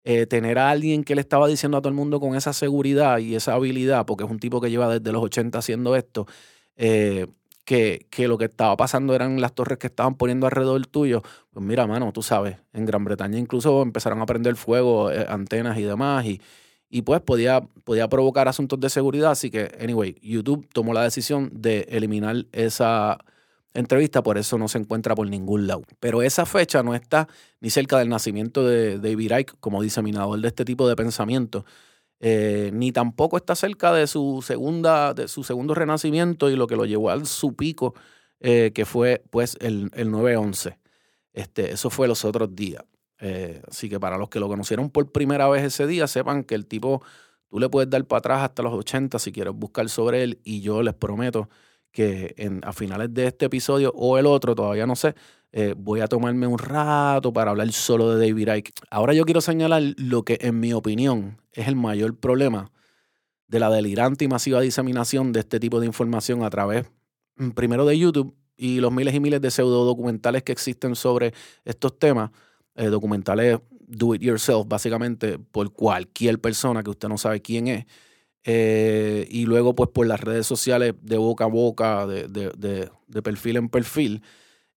eh, 0.06 0.26
tener 0.26 0.60
a 0.60 0.70
alguien 0.70 1.04
que 1.04 1.16
le 1.16 1.22
estaba 1.22 1.48
diciendo 1.48 1.78
a 1.78 1.82
todo 1.82 1.90
el 1.90 1.96
mundo 1.96 2.20
con 2.20 2.36
esa 2.36 2.52
seguridad 2.54 3.20
y 3.20 3.36
esa 3.36 3.54
habilidad, 3.54 4.06
porque 4.06 4.26
es 4.26 4.30
un 4.30 4.40
tipo 4.40 4.60
que 4.60 4.70
lleva 4.70 4.90
desde 4.90 5.12
los 5.14 5.24
80 5.24 5.58
haciendo 5.60 5.96
esto, 5.96 6.28
eh, 6.76 7.28
que, 7.66 8.08
que, 8.10 8.28
lo 8.28 8.38
que 8.38 8.46
estaba 8.46 8.76
pasando 8.76 9.16
eran 9.16 9.40
las 9.40 9.54
torres 9.54 9.78
que 9.78 9.88
estaban 9.88 10.16
poniendo 10.16 10.46
alrededor 10.46 10.86
tuyo, 10.88 11.22
pues 11.52 11.66
mira, 11.66 11.88
mano, 11.88 12.12
tú 12.12 12.22
sabes, 12.22 12.58
en 12.74 12.86
Gran 12.86 13.06
Bretaña 13.06 13.40
incluso 13.40 13.82
empezaron 13.82 14.22
a 14.22 14.26
prender 14.26 14.58
fuego, 14.58 15.12
eh, 15.12 15.26
antenas 15.30 15.78
y 15.78 15.84
demás, 15.84 16.26
y, 16.26 16.42
y 16.90 17.04
pues 17.04 17.22
podía, 17.22 17.62
podía 17.86 18.10
provocar 18.10 18.50
asuntos 18.50 18.80
de 18.82 18.90
seguridad, 18.90 19.32
así 19.32 19.50
que, 19.50 19.72
anyway, 19.80 20.18
YouTube 20.22 20.68
tomó 20.74 20.94
la 20.94 21.04
decisión 21.04 21.50
de 21.54 21.88
eliminar 21.90 22.46
esa 22.52 23.20
entrevista, 23.74 24.24
por 24.24 24.38
eso 24.38 24.58
no 24.58 24.68
se 24.68 24.78
encuentra 24.78 25.16
por 25.16 25.30
ningún 25.30 25.68
lado. 25.68 25.84
Pero 26.00 26.22
esa 26.22 26.46
fecha 26.46 26.84
no 26.84 26.96
está 26.96 27.28
ni 27.60 27.70
cerca 27.70 27.98
del 28.00 28.10
nacimiento 28.10 28.66
de 28.66 29.00
David 29.00 29.32
Icke 29.40 29.54
como 29.60 29.82
diseminador 29.82 30.40
de 30.40 30.48
este 30.48 30.66
tipo 30.66 30.88
de 30.88 30.96
pensamiento, 30.96 31.66
eh, 32.20 32.72
ni 32.74 32.92
tampoco 32.92 33.38
está 33.38 33.56
cerca 33.56 33.94
de 33.94 34.08
su 34.08 34.42
segunda, 34.46 35.14
de 35.14 35.28
su 35.28 35.44
segundo 35.44 35.74
renacimiento 35.76 36.50
y 36.50 36.56
lo 36.56 36.68
que 36.68 36.76
lo 36.76 36.86
llevó 36.86 37.10
al 37.10 37.26
su 37.26 37.56
pico, 37.56 37.96
eh, 38.40 38.72
que 38.74 38.86
fue 38.86 39.24
pues 39.30 39.58
el, 39.60 39.90
el 39.94 40.10
9-11. 40.10 40.78
Este, 41.34 41.72
eso 41.72 41.90
fue 41.90 42.08
los 42.08 42.24
otros 42.26 42.56
días. 42.56 42.84
Eh, 43.20 43.62
así 43.70 43.90
que 43.90 44.00
para 44.00 44.18
los 44.18 44.30
que 44.30 44.40
lo 44.40 44.48
conocieron 44.48 44.90
por 44.90 45.12
primera 45.12 45.48
vez 45.50 45.64
ese 45.64 45.88
día, 45.88 46.08
sepan 46.08 46.44
que 46.44 46.56
el 46.56 46.66
tipo, 46.66 47.02
tú 47.50 47.60
le 47.60 47.70
puedes 47.70 47.90
dar 47.90 48.06
para 48.06 48.20
atrás 48.20 48.42
hasta 48.44 48.64
los 48.64 48.74
80 48.74 49.20
si 49.20 49.32
quieres 49.32 49.54
buscar 49.54 49.88
sobre 49.90 50.24
él 50.24 50.40
y 50.44 50.62
yo 50.62 50.84
les 50.84 50.94
prometo 50.94 51.50
que 51.94 52.34
en, 52.38 52.60
a 52.66 52.74
finales 52.74 53.14
de 53.14 53.28
este 53.28 53.46
episodio 53.46 53.94
o 53.96 54.18
el 54.18 54.26
otro, 54.26 54.56
todavía 54.56 54.86
no 54.86 54.96
sé, 54.98 55.16
eh, 55.54 55.76
voy 55.78 56.02
a 56.02 56.08
tomarme 56.08 56.48
un 56.48 56.58
rato 56.58 57.32
para 57.32 57.52
hablar 57.52 57.72
solo 57.72 58.16
de 58.16 58.28
David 58.28 58.50
Icke. 58.56 58.74
Ahora 58.90 59.14
yo 59.14 59.24
quiero 59.24 59.40
señalar 59.40 59.84
lo 59.98 60.24
que 60.24 60.40
en 60.42 60.60
mi 60.60 60.74
opinión 60.74 61.38
es 61.54 61.68
el 61.68 61.76
mayor 61.76 62.18
problema 62.18 62.72
de 63.48 63.60
la 63.60 63.70
delirante 63.70 64.26
y 64.26 64.28
masiva 64.28 64.60
diseminación 64.60 65.32
de 65.32 65.42
este 65.42 65.60
tipo 65.60 65.80
de 65.80 65.86
información 65.86 66.44
a 66.44 66.50
través, 66.50 66.88
mm, 67.38 67.52
primero 67.52 67.86
de 67.86 67.98
YouTube 67.98 68.36
y 68.58 68.80
los 68.80 68.92
miles 68.92 69.14
y 69.14 69.20
miles 69.20 69.42
de 69.42 69.52
pseudo 69.52 69.86
documentales 69.86 70.42
que 70.42 70.52
existen 70.52 70.96
sobre 70.96 71.34
estos 71.64 72.00
temas, 72.00 72.32
eh, 72.76 72.88
documentales 72.88 73.60
do 73.88 74.16
it 74.16 74.22
yourself, 74.24 74.68
básicamente 74.68 75.38
por 75.38 75.72
cualquier 75.72 76.40
persona 76.40 76.82
que 76.82 76.90
usted 76.90 77.08
no 77.08 77.20
sabe 77.20 77.42
quién 77.42 77.68
es. 77.68 77.86
Eh, 78.46 79.26
y 79.30 79.46
luego 79.46 79.74
pues 79.74 79.90
por 79.90 80.06
las 80.06 80.20
redes 80.20 80.46
sociales 80.46 80.94
de 81.02 81.18
boca 81.18 81.46
a 81.46 81.48
boca, 81.48 82.06
de, 82.06 82.28
de, 82.28 83.22
perfil 83.22 83.58
en 83.58 83.70
perfil, 83.70 84.22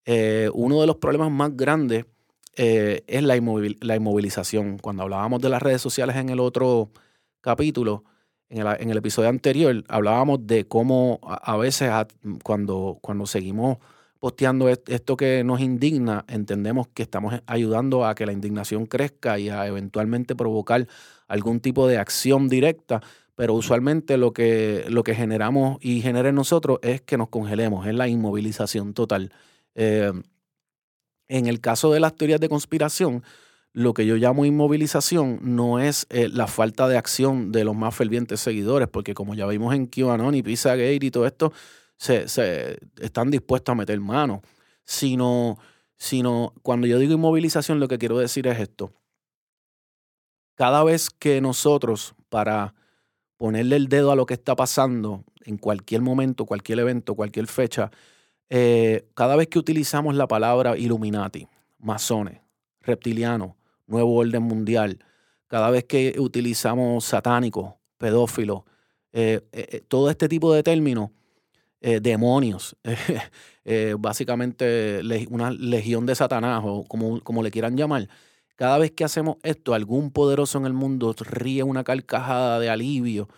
eh, 0.04 0.50
uno 0.54 0.80
de 0.80 0.86
los 0.86 0.96
problemas 0.96 1.32
más 1.32 1.56
grandes 1.56 2.06
eh, 2.56 3.02
es 3.06 3.22
la, 3.22 3.34
la, 3.80 3.96
inmovilización. 3.96 4.78
Cuando 4.78 5.02
hablábamos 5.02 5.42
de 5.42 5.48
las 5.48 5.62
redes 5.62 5.82
sociales 5.82 6.16
en 6.16 6.28
el 6.28 6.40
otro 6.40 6.90
capítulo, 7.40 8.04
en 8.48 8.66
el, 8.66 8.76
en 8.80 8.90
el 8.90 8.98
episodio 8.98 9.28
anterior, 9.28 9.84
hablábamos 9.88 10.46
de 10.46 10.66
cómo 10.66 11.18
a, 11.22 11.56
veces 11.56 11.90
cuando, 12.44 12.98
cuando 13.02 13.26
seguimos 13.26 13.78
posteando 14.20 14.68
esto 14.68 15.16
que 15.16 15.42
nos 15.44 15.60
indigna, 15.60 16.24
entendemos 16.28 16.88
que 16.88 17.02
estamos 17.02 17.34
ayudando 17.46 18.06
a 18.06 18.14
que 18.14 18.26
la 18.26 18.32
indignación 18.32 18.86
crezca 18.86 19.38
y 19.38 19.48
a 19.50 19.66
eventualmente 19.66 20.34
provocar 20.34 20.86
algún 21.28 21.60
tipo 21.60 21.86
de 21.88 21.98
acción 21.98 22.48
directa 22.48 23.02
pero 23.36 23.54
usualmente 23.54 24.16
lo 24.16 24.32
que, 24.32 24.86
lo 24.88 25.04
que 25.04 25.14
generamos 25.14 25.78
y 25.80 26.00
genera 26.00 26.30
en 26.30 26.34
nosotros 26.34 26.78
es 26.82 27.02
que 27.02 27.18
nos 27.18 27.28
congelemos, 27.28 27.86
es 27.86 27.94
la 27.94 28.08
inmovilización 28.08 28.94
total. 28.94 29.30
Eh, 29.74 30.10
en 31.28 31.46
el 31.46 31.60
caso 31.60 31.92
de 31.92 32.00
las 32.00 32.16
teorías 32.16 32.40
de 32.40 32.48
conspiración, 32.48 33.22
lo 33.74 33.92
que 33.92 34.06
yo 34.06 34.16
llamo 34.16 34.46
inmovilización 34.46 35.38
no 35.42 35.78
es 35.78 36.06
eh, 36.08 36.30
la 36.30 36.46
falta 36.46 36.88
de 36.88 36.96
acción 36.96 37.52
de 37.52 37.64
los 37.64 37.76
más 37.76 37.94
fervientes 37.94 38.40
seguidores, 38.40 38.88
porque 38.88 39.12
como 39.12 39.34
ya 39.34 39.46
vimos 39.46 39.74
en 39.74 39.86
QAnon 39.86 40.34
y 40.34 40.42
Pizzagate 40.42 40.94
y 40.94 41.10
todo 41.10 41.26
esto, 41.26 41.52
se, 41.98 42.28
se 42.28 42.78
están 42.98 43.30
dispuestos 43.30 43.74
a 43.74 43.76
meter 43.76 44.00
mano, 44.00 44.40
sino, 44.84 45.58
sino 45.98 46.54
cuando 46.62 46.86
yo 46.86 46.98
digo 46.98 47.12
inmovilización, 47.12 47.80
lo 47.80 47.88
que 47.88 47.98
quiero 47.98 48.18
decir 48.18 48.46
es 48.46 48.58
esto. 48.60 48.94
Cada 50.54 50.82
vez 50.84 51.10
que 51.10 51.42
nosotros, 51.42 52.14
para 52.30 52.74
ponerle 53.36 53.76
el 53.76 53.88
dedo 53.88 54.10
a 54.12 54.16
lo 54.16 54.26
que 54.26 54.34
está 54.34 54.56
pasando 54.56 55.24
en 55.44 55.58
cualquier 55.58 56.02
momento, 56.02 56.46
cualquier 56.46 56.80
evento, 56.80 57.14
cualquier 57.14 57.46
fecha, 57.46 57.90
eh, 58.48 59.08
cada 59.14 59.36
vez 59.36 59.48
que 59.48 59.58
utilizamos 59.58 60.14
la 60.14 60.28
palabra 60.28 60.76
Illuminati, 60.76 61.48
masones, 61.78 62.40
reptilianos, 62.80 63.54
nuevo 63.86 64.14
orden 64.14 64.42
mundial, 64.42 64.98
cada 65.48 65.70
vez 65.70 65.84
que 65.84 66.14
utilizamos 66.18 67.04
satánico, 67.04 67.78
pedófilo, 67.98 68.64
eh, 69.12 69.40
eh, 69.52 69.82
todo 69.88 70.10
este 70.10 70.28
tipo 70.28 70.52
de 70.52 70.62
términos, 70.62 71.10
demonios, 72.00 72.76
básicamente 73.98 75.02
una 75.30 75.52
legión 75.52 76.04
de 76.04 76.16
Satanás 76.16 76.62
o 76.64 76.82
como, 76.82 77.20
como 77.20 77.44
le 77.44 77.52
quieran 77.52 77.76
llamar, 77.76 78.08
cada 78.56 78.78
vez 78.78 78.90
que 78.90 79.04
hacemos 79.04 79.36
esto, 79.42 79.74
algún 79.74 80.10
poderoso 80.10 80.58
en 80.58 80.66
el 80.66 80.72
mundo 80.72 81.14
ríe 81.18 81.62
una 81.62 81.84
carcajada 81.84 82.58
de 82.58 82.70
alivio, 82.70 83.28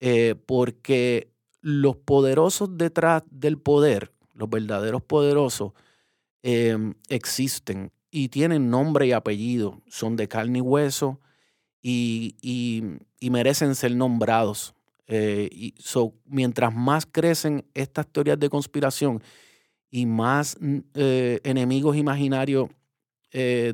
eh, 0.00 0.34
porque 0.46 1.32
los 1.60 1.96
poderosos 1.96 2.76
detrás 2.76 3.22
del 3.30 3.58
poder, 3.58 4.12
los 4.34 4.48
verdaderos 4.48 5.02
poderosos, 5.02 5.72
em, 6.42 6.94
existen 7.08 7.90
y 8.10 8.28
tienen 8.28 8.70
nombre 8.70 9.06
y 9.06 9.12
apellido, 9.12 9.82
son 9.88 10.16
de 10.16 10.28
carne 10.28 10.58
y 10.58 10.62
hueso 10.62 11.20
y, 11.82 12.36
merecen 13.20 13.74
ser 13.74 13.94
nombrados. 13.94 14.74
Eh, 15.06 15.48
y 15.50 15.74
mientras 16.26 16.74
más 16.74 17.06
crecen 17.06 17.64
estas 17.72 18.06
teorías 18.06 18.38
de 18.38 18.50
conspiración 18.50 19.22
y 19.90 20.04
más 20.04 20.58
eh, 20.94 21.40
enemigos 21.44 21.96
imaginarios 21.96 22.68
eh, 23.32 23.72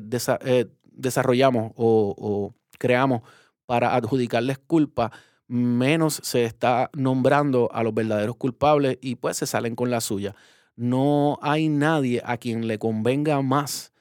desarrollamos 0.95 1.71
o, 1.75 2.53
creamos 2.77 3.21
para 3.65 3.95
adjudicarles 3.95 4.59
culpa, 4.59 5.11
menos 5.47 6.19
se 6.23 6.45
está 6.45 6.89
nombrando 6.93 7.69
a 7.71 7.83
los 7.83 7.93
verdaderos 7.93 8.35
culpables 8.35 8.97
y 9.01 9.15
pues 9.15 9.37
se 9.37 9.47
salen 9.47 9.75
con 9.75 9.89
la 9.89 10.01
suya. 10.01 10.35
No 10.75 11.39
hay 11.41 11.69
nadie 11.69 12.21
a 12.25 12.37
quien 12.37 12.67
le 12.67 12.77
convenga 12.79 13.41
más 13.41 13.93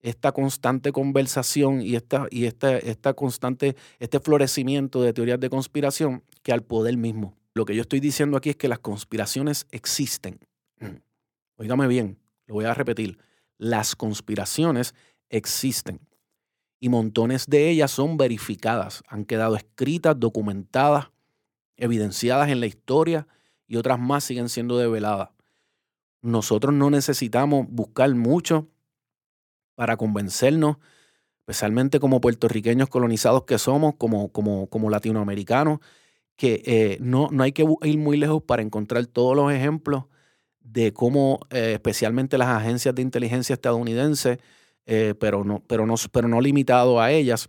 esta 0.00 0.32
constante 0.32 0.92
conversación 0.92 1.82
y, 1.82 1.96
esta, 1.96 2.26
y 2.30 2.46
esta, 2.46 2.78
esta 2.78 3.14
constante, 3.14 3.76
este 3.98 4.20
florecimiento 4.20 5.02
de 5.02 5.12
teorías 5.12 5.40
de 5.40 5.50
conspiración 5.50 6.22
que 6.42 6.52
al 6.52 6.62
poder 6.62 6.96
mismo. 6.96 7.34
Lo 7.52 7.64
que 7.64 7.74
yo 7.74 7.82
estoy 7.82 8.00
diciendo 8.00 8.36
aquí 8.36 8.50
es 8.50 8.56
que 8.56 8.68
las 8.68 8.78
conspiraciones 8.78 9.66
existen. 9.70 10.38
Óigame 11.56 11.88
bien, 11.88 12.18
lo 12.46 12.54
voy 12.54 12.64
a 12.64 12.74
repetir. 12.74 13.18
Las 13.58 13.96
conspiraciones 13.96 14.94
existen 15.28 16.00
y 16.80 16.88
montones 16.88 17.46
de 17.46 17.68
ellas 17.68 17.90
son 17.90 18.16
verificadas, 18.16 19.04
han 19.06 19.26
quedado 19.26 19.54
escritas, 19.54 20.18
documentadas, 20.18 21.10
evidenciadas 21.76 22.48
en 22.48 22.60
la 22.60 22.66
historia 22.66 23.28
y 23.68 23.76
otras 23.76 24.00
más 24.00 24.24
siguen 24.24 24.48
siendo 24.48 24.78
develadas. 24.78 25.28
Nosotros 26.22 26.74
no 26.74 26.90
necesitamos 26.90 27.66
buscar 27.68 28.12
mucho 28.14 28.68
para 29.74 29.96
convencernos, 29.96 30.78
especialmente 31.38 32.00
como 32.00 32.20
puertorriqueños 32.20 32.88
colonizados 32.88 33.44
que 33.44 33.58
somos, 33.58 33.94
como, 33.96 34.28
como, 34.28 34.66
como 34.68 34.90
latinoamericanos, 34.90 35.80
que 36.36 36.62
eh, 36.64 36.98
no, 37.00 37.28
no 37.30 37.42
hay 37.42 37.52
que 37.52 37.66
ir 37.82 37.98
muy 37.98 38.16
lejos 38.16 38.42
para 38.42 38.62
encontrar 38.62 39.06
todos 39.06 39.36
los 39.36 39.52
ejemplos 39.52 40.04
de 40.60 40.92
cómo 40.92 41.40
eh, 41.50 41.72
especialmente 41.74 42.38
las 42.38 42.48
agencias 42.48 42.94
de 42.94 43.02
inteligencia 43.02 43.54
estadounidenses, 43.54 44.38
eh, 44.92 45.14
pero, 45.14 45.44
no, 45.44 45.62
pero, 45.68 45.86
no, 45.86 45.94
pero 46.10 46.26
no 46.26 46.40
limitado 46.40 47.00
a 47.00 47.12
ellas, 47.12 47.48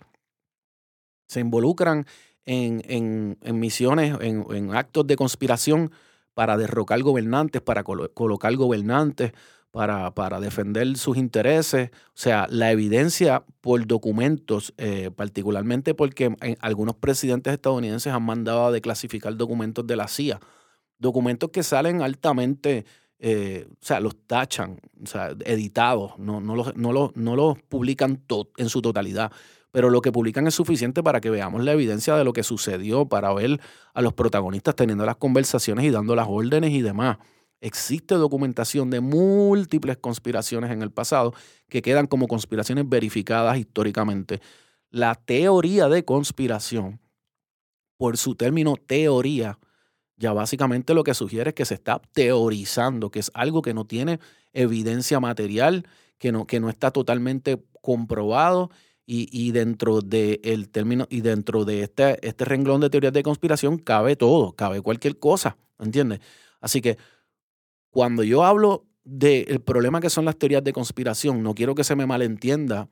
se 1.28 1.40
involucran 1.40 2.06
en, 2.46 2.84
en, 2.88 3.40
en 3.42 3.60
misiones, 3.60 4.16
en, 4.22 4.46
en, 4.52 4.76
actos 4.76 5.08
de 5.08 5.16
conspiración 5.16 5.92
para 6.36 6.56
derrocar 6.56 7.02
gobernantes, 7.02 7.60
para 7.64 7.84
colocar 7.84 8.56
gobernantes, 8.56 9.32
para, 9.72 10.14
para, 10.14 10.40
defender 10.40 10.96
sus 10.98 11.18
intereses. 11.18 11.90
O 12.10 12.12
sea, 12.14 12.46
la 12.48 12.72
evidencia 12.72 13.44
por 13.60 13.88
documentos, 13.88 14.76
eh, 14.78 15.10
particularmente 15.10 15.96
porque 15.96 16.36
algunos 16.60 16.96
presidentes 16.96 17.54
estadounidenses 17.54 18.14
han 18.14 18.24
mandado 18.24 18.68
a 18.68 18.72
declasificar 18.72 19.36
documentos 19.36 19.88
de 19.88 19.96
la 19.96 20.08
CIA. 20.08 20.40
Documentos 21.00 21.50
que 21.50 21.64
salen 21.64 22.04
altamente, 22.04 22.86
eh, 23.22 23.68
o 23.70 23.86
sea, 23.86 24.00
los 24.00 24.18
tachan, 24.28 24.82
o 25.02 25.06
sea, 25.06 25.36
editados, 25.46 26.18
no, 26.18 26.42
no, 26.42 26.56
los, 26.56 26.76
no, 26.76 26.92
los, 26.92 27.16
no 27.16 27.36
los 27.36 27.62
publican 27.62 28.22
en 28.58 28.68
su 28.68 28.82
totalidad 28.82 29.32
pero 29.72 29.90
lo 29.90 30.02
que 30.02 30.12
publican 30.12 30.48
es 30.48 30.56
suficiente 30.56 31.02
para 31.02 31.22
que 31.22 31.30
veamos 31.30 31.64
la 31.64 31.72
evidencia 31.72 32.16
de 32.16 32.24
lo 32.24 32.34
que 32.34 32.44
sucedió, 32.44 33.06
para 33.06 33.34
ver 33.34 33.60
a 33.94 34.02
los 34.02 34.14
protagonistas 34.14 34.76
teniendo 34.76 35.06
las 35.06 35.16
conversaciones 35.16 35.86
y 35.86 35.92
dando 35.92 36.16
las 36.16 36.28
órdenes 36.30 36.72
y 36.72 36.82
demás. 36.82 37.18
Existe 37.62 38.16
documentación 38.16 38.90
de 38.90 39.02
múltiples 39.02 39.98
conspiraciones 39.98 40.72
en 40.72 40.82
el 40.82 40.92
pasado 40.92 41.34
que 41.70 41.82
quedan 41.82 42.08
como 42.08 42.28
conspiraciones 42.28 42.90
verificadas 42.90 43.58
históricamente. 43.58 44.42
La 44.90 45.16
teoría 45.16 45.88
de 45.88 46.04
conspiración, 46.04 47.00
por 47.98 48.18
su 48.18 48.36
término 48.36 48.76
teoría, 48.76 49.58
ya 50.22 50.34
básicamente 50.34 50.94
lo 50.94 51.04
que 51.04 51.16
sugiere 51.16 51.50
es 51.50 51.56
que 51.56 51.66
se 51.66 51.74
está 51.74 52.00
teorizando, 52.14 53.10
que 53.10 53.20
es 53.20 53.32
algo 53.34 53.62
que 53.62 53.74
no 53.74 53.86
tiene 53.86 54.20
evidencia 54.54 55.20
material, 55.20 55.88
que 56.20 56.32
no, 56.32 56.46
que 56.46 56.60
no 56.60 56.70
está 56.70 56.92
totalmente 56.92 57.62
comprobado 57.82 58.70
y, 59.06 59.52
dentro 59.52 60.00
de 60.00 60.40
el 60.44 60.70
término 60.70 61.06
y 61.10 61.20
dentro 61.20 61.66
de 61.66 61.82
este, 61.82 62.26
este 62.26 62.46
renglón 62.46 62.80
de 62.80 62.90
teorías 62.90 63.12
de 63.12 63.24
conspiración 63.24 63.78
cabe 63.78 64.16
todo, 64.16 64.54
cabe 64.54 64.80
cualquier 64.82 65.20
cosa, 65.20 65.58
¿entiendes? 65.80 66.22
Así 66.62 66.82
que 66.82 66.98
cuando 67.90 68.24
yo 68.24 68.46
hablo 68.46 68.86
del 69.04 69.60
problema 69.60 70.00
que 70.00 70.10
son 70.10 70.24
las 70.24 70.38
teorías 70.38 70.64
de 70.64 70.72
conspiración, 70.72 71.44
no 71.44 71.56
quiero 71.56 71.76
que 71.76 71.84
se 71.84 71.98
me 71.98 72.06
malentienda 72.06 72.88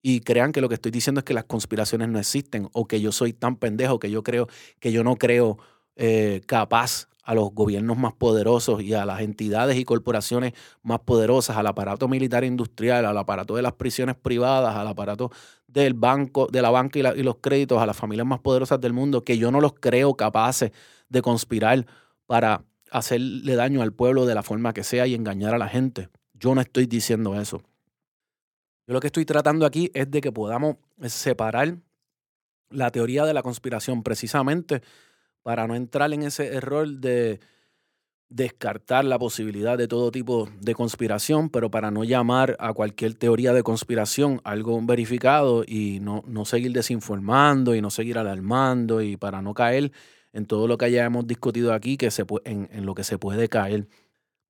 y 0.00 0.20
crean 0.20 0.52
que 0.52 0.62
lo 0.62 0.68
que 0.70 0.76
estoy 0.76 0.92
diciendo 0.92 1.18
es 1.18 1.24
que 1.24 1.34
las 1.34 1.44
conspiraciones 1.44 2.08
no 2.08 2.18
existen 2.18 2.70
o 2.72 2.86
que 2.86 3.02
yo 3.02 3.12
soy 3.12 3.34
tan 3.34 3.56
pendejo 3.56 3.98
que 3.98 4.10
yo 4.10 4.22
creo 4.22 4.48
que 4.80 4.92
yo 4.92 5.04
no 5.04 5.16
creo 5.16 5.58
eh, 5.96 6.42
capaz 6.46 7.08
a 7.22 7.34
los 7.34 7.52
gobiernos 7.52 7.96
más 7.96 8.12
poderosos 8.12 8.82
y 8.82 8.92
a 8.92 9.06
las 9.06 9.20
entidades 9.20 9.78
y 9.78 9.84
corporaciones 9.84 10.52
más 10.82 11.00
poderosas, 11.00 11.56
al 11.56 11.66
aparato 11.66 12.06
militar 12.06 12.44
industrial, 12.44 13.06
al 13.06 13.16
aparato 13.16 13.56
de 13.56 13.62
las 13.62 13.72
prisiones 13.72 14.14
privadas, 14.14 14.76
al 14.76 14.86
aparato 14.86 15.30
del 15.66 15.94
banco, 15.94 16.48
de 16.52 16.60
la 16.60 16.70
banca 16.70 16.98
y, 16.98 17.20
y 17.20 17.22
los 17.22 17.36
créditos, 17.36 17.80
a 17.80 17.86
las 17.86 17.96
familias 17.96 18.26
más 18.26 18.40
poderosas 18.40 18.80
del 18.80 18.92
mundo, 18.92 19.24
que 19.24 19.38
yo 19.38 19.50
no 19.50 19.60
los 19.60 19.72
creo 19.74 20.14
capaces 20.14 20.70
de 21.08 21.22
conspirar 21.22 21.86
para 22.26 22.62
hacerle 22.90 23.56
daño 23.56 23.82
al 23.82 23.92
pueblo 23.92 24.26
de 24.26 24.34
la 24.34 24.42
forma 24.42 24.72
que 24.72 24.84
sea 24.84 25.06
y 25.06 25.14
engañar 25.14 25.54
a 25.54 25.58
la 25.58 25.68
gente. 25.68 26.10
Yo 26.34 26.54
no 26.54 26.60
estoy 26.60 26.86
diciendo 26.86 27.40
eso. 27.40 27.62
Yo 28.86 28.92
lo 28.92 29.00
que 29.00 29.06
estoy 29.06 29.24
tratando 29.24 29.64
aquí 29.64 29.90
es 29.94 30.10
de 30.10 30.20
que 30.20 30.30
podamos 30.30 30.76
separar 31.06 31.78
la 32.70 32.90
teoría 32.90 33.24
de 33.24 33.34
la 33.34 33.42
conspiración 33.42 34.02
precisamente 34.02 34.82
para 35.44 35.68
no 35.68 35.76
entrar 35.76 36.12
en 36.12 36.22
ese 36.22 36.54
error 36.54 36.88
de 36.88 37.38
descartar 38.30 39.04
la 39.04 39.18
posibilidad 39.18 39.78
de 39.78 39.86
todo 39.86 40.10
tipo 40.10 40.48
de 40.58 40.74
conspiración, 40.74 41.50
pero 41.50 41.70
para 41.70 41.90
no 41.90 42.02
llamar 42.02 42.56
a 42.58 42.72
cualquier 42.72 43.14
teoría 43.14 43.52
de 43.52 43.62
conspiración 43.62 44.40
algo 44.42 44.80
verificado 44.82 45.62
y 45.64 46.00
no, 46.00 46.24
no 46.26 46.46
seguir 46.46 46.72
desinformando 46.72 47.74
y 47.74 47.82
no 47.82 47.90
seguir 47.90 48.18
alarmando 48.18 49.02
y 49.02 49.16
para 49.18 49.42
no 49.42 49.54
caer 49.54 49.92
en 50.32 50.46
todo 50.46 50.66
lo 50.66 50.78
que 50.78 50.90
ya 50.90 51.04
hemos 51.04 51.26
discutido 51.26 51.74
aquí, 51.74 51.96
que 51.98 52.10
se 52.10 52.24
en, 52.44 52.68
en 52.72 52.86
lo 52.86 52.94
que 52.94 53.04
se 53.04 53.18
puede 53.18 53.48
caer. 53.48 53.86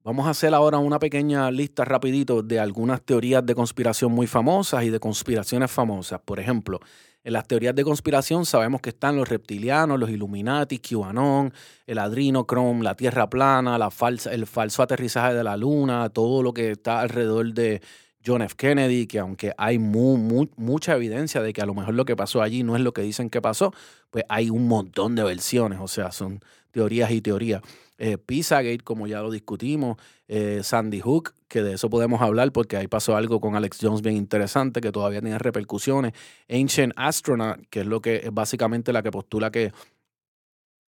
Vamos 0.05 0.27
a 0.27 0.31
hacer 0.31 0.55
ahora 0.55 0.79
una 0.79 0.99
pequeña 0.99 1.51
lista 1.51 1.85
rapidito 1.85 2.43
de 2.43 2.61
algunas 2.61 3.03
teorías 3.03 3.45
de 3.45 3.55
conspiración 3.55 4.13
muy 4.13 4.27
famosas 4.27 4.85
y 4.85 4.91
de 4.91 5.01
conspiraciones 5.01 5.71
famosas. 5.71 6.21
Por 6.25 6.39
ejemplo, 6.39 6.79
en 7.25 7.33
las 7.33 7.49
teorías 7.49 7.75
de 7.75 7.85
conspiración 7.85 8.45
sabemos 8.45 8.83
que 8.83 8.91
están 8.91 9.17
los 9.17 9.29
reptilianos, 9.29 9.99
los 9.99 10.11
Illuminati, 10.11 10.79
QAnon, 10.79 11.53
el 11.87 11.99
adrinochrome, 11.99 12.85
la 12.85 12.95
Tierra 12.95 13.29
plana, 13.29 13.79
la 13.79 13.91
falsa, 13.91 14.33
el 14.33 14.47
falso 14.47 14.83
aterrizaje 14.83 15.35
de 15.35 15.43
la 15.43 15.57
Luna, 15.57 16.11
todo 16.11 16.43
lo 16.43 16.53
que 16.53 16.73
está 16.73 17.01
alrededor 17.01 17.55
de 17.55 17.81
John 18.25 18.43
F. 18.43 18.55
Kennedy, 18.57 19.07
que 19.07 19.19
aunque 19.19 19.53
hay 19.57 19.79
mucha 19.79 20.95
evidencia 20.95 21.43
de 21.43 21.53
que 21.53 21.63
a 21.63 21.67
lo 21.67 21.75
mejor 21.75 21.95
lo 21.95 22.05
que 22.05 22.15
pasó 22.15 22.43
allí 22.43 22.63
no 22.63 22.77
es 22.77 22.83
lo 22.83 22.93
que 22.93 23.03
dicen 23.03 23.31
que 23.31 23.41
pasó, 23.41 23.73
pues 24.11 24.25
hay 24.29 24.51
un 24.51 24.69
montón 24.69 25.15
de 25.15 25.25
versiones, 25.25 25.79
o 25.81 25.89
sea, 25.89 26.13
son 26.13 26.41
teorías 26.75 27.11
y 27.13 27.21
teorías. 27.21 27.63
Eh, 27.97 28.19
Pizzagate, 28.19 28.81
como 28.81 29.07
ya 29.07 29.23
lo 29.23 29.31
discutimos, 29.31 29.97
eh, 30.27 30.61
Sandy 30.65 31.01
Hook, 31.01 31.33
que 31.47 31.63
de 31.63 31.75
eso 31.75 31.89
podemos 31.89 32.21
hablar 32.21 32.51
porque 32.51 32.77
ahí 32.77 32.89
pasó 32.89 33.17
algo 33.17 33.41
con 33.41 33.55
Alex 33.55 33.79
Jones 33.81 34.03
bien 34.03 34.17
interesante 34.17 34.81
que 34.81 34.91
todavía 34.91 35.21
tiene 35.21 35.39
repercusiones. 35.39 36.13
Ancient 36.51 36.93
Astronaut, 36.97 37.61
que 37.71 37.81
es 37.81 37.87
lo 37.87 38.01
que 38.01 38.17
es 38.17 38.35
básicamente 38.35 38.93
la 38.93 39.03
que 39.03 39.13
postula 39.13 39.53
que 39.53 39.73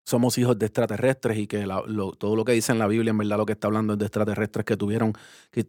somos 0.06 0.38
hijos 0.38 0.58
de 0.58 0.66
extraterrestres 0.66 1.38
y 1.38 1.48
que 1.48 1.66
todo 2.18 2.36
lo 2.36 2.46
que 2.46 2.54
dice 2.54 2.72
en 2.72 2.80
la 2.80 2.88
Biblia 2.88 3.12
en 3.12 3.18
verdad 3.18 3.38
lo 3.38 3.46
que 3.46 3.54
está 3.54 3.68
hablando 3.68 3.94
es 3.94 4.00
de 4.00 4.06
extraterrestres 4.06 4.66
que 4.66 4.78
tuvieron 4.78 5.14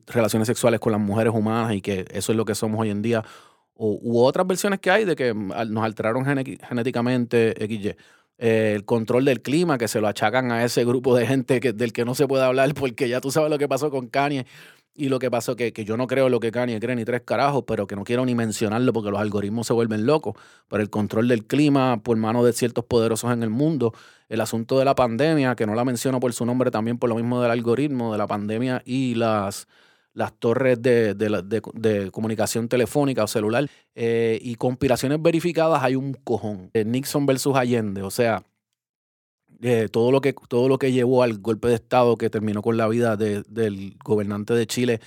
relaciones 0.06 0.46
sexuales 0.46 0.80
con 0.80 0.92
las 0.92 1.00
mujeres 1.00 1.32
humanas 1.34 1.74
y 1.74 1.80
que 1.80 2.04
eso 2.10 2.32
es 2.32 2.36
lo 2.36 2.44
que 2.44 2.54
somos 2.54 2.80
hoy 2.80 2.90
en 2.90 3.02
día. 3.02 3.24
O, 3.76 3.98
u 4.00 4.20
otras 4.20 4.46
versiones 4.46 4.78
que 4.78 4.90
hay 4.90 5.04
de 5.04 5.16
que 5.16 5.34
nos 5.34 5.84
alteraron 5.84 6.24
genéticamente 6.24 7.54
XY. 7.58 7.96
Eh, 8.38 8.72
el 8.74 8.84
control 8.84 9.24
del 9.24 9.42
clima, 9.42 9.78
que 9.78 9.88
se 9.88 10.00
lo 10.00 10.08
achacan 10.08 10.50
a 10.50 10.64
ese 10.64 10.84
grupo 10.84 11.16
de 11.16 11.26
gente 11.26 11.60
que, 11.60 11.72
del 11.72 11.92
que 11.92 12.04
no 12.04 12.14
se 12.14 12.26
puede 12.26 12.44
hablar 12.44 12.74
porque 12.74 13.08
ya 13.08 13.20
tú 13.20 13.30
sabes 13.30 13.50
lo 13.50 13.58
que 13.58 13.68
pasó 13.68 13.90
con 13.90 14.08
Kanye 14.08 14.46
y 14.96 15.08
lo 15.08 15.18
que 15.18 15.30
pasó, 15.30 15.56
que, 15.56 15.72
que 15.72 15.84
yo 15.84 15.96
no 15.96 16.06
creo 16.06 16.28
lo 16.28 16.40
que 16.40 16.50
Kanye 16.52 16.78
cree 16.80 16.96
ni 16.96 17.04
tres 17.04 17.22
carajos, 17.22 17.64
pero 17.66 17.86
que 17.86 17.96
no 17.96 18.04
quiero 18.04 18.24
ni 18.26 18.34
mencionarlo 18.34 18.92
porque 18.92 19.10
los 19.10 19.20
algoritmos 19.20 19.66
se 19.66 19.72
vuelven 19.72 20.06
locos. 20.06 20.34
Pero 20.68 20.82
el 20.82 20.90
control 20.90 21.28
del 21.28 21.46
clima 21.46 22.00
por 22.02 22.16
mano 22.16 22.44
de 22.44 22.52
ciertos 22.52 22.84
poderosos 22.84 23.32
en 23.32 23.42
el 23.42 23.50
mundo, 23.50 23.92
el 24.28 24.40
asunto 24.40 24.78
de 24.78 24.84
la 24.84 24.94
pandemia, 24.94 25.56
que 25.56 25.66
no 25.66 25.74
la 25.74 25.84
menciono 25.84 26.20
por 26.20 26.32
su 26.32 26.46
nombre 26.46 26.70
también 26.70 26.98
por 26.98 27.10
lo 27.10 27.16
mismo 27.16 27.42
del 27.42 27.50
algoritmo, 27.50 28.12
de 28.12 28.18
la 28.18 28.26
pandemia 28.26 28.82
y 28.84 29.14
las, 29.14 29.66
las 30.14 30.32
torres 30.38 30.80
de, 30.80 31.14
de, 31.14 32.10
comunicación 32.10 32.68
telefónica 32.68 33.24
o 33.24 33.26
celular, 33.26 33.68
eh, 33.94 34.38
y 34.40 34.54
conspiraciones 34.54 35.20
verificadas 35.20 35.82
hay 35.82 35.96
un 35.96 36.14
cojón. 36.14 36.70
Eh, 36.72 36.84
Nixon 36.84 37.26
versus 37.26 37.56
Allende, 37.56 38.02
o 38.02 38.10
sea, 38.10 38.44
eh, 39.62 39.88
todo, 39.90 40.10
lo 40.12 40.20
que, 40.20 40.34
todo 40.48 40.68
lo 40.68 40.78
que 40.78 40.92
llevó 40.92 41.22
al 41.22 41.38
golpe 41.38 41.68
de 41.68 41.74
Estado 41.76 42.16
que 42.16 42.28
terminó 42.28 42.60
con 42.60 42.76
la 42.76 42.86
vida 42.88 43.16
del 43.16 43.96
gobernante 44.04 44.52
de 44.54 44.66
Chile, 44.66 45.00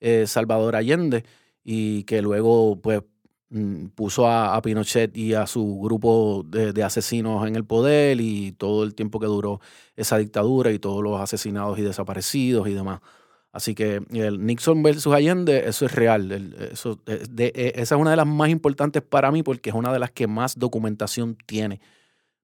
eh, 0.00 0.26
Salvador 0.26 0.74
Allende, 0.76 1.24
y 1.62 2.04
que 2.04 2.20
luego, 2.22 2.80
pues, 2.80 3.02
mm, 3.50 3.86
puso 3.94 4.26
a, 4.26 4.60
Pinochet 4.62 5.16
y 5.16 5.34
a 5.34 5.46
su 5.46 5.80
grupo 5.80 6.44
de, 6.44 6.82
asesinos 6.82 7.46
en 7.46 7.56
el 7.56 7.64
poder 7.64 8.20
y 8.20 8.52
todo 8.52 8.84
el 8.84 8.94
tiempo 8.94 9.20
que 9.20 9.26
duró 9.26 9.60
esa 9.96 10.18
dictadura 10.18 10.72
y 10.72 10.78
todos 10.78 11.02
los 11.04 11.20
asesinados 11.20 11.78
y 11.78 11.82
desaparecidos 11.82 12.68
y 12.68 12.74
demás. 12.74 13.00
Así 13.52 13.74
que 13.74 14.00
el 14.12 14.44
Nixon 14.46 14.82
versus 14.82 15.12
Allende, 15.12 15.68
eso 15.68 15.84
es 15.86 15.92
real. 15.92 16.30
eso, 16.72 17.00
e, 17.06 17.72
esa 17.74 17.94
es 17.96 18.00
una 18.00 18.10
de 18.10 18.16
las 18.16 18.26
más 18.26 18.48
importantes 18.48 19.02
para 19.02 19.32
mí 19.32 19.42
porque 19.42 19.70
es 19.70 19.76
una 19.76 19.92
de 19.92 19.98
las 19.98 20.10
que 20.12 20.26
más 20.26 20.58
documentación 20.58 21.36
tiene. 21.46 21.80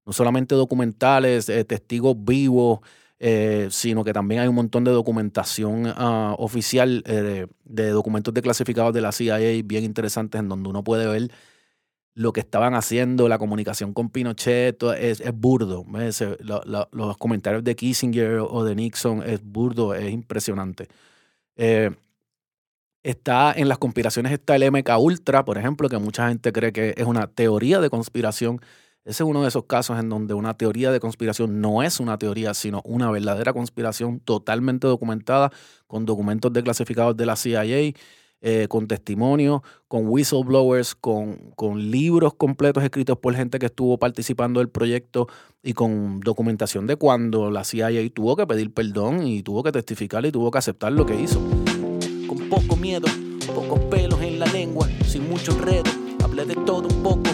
No 0.05 0.13
solamente 0.13 0.55
documentales, 0.55 1.49
eh, 1.49 1.65
testigos 1.65 2.17
vivos, 2.19 2.81
eh, 3.19 3.69
sino 3.71 4.05
que 4.05 4.13
también 4.13 4.43
hay 4.43 4.49
un 4.49 4.55
montón 4.57 4.85
de 4.85 4.91
documentación 4.91 5.87
ah, 5.87 6.35
oficial 6.39 7.03
eh, 7.07 7.47
de, 7.65 7.91
documentos 7.91 8.35
declasificados 8.35 8.93
de 8.93 9.01
la 9.01 9.13
CIA 9.13 9.63
bien 9.65 9.85
interesantes 9.85 10.39
en 10.39 10.49
donde 10.49 10.69
uno 10.69 10.85
puede 10.85 11.07
ver 11.07 11.31
lo 12.17 12.33
que 12.33 12.41
estaban 12.41 12.75
haciendo, 12.75 13.29
la 13.29 13.39
comunicación 13.39 13.93
con 13.93 14.09
Pinochet, 14.11 14.83
es, 14.99 15.23
burdo. 15.35 15.85
los 16.91 17.17
comentarios 17.19 17.63
de 17.63 17.77
Kissinger 17.77 18.39
o 18.41 18.65
de 18.65 18.75
Nixon 18.75 19.23
es 19.23 19.45
burdo, 19.45 19.95
es 19.95 20.11
impresionante. 20.11 20.89
Eh, 21.57 21.91
está 23.03 23.53
en 23.53 23.69
las 23.69 23.79
conspiraciones 23.79 24.33
está 24.33 24.57
el 24.57 24.71
MK 24.73 24.99
Ultra, 24.99 25.45
por 25.45 25.59
ejemplo, 25.59 25.89
que 25.89 25.99
mucha 25.99 26.29
gente 26.29 26.53
cree 26.53 26.73
que 26.73 26.95
es 26.97 27.07
una 27.07 27.29
teoría 27.29 27.81
de 27.81 27.91
conspiración 27.91 28.61
ese 29.07 29.23
es 29.23 29.29
uno 29.29 29.43
de 29.43 29.49
esos 29.49 29.67
casos 29.67 30.01
en 30.01 30.09
donde 30.09 30.35
una 30.35 30.55
teoría 30.55 30.91
de 30.91 30.99
conspiración 30.99 31.61
no 31.61 31.85
es 31.85 32.01
una 32.01 32.19
teoría, 32.19 32.55
sino 32.55 32.83
una 32.85 33.09
verdadera 33.09 33.53
conspiración 33.53 34.19
totalmente 34.19 34.89
documentada, 34.89 35.53
con 35.87 36.07
documentos 36.07 36.53
declasificados 36.53 37.17
de 37.17 37.25
la 37.25 37.37
CIA, 37.37 37.95
eh, 38.41 38.67
con 38.69 38.87
testimonios, 38.87 39.63
con 39.89 40.07
whistleblowers, 40.07 40.95
con, 40.95 41.53
con 41.57 41.91
libros 41.91 42.35
completos 42.35 42.85
escritos 42.85 43.19
por 43.19 43.35
gente 43.35 43.59
que 43.59 43.67
estuvo 43.67 43.99
participando 43.99 44.61
del 44.61 44.69
proyecto 44.69 45.29
y 45.63 45.73
con 45.73 46.21
documentación 46.21 46.87
de 46.87 46.97
cuando 46.97 47.51
la 47.51 47.65
CIA 47.65 47.91
tuvo 48.13 48.37
que 48.37 48.47
pedir 48.47 48.73
perdón 48.73 49.27
y 49.27 49.43
tuvo 49.43 49.63
que 49.63 49.73
testificar 49.73 50.25
y 50.27 50.33
tuvo 50.33 50.51
que 50.51 50.59
aceptar 50.59 50.93
lo 50.93 51.07
que 51.07 51.21
hizo. 51.21 51.41
Con 52.29 52.49
poco 52.49 52.77
miedo, 52.77 53.07
pocos 53.55 53.81
pelos 53.87 54.21
en 54.23 54.39
la 54.39 54.47
lengua, 54.47 54.89
sin 55.07 55.29
mucho 55.29 55.53
enredo, 55.53 55.91
hablé 56.23 56.45
de 56.45 56.55
todo 56.55 56.89
un 56.89 57.03
poco, 57.03 57.31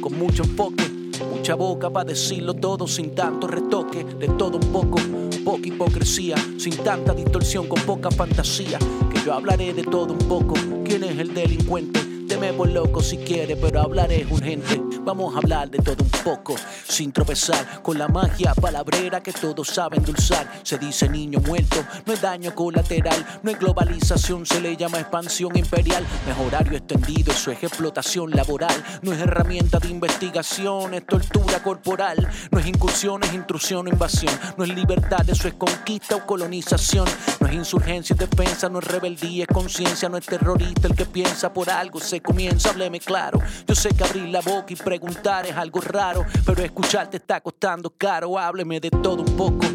con 0.00 0.18
mucho 0.18 0.42
enfoque 0.42 0.99
Mucha 1.28 1.54
boca 1.54 1.90
para 1.90 2.06
decirlo 2.06 2.54
todo 2.54 2.86
sin 2.86 3.14
tanto 3.14 3.46
retoque, 3.46 4.04
de 4.04 4.28
todo 4.28 4.58
un 4.58 4.72
poco, 4.72 4.98
poca 5.44 5.68
hipocresía, 5.68 6.36
sin 6.58 6.76
tanta 6.76 7.12
distorsión, 7.14 7.66
con 7.66 7.80
poca 7.82 8.10
fantasía. 8.10 8.78
Que 9.12 9.20
yo 9.24 9.34
hablaré 9.34 9.74
de 9.74 9.82
todo 9.82 10.12
un 10.12 10.18
poco. 10.18 10.54
¿Quién 10.84 11.04
es 11.04 11.18
el 11.18 11.34
delincuente? 11.34 12.09
Deme 12.30 12.52
por 12.52 12.68
loco 12.68 13.02
si 13.02 13.16
quiere, 13.16 13.56
pero 13.56 13.80
hablaré 13.80 14.24
urgente. 14.30 14.80
Vamos 15.02 15.34
a 15.34 15.38
hablar 15.38 15.68
de 15.68 15.78
todo 15.78 16.04
un 16.04 16.10
poco, 16.22 16.54
sin 16.86 17.10
tropezar 17.10 17.82
con 17.82 17.98
la 17.98 18.06
magia 18.06 18.54
palabrera 18.54 19.20
que 19.20 19.32
todos 19.32 19.66
saben 19.66 20.04
dulzar. 20.04 20.48
Se 20.62 20.78
dice 20.78 21.08
niño 21.08 21.40
muerto, 21.40 21.84
no 22.06 22.12
es 22.12 22.20
daño 22.20 22.54
colateral, 22.54 23.26
no 23.42 23.50
es 23.50 23.58
globalización, 23.58 24.46
se 24.46 24.60
le 24.60 24.76
llama 24.76 25.00
expansión 25.00 25.56
imperial. 25.56 26.06
No 26.24 26.32
es 26.32 26.38
horario 26.46 26.78
extendido, 26.78 27.32
eso 27.32 27.50
es 27.50 27.64
explotación 27.64 28.30
laboral. 28.30 28.80
No 29.02 29.12
es 29.12 29.20
herramienta 29.20 29.80
de 29.80 29.88
investigación, 29.88 30.94
es 30.94 31.04
tortura 31.06 31.60
corporal. 31.64 32.28
No 32.52 32.60
es 32.60 32.66
incursión, 32.66 33.24
es 33.24 33.32
intrusión 33.32 33.88
o 33.88 33.90
invasión. 33.90 34.32
No 34.56 34.62
es 34.62 34.70
libertad, 34.72 35.28
eso 35.28 35.48
es 35.48 35.54
conquista 35.54 36.14
o 36.14 36.26
colonización. 36.26 37.08
No 37.40 37.48
es 37.48 37.54
insurgencia 37.54 38.14
y 38.14 38.18
defensa, 38.18 38.68
no 38.68 38.78
es 38.78 38.84
rebeldía, 38.84 39.46
es 39.48 39.52
conciencia, 39.52 40.08
no 40.08 40.16
es 40.16 40.26
terrorista 40.26 40.86
el 40.86 40.94
que 40.94 41.06
piensa 41.06 41.52
por 41.52 41.68
algo. 41.70 41.98
Se 41.98 42.19
comienza, 42.20 42.70
hábleme 42.70 43.00
claro. 43.00 43.38
Yo 43.66 43.74
sé 43.74 43.90
que 43.90 44.04
abrir 44.04 44.28
la 44.28 44.40
boca 44.40 44.72
y 44.72 44.76
preguntar 44.76 45.46
es 45.46 45.56
algo 45.56 45.80
raro, 45.80 46.24
pero 46.44 46.62
escucharte 46.62 47.18
está 47.18 47.40
costando 47.40 47.90
caro. 47.90 48.38
Hábleme 48.38 48.80
de 48.80 48.90
todo 48.90 49.22
un 49.22 49.36
poco, 49.36 49.66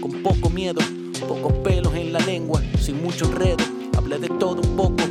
con 0.00 0.22
poco 0.22 0.50
miedo, 0.50 0.80
pocos 1.26 1.52
pelos 1.64 1.94
en 1.94 2.12
la 2.12 2.20
lengua, 2.20 2.62
sin 2.80 3.02
mucho 3.02 3.26
enredo. 3.26 3.64
Hable 3.96 4.18
de 4.18 4.28
todo 4.28 4.60
un 4.60 4.76
poco, 4.76 5.02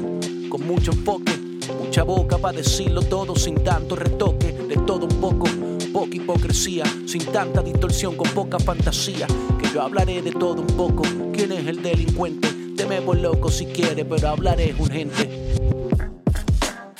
con 0.49 0.65
mucho 0.65 0.91
enfoque, 0.91 1.37
mucha 1.79 2.03
boca 2.03 2.37
para 2.37 2.57
decirlo 2.57 3.01
todo 3.01 3.35
sin 3.35 3.63
tanto 3.63 3.95
retoque. 3.95 4.53
De 4.67 4.75
todo 4.75 5.05
un 5.05 5.21
poco, 5.21 5.47
poca 5.93 6.15
hipocresía, 6.15 6.83
sin 7.05 7.25
tanta 7.25 7.61
distorsión, 7.61 8.15
con 8.15 8.29
poca 8.31 8.59
fantasía. 8.59 9.27
Que 9.59 9.69
yo 9.73 9.81
hablaré 9.81 10.21
de 10.21 10.31
todo 10.31 10.61
un 10.61 10.67
poco. 10.67 11.03
¿Quién 11.33 11.51
es 11.53 11.67
el 11.67 11.81
delincuente? 11.81 12.49
Deme 12.75 13.01
por 13.01 13.17
loco 13.17 13.49
si 13.49 13.65
quiere, 13.65 14.05
pero 14.05 14.29
hablaré 14.29 14.75
urgente. 14.77 15.36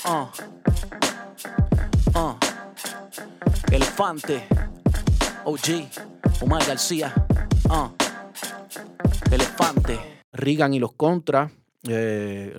Uh. 0.08 0.26
Uh. 2.18 2.34
Elefante, 3.70 4.42
OG, 5.44 6.40
Omar 6.40 6.66
García, 6.66 7.12
uh. 7.68 7.90
Elefante. 9.30 9.98
Reagan 10.32 10.72
y 10.72 10.78
los 10.78 10.92
contras, 10.92 11.52
eh, 11.86 12.56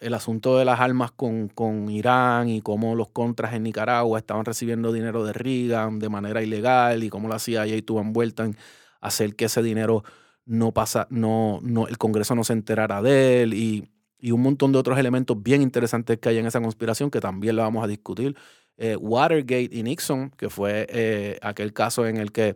el, 0.00 0.14
asunto 0.14 0.56
de 0.56 0.64
las 0.64 0.78
armas 0.78 1.10
con, 1.10 1.48
con, 1.48 1.90
Irán 1.90 2.48
y 2.48 2.60
cómo 2.60 2.94
los 2.94 3.08
contras 3.08 3.54
en 3.54 3.64
Nicaragua 3.64 4.20
estaban 4.20 4.44
recibiendo 4.44 4.92
dinero 4.92 5.24
de 5.24 5.32
Reagan 5.32 5.98
de 5.98 6.08
manera 6.08 6.40
ilegal 6.40 7.02
y 7.02 7.10
cómo 7.10 7.28
la 7.28 7.40
CIA 7.40 7.64
estuvo 7.66 8.00
envuelta 8.00 8.44
en 8.44 8.56
hacer 9.00 9.34
que 9.34 9.46
ese 9.46 9.60
dinero 9.60 10.04
no 10.46 10.70
pasa, 10.70 11.08
no, 11.10 11.58
no, 11.62 11.88
el 11.88 11.98
Congreso 11.98 12.36
no 12.36 12.44
se 12.44 12.52
enterara 12.52 13.02
de 13.02 13.42
él 13.42 13.54
y, 13.54 13.90
y 14.24 14.32
un 14.32 14.40
montón 14.40 14.72
de 14.72 14.78
otros 14.78 14.98
elementos 14.98 15.42
bien 15.42 15.60
interesantes 15.60 16.18
que 16.18 16.30
hay 16.30 16.38
en 16.38 16.46
esa 16.46 16.58
conspiración 16.58 17.10
que 17.10 17.20
también 17.20 17.56
la 17.56 17.64
vamos 17.64 17.84
a 17.84 17.86
discutir. 17.86 18.34
Eh, 18.78 18.96
Watergate 18.96 19.68
y 19.70 19.82
Nixon, 19.82 20.30
que 20.30 20.48
fue 20.48 20.86
eh, 20.88 21.38
aquel 21.42 21.74
caso 21.74 22.06
en 22.06 22.16
el 22.16 22.32
que 22.32 22.54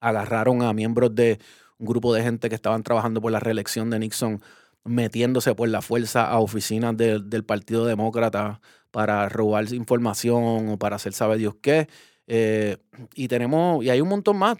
agarraron 0.00 0.62
a 0.62 0.72
miembros 0.72 1.14
de 1.14 1.38
un 1.76 1.86
grupo 1.86 2.14
de 2.14 2.22
gente 2.22 2.48
que 2.48 2.54
estaban 2.54 2.82
trabajando 2.84 3.20
por 3.20 3.30
la 3.30 3.38
reelección 3.38 3.90
de 3.90 3.98
Nixon, 3.98 4.40
metiéndose 4.82 5.54
por 5.54 5.68
la 5.68 5.82
fuerza 5.82 6.24
a 6.24 6.38
oficinas 6.38 6.96
del 6.96 7.44
Partido 7.44 7.84
Demócrata 7.84 8.62
para 8.90 9.28
robar 9.28 9.70
información 9.74 10.70
o 10.70 10.78
para 10.78 10.96
hacer 10.96 11.12
sabe 11.12 11.36
Dios 11.36 11.54
qué. 11.60 11.86
Eh, 12.26 12.76
y 13.14 13.28
tenemos, 13.28 13.84
y 13.84 13.90
hay 13.90 14.00
un 14.00 14.08
montón 14.08 14.38
más. 14.38 14.56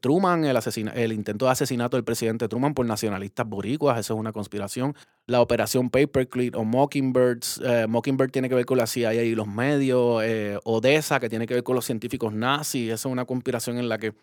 Truman, 0.00 0.44
el, 0.44 0.58
el 0.94 1.12
intento 1.12 1.46
de 1.46 1.52
asesinato 1.52 1.96
del 1.96 2.04
presidente 2.04 2.48
Truman 2.48 2.74
por 2.74 2.86
nacionalistas 2.86 3.46
boricuas, 3.46 3.98
eso 3.98 4.14
es 4.14 4.20
una 4.20 4.32
conspiración 4.32 4.94
la 5.26 5.40
operación 5.40 5.90
Paperclip 5.90 6.56
o 6.56 6.64
Mockingbirds. 6.64 7.60
Eh, 7.64 7.86
Mockingbird 7.88 8.30
tiene 8.30 8.48
que 8.48 8.54
ver 8.54 8.66
con 8.66 8.78
la 8.78 8.86
CIA 8.86 9.14
y 9.22 9.34
los 9.34 9.46
medios. 9.46 10.22
Eh, 10.24 10.58
Odessa, 10.64 11.20
que 11.20 11.28
tiene 11.28 11.46
que 11.46 11.54
ver 11.54 11.62
con 11.62 11.76
los 11.76 11.84
científicos 11.84 12.32
nazis. 12.32 12.86
Esa 12.86 13.08
es 13.08 13.12
una 13.12 13.24
conspiración 13.24 13.78
en 13.78 13.88
la 13.88 13.98
que, 13.98 14.14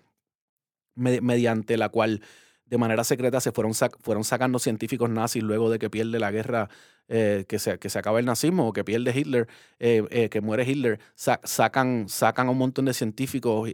mediante 0.96 1.78
la 1.78 1.90
cual 1.90 2.22
de 2.70 2.78
manera 2.78 3.04
secreta 3.04 3.40
se 3.42 3.52
fueron, 3.52 3.74
fueron 4.02 4.24
sacando 4.24 4.60
científicos 4.60 5.10
nazis 5.10 5.44
luego 5.44 5.70
de 5.70 5.80
que 5.80 5.90
pierde 5.90 6.20
la 6.20 6.32
guerra, 6.32 6.70
eh, 7.08 7.46
que, 7.48 7.60
se, 7.60 7.80
que 7.80 7.90
se 7.90 8.00
acaba 8.00 8.20
el 8.20 8.26
nazismo 8.26 8.68
o 8.68 8.74
que 8.74 8.84
pierde 8.84 9.18
Hitler, 9.18 9.48
que 9.80 10.42
muere 10.42 10.70
Hitler, 10.70 11.00
sacan, 11.16 12.08
sacan 12.08 12.48
a 12.48 12.52
un 12.52 12.58
montón 12.58 12.86
de 12.86 12.94
científicos 12.94 13.70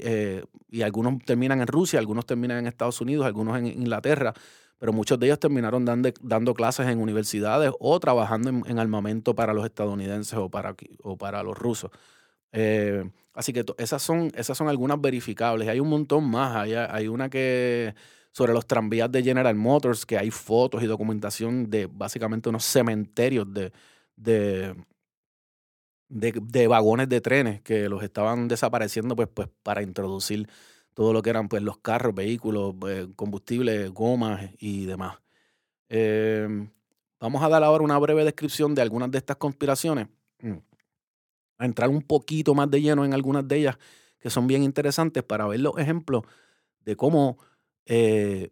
y 0.70 0.82
algunos 0.82 1.24
terminan 1.26 1.62
en 1.62 1.68
Rusia, 1.68 2.00
algunos 2.00 2.26
terminan 2.26 2.60
en 2.60 2.68
Estados 2.68 3.02
Unidos, 3.02 3.26
algunos 3.26 3.58
en 3.58 3.68
Inglaterra 3.68 4.34
pero 4.78 4.94
muchos 4.94 5.20
de 5.20 5.28
ellos 5.28 5.40
terminaron 5.40 5.86
dando, 5.86 6.10
dando 6.22 6.54
clases 6.54 6.88
en 6.88 7.00
universidades 7.00 7.72
o 7.80 8.00
trabajando 8.00 8.50
en, 8.50 8.80
armamento 8.80 9.36
para 9.36 9.54
los 9.54 9.66
estadounidenses 9.66 10.38
o 10.38 10.50
para, 10.50 10.76
o 11.02 11.18
para 11.18 11.44
los 11.44 11.58
rusos. 11.58 11.92
Eh, 12.52 13.10
así 13.34 13.54
que 13.54 13.66
esas 13.78 14.02
son, 14.02 14.32
esas 14.36 14.58
son 14.58 14.68
algunas 14.68 15.00
verificables. 15.00 15.68
Hay 15.70 15.80
un 15.80 15.90
montón 15.90 16.30
más. 16.30 16.56
Hay, 16.56 16.74
hay 16.74 17.08
una 17.08 17.30
que 17.30 17.96
sobre 18.36 18.52
los 18.52 18.68
tranvías 18.68 19.10
de 19.10 19.24
General 19.24 19.56
Motors, 19.56 20.06
que 20.06 20.18
hay 20.18 20.30
fotos 20.30 20.84
y 20.84 20.88
documentación 20.88 21.70
de 21.70 21.86
básicamente 21.86 22.50
unos 22.50 22.66
cementerios 22.66 23.48
de, 23.54 23.72
de, 24.18 24.76
de, 26.10 26.68
vagones 26.68 27.08
de 27.08 27.22
trenes 27.22 27.62
que 27.62 27.88
los 27.88 28.04
estaban 28.04 28.50
desapareciendo 28.50 29.16
pues, 29.16 29.30
pues 29.34 29.48
para 29.64 29.84
introducir 29.84 30.50
todo 30.94 31.14
lo 31.14 31.22
que 31.22 31.30
eran 31.30 31.48
pues, 31.48 31.62
los 31.62 31.78
carros, 31.78 32.14
vehículos, 32.14 32.76
eh, 32.90 33.08
combustible, 33.16 33.88
gomas 33.88 34.50
y 34.60 34.86
demás. 34.86 35.18
Em, 35.88 36.70
vamos 37.22 37.42
a 37.42 37.48
dar 37.48 37.64
ahora 37.64 37.86
una 37.86 37.98
breve 38.00 38.26
descripción 38.26 38.76
de 38.76 38.82
algunas 38.82 39.12
de 39.12 39.18
estas 39.18 39.38
conspiraciones, 39.38 40.10
mm, 40.42 40.58
a 41.60 41.66
entrar 41.66 41.90
un 41.90 42.02
poquito 42.02 42.54
más 42.54 42.70
de 42.70 42.82
lleno 42.82 43.06
en 43.06 43.14
algunas 43.14 43.48
de 43.48 43.56
ellas 43.60 43.78
que 44.20 44.30
son 44.30 44.46
bien 44.46 44.62
interesantes 44.62 45.24
para 45.24 45.48
ver 45.48 45.62
los 45.62 45.78
ejemplos 45.78 46.24
de 46.84 46.98
cómo, 46.98 47.38
eh, 47.86 48.52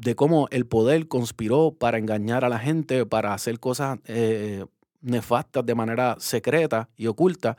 de 0.00 0.14
cómo 0.14 0.48
el 0.50 0.66
poder 0.66 1.08
conspiró 1.08 1.72
para 1.78 1.98
engañar 1.98 2.44
a 2.44 2.48
la 2.48 2.58
gente, 2.58 3.04
para 3.04 3.34
hacer 3.34 3.60
cosas 3.60 3.98
eh, 4.06 4.64
nefastas 5.00 5.64
de 5.66 5.74
manera 5.74 6.16
secreta 6.18 6.88
y 6.96 7.06
oculta 7.06 7.56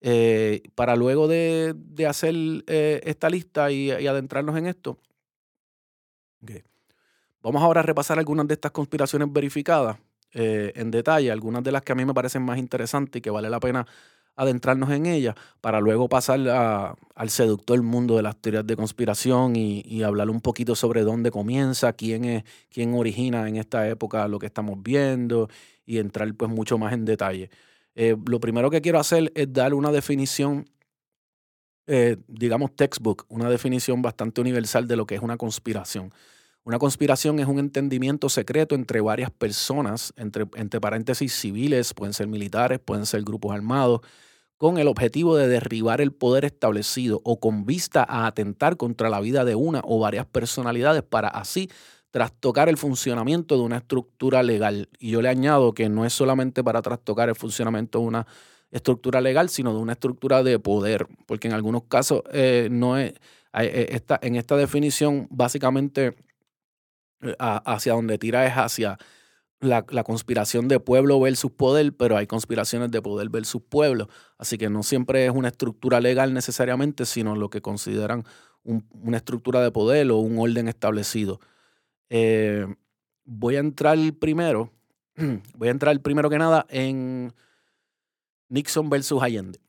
eh, 0.00 0.62
para 0.74 0.96
luego 0.96 1.28
de, 1.28 1.74
hacer 2.06 2.34
eh, 2.66 3.00
esta 3.04 3.30
lista 3.30 3.70
y, 3.70 3.90
adentrarnos 3.90 4.56
en 4.56 4.66
esto, 4.66 4.98
vamos 7.42 7.62
ahora 7.62 7.80
a 7.80 7.84
repasar 7.84 8.18
algunas 8.18 8.46
de 8.48 8.54
estas 8.54 8.72
conspiraciones 8.72 9.32
verificadas. 9.32 9.98
en 10.32 10.90
detalle, 10.90 11.30
algunas 11.30 11.62
de 11.62 11.70
las 11.70 11.82
que 11.82 11.92
a 11.92 11.94
mí 11.94 12.04
me 12.04 12.12
parecen 12.12 12.42
más 12.42 12.58
interesantes 12.58 13.20
y 13.20 13.22
que 13.22 13.30
vale 13.30 13.48
la 13.48 13.60
pena 13.60 13.86
adentrarnos 14.36 14.90
en 14.90 15.06
ellas, 15.06 15.34
para 15.60 15.80
luego 15.80 16.08
pasar 16.08 16.96
al 17.14 17.30
seductor 17.30 17.80
mundo 17.82 18.16
de 18.16 18.22
las 18.22 18.36
teorías 18.36 18.66
de 18.66 18.76
conspiración 18.76 19.56
y, 19.56 20.02
hablar 20.02 20.28
un 20.28 20.40
poquito 20.40 20.74
sobre 20.74 21.02
dónde 21.02 21.30
comienza, 21.30 21.92
quién 21.92 22.24
es, 22.24 22.44
quién 22.70 22.94
origina 22.94 23.48
en 23.48 23.56
esta 23.56 23.88
época 23.88 24.28
lo 24.28 24.38
que 24.38 24.46
estamos 24.46 24.82
viendo 24.82 25.48
y 25.86 25.98
entrar 25.98 26.32
pues 26.34 26.50
mucho 26.50 26.78
más 26.78 26.92
en 26.92 27.04
detalle. 27.04 27.50
Eh, 27.94 28.16
lo 28.26 28.40
primero 28.40 28.70
que 28.70 28.80
quiero 28.80 28.98
hacer 28.98 29.32
es 29.34 29.52
dar 29.52 29.72
una 29.72 29.92
definición, 29.92 30.68
eh, 31.86 32.16
digamos 32.26 32.74
textbook, 32.74 33.24
una 33.28 33.48
definición 33.48 34.02
bastante 34.02 34.40
universal 34.40 34.88
de 34.88 34.96
lo 34.96 35.06
que 35.06 35.14
es 35.14 35.22
una 35.22 35.36
conspiración. 35.36 36.12
Una 36.66 36.78
conspiración 36.78 37.38
es 37.40 37.46
un 37.46 37.58
entendimiento 37.58 38.30
secreto 38.30 38.74
entre 38.74 39.02
varias 39.02 39.30
personas, 39.30 40.14
entre, 40.16 40.46
entre 40.56 40.80
paréntesis 40.80 41.34
civiles, 41.34 41.92
pueden 41.92 42.14
ser 42.14 42.26
militares, 42.26 42.78
pueden 42.78 43.04
ser 43.04 43.22
grupos 43.22 43.54
armados, 43.54 44.00
con 44.56 44.78
el 44.78 44.88
objetivo 44.88 45.36
de 45.36 45.46
derribar 45.46 46.00
el 46.00 46.12
poder 46.12 46.46
establecido 46.46 47.20
o 47.22 47.38
con 47.38 47.66
vista 47.66 48.02
a 48.08 48.26
atentar 48.26 48.78
contra 48.78 49.10
la 49.10 49.20
vida 49.20 49.44
de 49.44 49.54
una 49.54 49.82
o 49.84 49.98
varias 49.98 50.24
personalidades 50.24 51.02
para 51.02 51.28
así 51.28 51.68
trastocar 52.10 52.70
el 52.70 52.78
funcionamiento 52.78 53.58
de 53.58 53.62
una 53.62 53.76
estructura 53.78 54.42
legal. 54.42 54.88
Y 54.98 55.10
yo 55.10 55.20
le 55.20 55.28
añado 55.28 55.74
que 55.74 55.90
no 55.90 56.06
es 56.06 56.14
solamente 56.14 56.64
para 56.64 56.80
trastocar 56.80 57.28
el 57.28 57.34
funcionamiento 57.34 57.98
de 57.98 58.06
una 58.06 58.26
estructura 58.70 59.20
legal, 59.20 59.50
sino 59.50 59.74
de 59.74 59.80
una 59.80 59.92
estructura 59.92 60.42
de 60.42 60.58
poder, 60.58 61.08
porque 61.26 61.48
en 61.48 61.54
algunos 61.54 61.82
casos 61.88 62.22
eh, 62.32 62.68
no 62.70 62.96
es, 62.96 63.12
eh, 63.52 63.88
esta, 63.90 64.18
en 64.22 64.36
esta 64.36 64.56
definición 64.56 65.28
básicamente 65.30 66.14
hacia 67.38 67.92
donde 67.94 68.18
tira 68.18 68.46
es 68.46 68.52
hacia 68.54 68.98
la, 69.60 70.04
conspiración 70.04 70.68
de 70.68 70.80
pueblo 70.80 71.18
versus 71.20 71.50
poder, 71.50 71.94
pero 71.96 72.16
hay 72.16 72.26
conspiraciones 72.26 72.90
de 72.90 73.02
poder 73.02 73.28
versus 73.30 73.62
pueblo. 73.62 74.08
Así 74.38 74.58
que 74.58 74.70
no 74.70 74.82
siempre 74.82 75.26
es 75.26 75.32
una 75.32 75.48
estructura 75.48 76.00
legal 76.00 76.34
necesariamente, 76.34 77.06
sino 77.06 77.34
lo 77.36 77.50
que 77.50 77.62
consideran 77.62 78.24
una 78.62 79.18
estructura 79.18 79.60
de 79.60 79.70
poder 79.70 80.10
o 80.10 80.18
un 80.18 80.38
orden 80.38 80.68
establecido. 80.68 81.40
Eh, 82.08 82.66
voy 83.24 83.56
a 83.56 83.60
entrar 83.60 83.98
primero, 84.18 84.72
voy 85.54 85.68
a 85.68 85.70
entrar 85.70 85.98
primero 86.00 86.30
que 86.30 86.38
nada 86.38 86.66
en 86.68 87.34
Nixon 88.48 88.88
versus 88.88 89.22
Allende. 89.22 89.63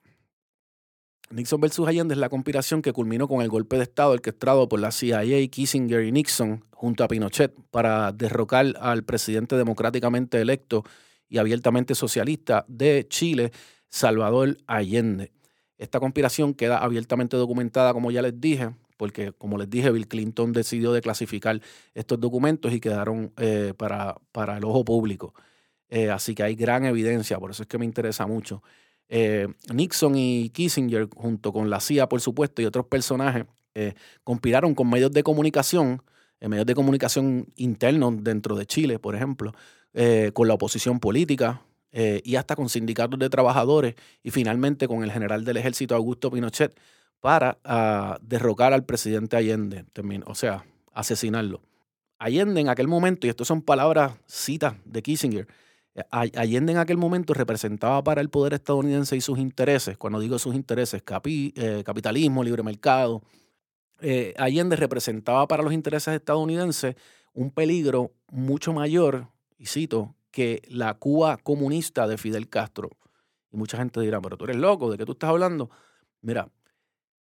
Nixon 1.31 1.59
versus 1.59 1.87
Allende 1.87 2.13
es 2.13 2.19
la 2.19 2.29
conspiración 2.29 2.81
que 2.81 2.93
culminó 2.93 3.27
con 3.27 3.41
el 3.41 3.49
golpe 3.49 3.77
de 3.77 3.83
Estado 3.83 4.11
orquestado 4.11 4.69
por 4.69 4.79
la 4.79 4.91
CIA, 4.91 5.23
Kissinger 5.47 6.03
y 6.03 6.11
Nixon 6.11 6.63
junto 6.71 7.03
a 7.03 7.07
Pinochet 7.07 7.53
para 7.71 8.11
derrocar 8.11 8.73
al 8.79 9.03
presidente 9.03 9.55
democráticamente 9.55 10.39
electo 10.39 10.83
y 11.27 11.39
abiertamente 11.39 11.95
socialista 11.95 12.63
de 12.67 13.07
Chile, 13.09 13.51
Salvador 13.89 14.57
Allende. 14.67 15.31
Esta 15.77 15.99
conspiración 15.99 16.53
queda 16.53 16.77
abiertamente 16.77 17.37
documentada, 17.37 17.91
como 17.93 18.11
ya 18.11 18.21
les 18.21 18.39
dije, 18.39 18.75
porque 18.95 19.31
como 19.33 19.57
les 19.57 19.69
dije, 19.69 19.91
Bill 19.91 20.07
Clinton 20.07 20.53
decidió 20.53 20.93
declasificar 20.93 21.59
estos 21.95 22.19
documentos 22.19 22.71
y 22.71 22.79
quedaron 22.79 23.33
eh, 23.37 23.73
para, 23.75 24.15
para, 24.31 24.57
el 24.57 24.63
ojo 24.63 24.85
público. 24.85 25.33
Eh, 25.89 26.09
así 26.11 26.35
que 26.35 26.43
hay 26.43 26.55
gran 26.55 26.85
evidencia, 26.85 27.39
por 27.39 27.51
eso 27.51 27.63
es 27.63 27.67
que 27.67 27.77
me 27.77 27.85
interesa 27.85 28.27
mucho. 28.27 28.61
Eh, 29.09 29.47
Nixon 29.73 30.15
y 30.15 30.49
Kissinger, 30.49 31.07
junto 31.15 31.53
con 31.53 31.69
la 31.69 31.79
CIA, 31.79 32.09
por 32.09 32.21
supuesto, 32.21 32.61
y 32.61 32.65
otros 32.65 32.85
personajes, 32.85 33.45
eh, 33.73 33.93
conspiraron 34.23 34.73
con 34.73 34.89
medios 34.89 35.11
de 35.11 35.23
comunicación, 35.23 36.01
eh, 36.39 36.47
medios 36.47 36.65
de 36.65 36.75
comunicación 36.75 37.47
internos 37.55 38.23
dentro 38.23 38.55
de 38.55 38.65
Chile, 38.65 38.99
por 38.99 39.15
ejemplo, 39.15 39.53
con 40.33 40.49
la 40.49 40.55
oposición 40.55 40.99
política 40.99 41.61
y 41.93 42.35
hasta 42.35 42.57
con 42.57 42.67
sindicatos 42.67 43.17
de 43.17 43.29
trabajadores 43.29 43.95
y 44.23 44.31
finalmente 44.31 44.89
con 44.89 45.05
el 45.05 45.11
general 45.11 45.45
del 45.45 45.55
ejército 45.55 45.95
Augusto 45.95 46.29
Pinochet 46.29 46.77
para 47.21 47.57
ah, 47.63 48.19
derrocar 48.21 48.73
al 48.73 48.85
presidente 48.85 49.37
Allende, 49.37 49.85
o 50.25 50.35
sea, 50.35 50.65
asesinarlo. 50.93 51.61
Allende 52.19 52.61
en 52.61 52.69
aquel 52.69 52.87
momento, 52.87 53.25
y 53.25 53.29
esto 53.29 53.45
son 53.45 53.61
palabras, 53.61 54.13
citas 54.27 54.75
de 54.85 55.01
Kissinger, 55.01 55.47
Allende 56.09 56.73
en 56.73 56.77
aquel 56.77 56.97
momento 56.97 57.33
representaba 57.33 58.03
para 58.03 58.19
el 58.19 58.29
poder 58.29 58.53
estadounidense 58.53 59.15
y 59.15 59.21
sus 59.21 59.39
intereses, 59.39 59.97
cuando 59.97 60.19
digo 60.19 60.37
sus 60.39 60.53
intereses, 60.53 61.01
eh, 61.01 61.83
capitalismo, 61.85 62.43
libre 62.43 62.63
mercado, 62.63 63.23
eh, 64.01 64.33
Allende 64.37 64.75
representaba 64.75 65.47
para 65.47 65.63
los 65.63 65.71
intereses 65.71 66.13
estadounidenses 66.13 66.95
un 67.33 67.51
peligro 67.51 68.11
mucho 68.29 68.73
mayor, 68.73 69.29
y 69.57 69.67
cito, 69.67 70.15
que 70.31 70.61
la 70.67 70.95
Cuba 70.95 71.37
comunista 71.37 72.07
de 72.07 72.17
Fidel 72.17 72.49
Castro. 72.49 72.89
Y 73.51 73.57
mucha 73.57 73.77
gente 73.77 74.01
dirá, 74.01 74.19
pero 74.19 74.37
tú 74.37 74.43
eres 74.43 74.57
loco, 74.57 74.91
¿de 74.91 74.97
qué 74.97 75.05
tú 75.05 75.13
estás 75.13 75.29
hablando? 75.29 75.69
Mira, 76.21 76.49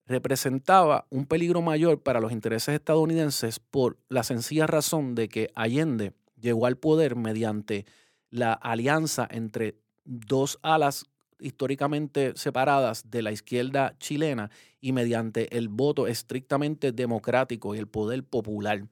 representaba 0.08 1.06
un 1.12 1.26
peligro 1.26 1.62
mayor 1.62 2.02
para 2.02 2.20
los 2.20 2.32
intereses 2.32 2.74
estadounidenses 2.74 3.60
por 3.60 3.98
la 4.10 4.24
sencilla 4.24 4.66
razón 4.66 5.14
de 5.14 5.30
que 5.30 5.52
Allende 5.54 6.14
llegó 6.40 6.66
al 6.66 6.78
poder 6.78 7.16
mediante 7.16 7.86
la 8.34 8.54
alianza 8.54 9.28
entre 9.30 9.76
dos 10.06 10.58
alas 10.64 11.06
históricamente 11.40 12.34
separadas 12.36 13.12
de 13.12 13.22
la 13.22 13.32
izquierda 13.32 13.96
chilena 14.00 14.50
y 14.82 14.92
mediante 14.92 15.56
el 15.56 15.70
voto 15.70 16.08
estrictamente 16.08 16.92
democrático 16.92 17.76
y 17.76 17.78
el 17.78 17.88
poder 17.88 18.24
popular. 18.24 18.88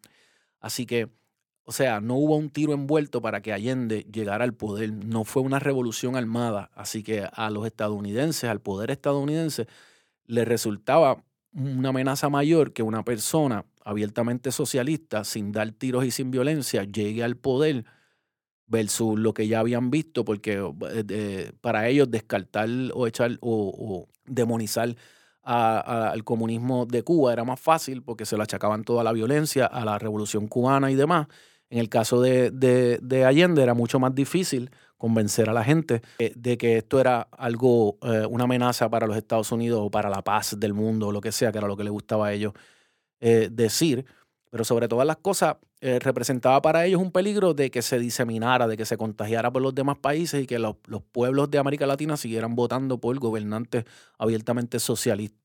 Así 0.59 0.85
que, 0.85 1.09
o 1.63 1.71
sea, 1.71 2.01
no 2.01 2.17
hubo 2.17 2.37
un 2.37 2.51
tiro 2.51 2.73
envuelto 2.73 3.19
para 3.19 3.41
que 3.41 3.51
Allende 3.51 4.05
llegara 4.11 4.43
al 4.43 4.53
poder, 4.53 4.93
no 4.93 5.23
fue 5.23 5.41
una 5.41 5.57
revolución 5.57 6.15
armada, 6.15 6.69
así 6.75 7.01
que 7.01 7.27
a 7.31 7.49
los 7.49 7.65
estadounidenses, 7.65 8.47
al 8.47 8.61
poder 8.61 8.91
estadounidense, 8.91 9.65
le 10.27 10.45
resultaba 10.45 11.23
una 11.51 11.89
amenaza 11.89 12.29
mayor 12.29 12.73
que 12.73 12.83
una 12.83 13.03
persona 13.03 13.65
abiertamente 13.83 14.51
socialista, 14.51 15.23
sin 15.23 15.51
dar 15.51 15.71
tiros 15.71 16.05
y 16.05 16.11
sin 16.11 16.29
violencia, 16.29 16.83
llegue 16.83 17.23
al 17.23 17.37
poder 17.37 17.85
versus 18.71 19.19
lo 19.19 19.33
que 19.33 19.47
ya 19.47 19.59
habían 19.59 19.91
visto, 19.91 20.23
porque 20.23 20.63
eh, 21.09 21.51
para 21.59 21.89
ellos 21.89 22.09
descartar 22.09 22.69
o 22.93 23.05
echar 23.05 23.37
o, 23.41 24.07
demonizar 24.25 24.95
al 25.43 26.23
comunismo 26.23 26.85
de 26.85 27.03
Cuba 27.03 27.33
era 27.33 27.43
más 27.43 27.59
fácil 27.59 28.03
porque 28.03 28.25
se 28.25 28.37
lo 28.37 28.43
achacaban 28.43 28.83
toda 28.83 29.03
la 29.03 29.11
violencia 29.11 29.65
a 29.65 29.83
la 29.83 29.99
revolución 29.99 30.47
cubana 30.47 30.89
y 30.89 30.95
demás. 30.95 31.27
En 31.69 31.79
el 31.79 31.89
caso 31.89 32.21
de, 32.21 33.25
Allende 33.27 33.63
era 33.63 33.73
mucho 33.73 33.99
más 33.99 34.15
difícil 34.15 34.69
convencer 34.97 35.49
a 35.49 35.53
la 35.53 35.63
gente 35.63 36.01
de 36.35 36.57
que 36.57 36.77
esto 36.77 36.99
era 36.99 37.21
algo, 37.31 37.97
eh, 38.03 38.25
una 38.29 38.43
amenaza 38.43 38.87
para 38.89 39.07
los 39.07 39.17
Estados 39.17 39.51
Unidos 39.51 39.81
o 39.83 39.89
para 39.89 40.09
la 40.09 40.21
paz 40.21 40.57
del 40.59 40.73
mundo 40.73 41.07
o 41.07 41.11
lo 41.11 41.21
que 41.21 41.31
sea, 41.31 41.51
que 41.51 41.57
era 41.57 41.67
lo 41.67 41.75
que 41.75 41.83
les 41.83 41.91
gustaba 41.91 42.27
a 42.27 42.33
ellos 42.33 42.53
eh, 43.19 43.49
decir. 43.51 44.05
Pero 44.51 44.65
sobre 44.65 44.89
todas 44.89 45.07
las 45.07 45.15
cosas, 45.15 45.55
eh, 45.79 45.97
representaba 45.99 46.61
para 46.61 46.85
ellos 46.85 47.01
un 47.01 47.11
peligro 47.11 47.53
de 47.53 47.71
que 47.71 47.81
se 47.81 47.97
diseminara, 47.99 48.67
de 48.67 48.75
que 48.75 48.85
se 48.85 48.97
contagiara 48.97 49.49
por 49.49 49.61
los 49.61 49.73
demás 49.73 49.97
países 49.97 50.43
y 50.43 50.45
que 50.45 50.59
los, 50.59 50.75
pueblos 51.11 51.49
de 51.49 51.57
América 51.57 51.87
Latina 51.87 52.17
siguieran 52.17 52.53
votando 52.53 52.99
por 52.99 53.17
gobernantes 53.17 53.85
abiertamente 54.19 54.79
socialistas. 54.79 55.39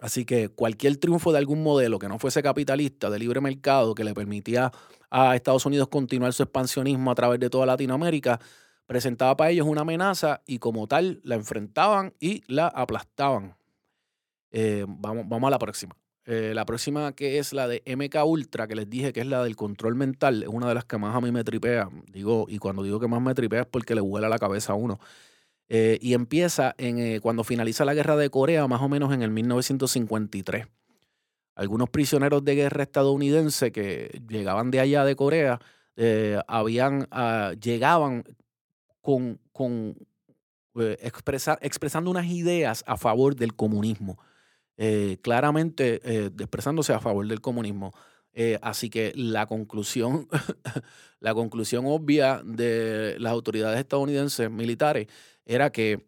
Así 0.00 0.24
que 0.24 0.48
cualquier 0.48 0.96
triunfo 0.96 1.32
de 1.32 1.38
algún 1.38 1.62
modelo 1.62 1.98
que 1.98 2.08
no 2.08 2.18
fuese 2.18 2.42
capitalista, 2.42 3.10
de 3.10 3.18
libre 3.18 3.42
mercado, 3.42 3.94
que 3.94 4.04
le 4.04 4.14
permitía 4.14 4.72
a 5.10 5.36
Estados 5.36 5.66
Unidos 5.66 5.88
continuar 5.88 6.32
su 6.32 6.42
expansionismo 6.42 7.10
a 7.10 7.14
través 7.14 7.38
de 7.40 7.50
toda 7.50 7.66
Latinoamérica, 7.66 8.40
presentaba 8.86 9.36
para 9.36 9.50
ellos 9.50 9.66
una 9.66 9.82
amenaza 9.82 10.42
y 10.46 10.58
como 10.58 10.88
tal 10.88 11.20
la 11.24 11.34
enfrentaban 11.34 12.14
y 12.20 12.42
la 12.52 12.68
aplastaban. 12.68 13.54
Eh, 14.50 14.84
vamos, 14.88 15.28
vamos 15.28 15.48
a 15.48 15.50
la 15.50 15.58
próxima. 15.58 15.94
Eh, 16.26 16.52
la 16.54 16.64
próxima 16.64 17.12
que 17.12 17.38
es 17.38 17.52
la 17.52 17.68
de 17.68 17.82
MK 17.84 18.24
Ultra, 18.24 18.66
que 18.66 18.74
les 18.74 18.88
dije 18.88 19.12
que 19.12 19.20
es 19.20 19.26
la 19.26 19.44
del 19.44 19.56
control 19.56 19.94
mental, 19.94 20.42
es 20.42 20.48
una 20.48 20.68
de 20.68 20.74
las 20.74 20.86
que 20.86 20.96
más 20.96 21.14
a 21.14 21.20
mí 21.20 21.30
me 21.30 21.44
tripea. 21.44 21.90
Digo, 22.10 22.46
y 22.48 22.58
cuando 22.58 22.82
digo 22.82 22.98
que 22.98 23.08
más 23.08 23.20
me 23.20 23.34
tripea 23.34 23.62
es 23.62 23.66
porque 23.66 23.94
le 23.94 24.00
vuela 24.00 24.28
la 24.28 24.38
cabeza 24.38 24.72
a 24.72 24.76
uno. 24.76 24.98
Eh, 25.68 25.98
y 26.00 26.14
empieza 26.14 26.74
en, 26.78 26.98
eh, 26.98 27.20
cuando 27.20 27.44
finaliza 27.44 27.84
la 27.84 27.94
guerra 27.94 28.16
de 28.16 28.30
Corea, 28.30 28.66
más 28.68 28.80
o 28.80 28.88
menos 28.88 29.12
en 29.12 29.22
el 29.22 29.30
1953. 29.30 30.66
Algunos 31.56 31.90
prisioneros 31.90 32.44
de 32.44 32.54
guerra 32.54 32.82
estadounidenses 32.82 33.70
que 33.70 34.20
llegaban 34.28 34.70
de 34.70 34.80
allá 34.80 35.04
de 35.04 35.16
Corea 35.16 35.60
habían, 36.48 37.06
ah, 37.12 37.52
llegaban 37.60 38.24
con, 39.00 39.38
con 39.52 39.96
expresando 41.60 42.10
unas 42.10 42.26
ideas 42.26 42.82
a 42.88 42.96
favor 42.96 43.36
del 43.36 43.54
comunismo. 43.54 44.18
Eh, 44.76 45.18
claramente 45.22 46.00
eh, 46.04 46.30
expresándose 46.38 46.92
a 46.92 47.00
favor 47.00 47.26
del 47.28 47.40
comunismo. 47.40 47.92
Eh, 48.32 48.58
así 48.62 48.90
que 48.90 49.12
la 49.14 49.46
conclusión, 49.46 50.28
la 51.20 51.34
conclusión 51.34 51.84
obvia 51.86 52.42
de 52.44 53.16
las 53.20 53.32
autoridades 53.32 53.78
estadounidenses 53.78 54.50
militares 54.50 55.06
era 55.46 55.70
que 55.70 56.04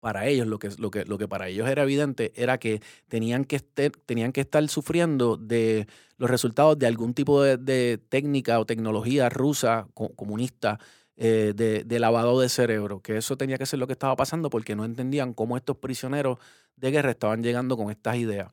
para 0.00 0.26
ellos, 0.26 0.46
lo 0.46 0.58
que, 0.58 0.70
lo 0.78 1.18
que, 1.18 1.28
para 1.28 1.48
ellos 1.48 1.68
era 1.68 1.82
evidente, 1.82 2.32
era 2.34 2.56
que 2.56 2.80
tenían 3.08 3.44
que, 3.44 3.60
tenían 3.60 4.32
que 4.32 4.40
estar 4.40 4.66
sufriendo 4.68 5.36
de 5.36 5.86
los 6.16 6.30
resultados 6.30 6.78
de 6.78 6.86
algún 6.86 7.12
tipo 7.12 7.42
de, 7.42 7.98
técnica 8.08 8.58
o 8.58 8.64
tecnología 8.64 9.28
rusa 9.28 9.88
comunista 9.92 10.78
eh, 11.22 11.52
de, 11.54 11.98
lavado 11.98 12.40
de 12.40 12.48
cerebro, 12.48 13.02
que 13.02 13.18
eso 13.18 13.36
tenía 13.36 13.58
que 13.58 13.66
ser 13.66 13.78
lo 13.78 13.86
que 13.86 13.92
estaba 13.92 14.16
pasando 14.16 14.48
porque 14.48 14.74
no 14.74 14.86
entendían 14.86 15.34
cómo 15.34 15.58
estos 15.58 15.76
prisioneros 15.76 16.38
de 16.76 16.90
guerra 16.90 17.10
estaban 17.10 17.42
llegando 17.42 17.76
con 17.76 17.90
estas 17.90 18.16
ideas. 18.16 18.50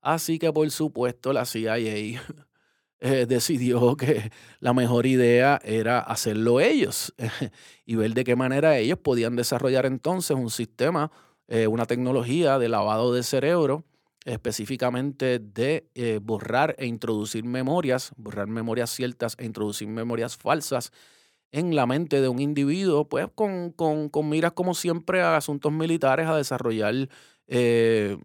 Así 0.00 0.38
que 0.38 0.52
por 0.52 0.70
supuesto 0.70 1.32
la 1.32 1.44
CIA 1.44 1.76
eh, 3.00 3.26
decidió 3.26 3.96
que 3.96 4.30
la 4.60 4.72
mejor 4.72 5.06
idea 5.06 5.60
era 5.64 5.98
hacerlo 5.98 6.60
ellos 6.60 7.12
y 7.84 7.96
ver 7.96 8.14
de 8.14 8.22
qué 8.22 8.36
manera 8.36 8.78
ellos 8.78 9.00
podían 9.00 9.34
desarrollar 9.34 9.84
entonces 9.84 10.36
un 10.36 10.50
sistema, 10.50 11.10
eh, 11.48 11.66
una 11.66 11.84
tecnología 11.84 12.60
de 12.60 12.68
lavado 12.68 13.12
de 13.12 13.24
cerebro 13.24 13.86
específicamente 14.24 15.40
de 15.40 16.20
borrar 16.22 16.76
e 16.78 16.86
introducir 16.86 17.44
memorias, 17.44 18.12
borrar 18.16 18.46
memorias 18.46 18.90
ciertas 18.90 19.34
e 19.36 19.44
introducir 19.44 19.88
memorias 19.88 20.36
falsas 20.36 20.92
en 21.54 21.76
la 21.76 21.86
mente 21.86 22.20
de 22.20 22.26
un 22.26 22.40
individuo, 22.40 23.08
pues 23.08 23.28
con, 23.32 23.70
con, 23.70 24.28
miras 24.28 24.52
como 24.52 24.74
siempre 24.74 25.22
a 25.22 25.36
asuntos 25.36 25.72
militares, 25.72 26.26
a 26.26 26.36
desarrollar 26.36 27.08
eh, 27.46 28.18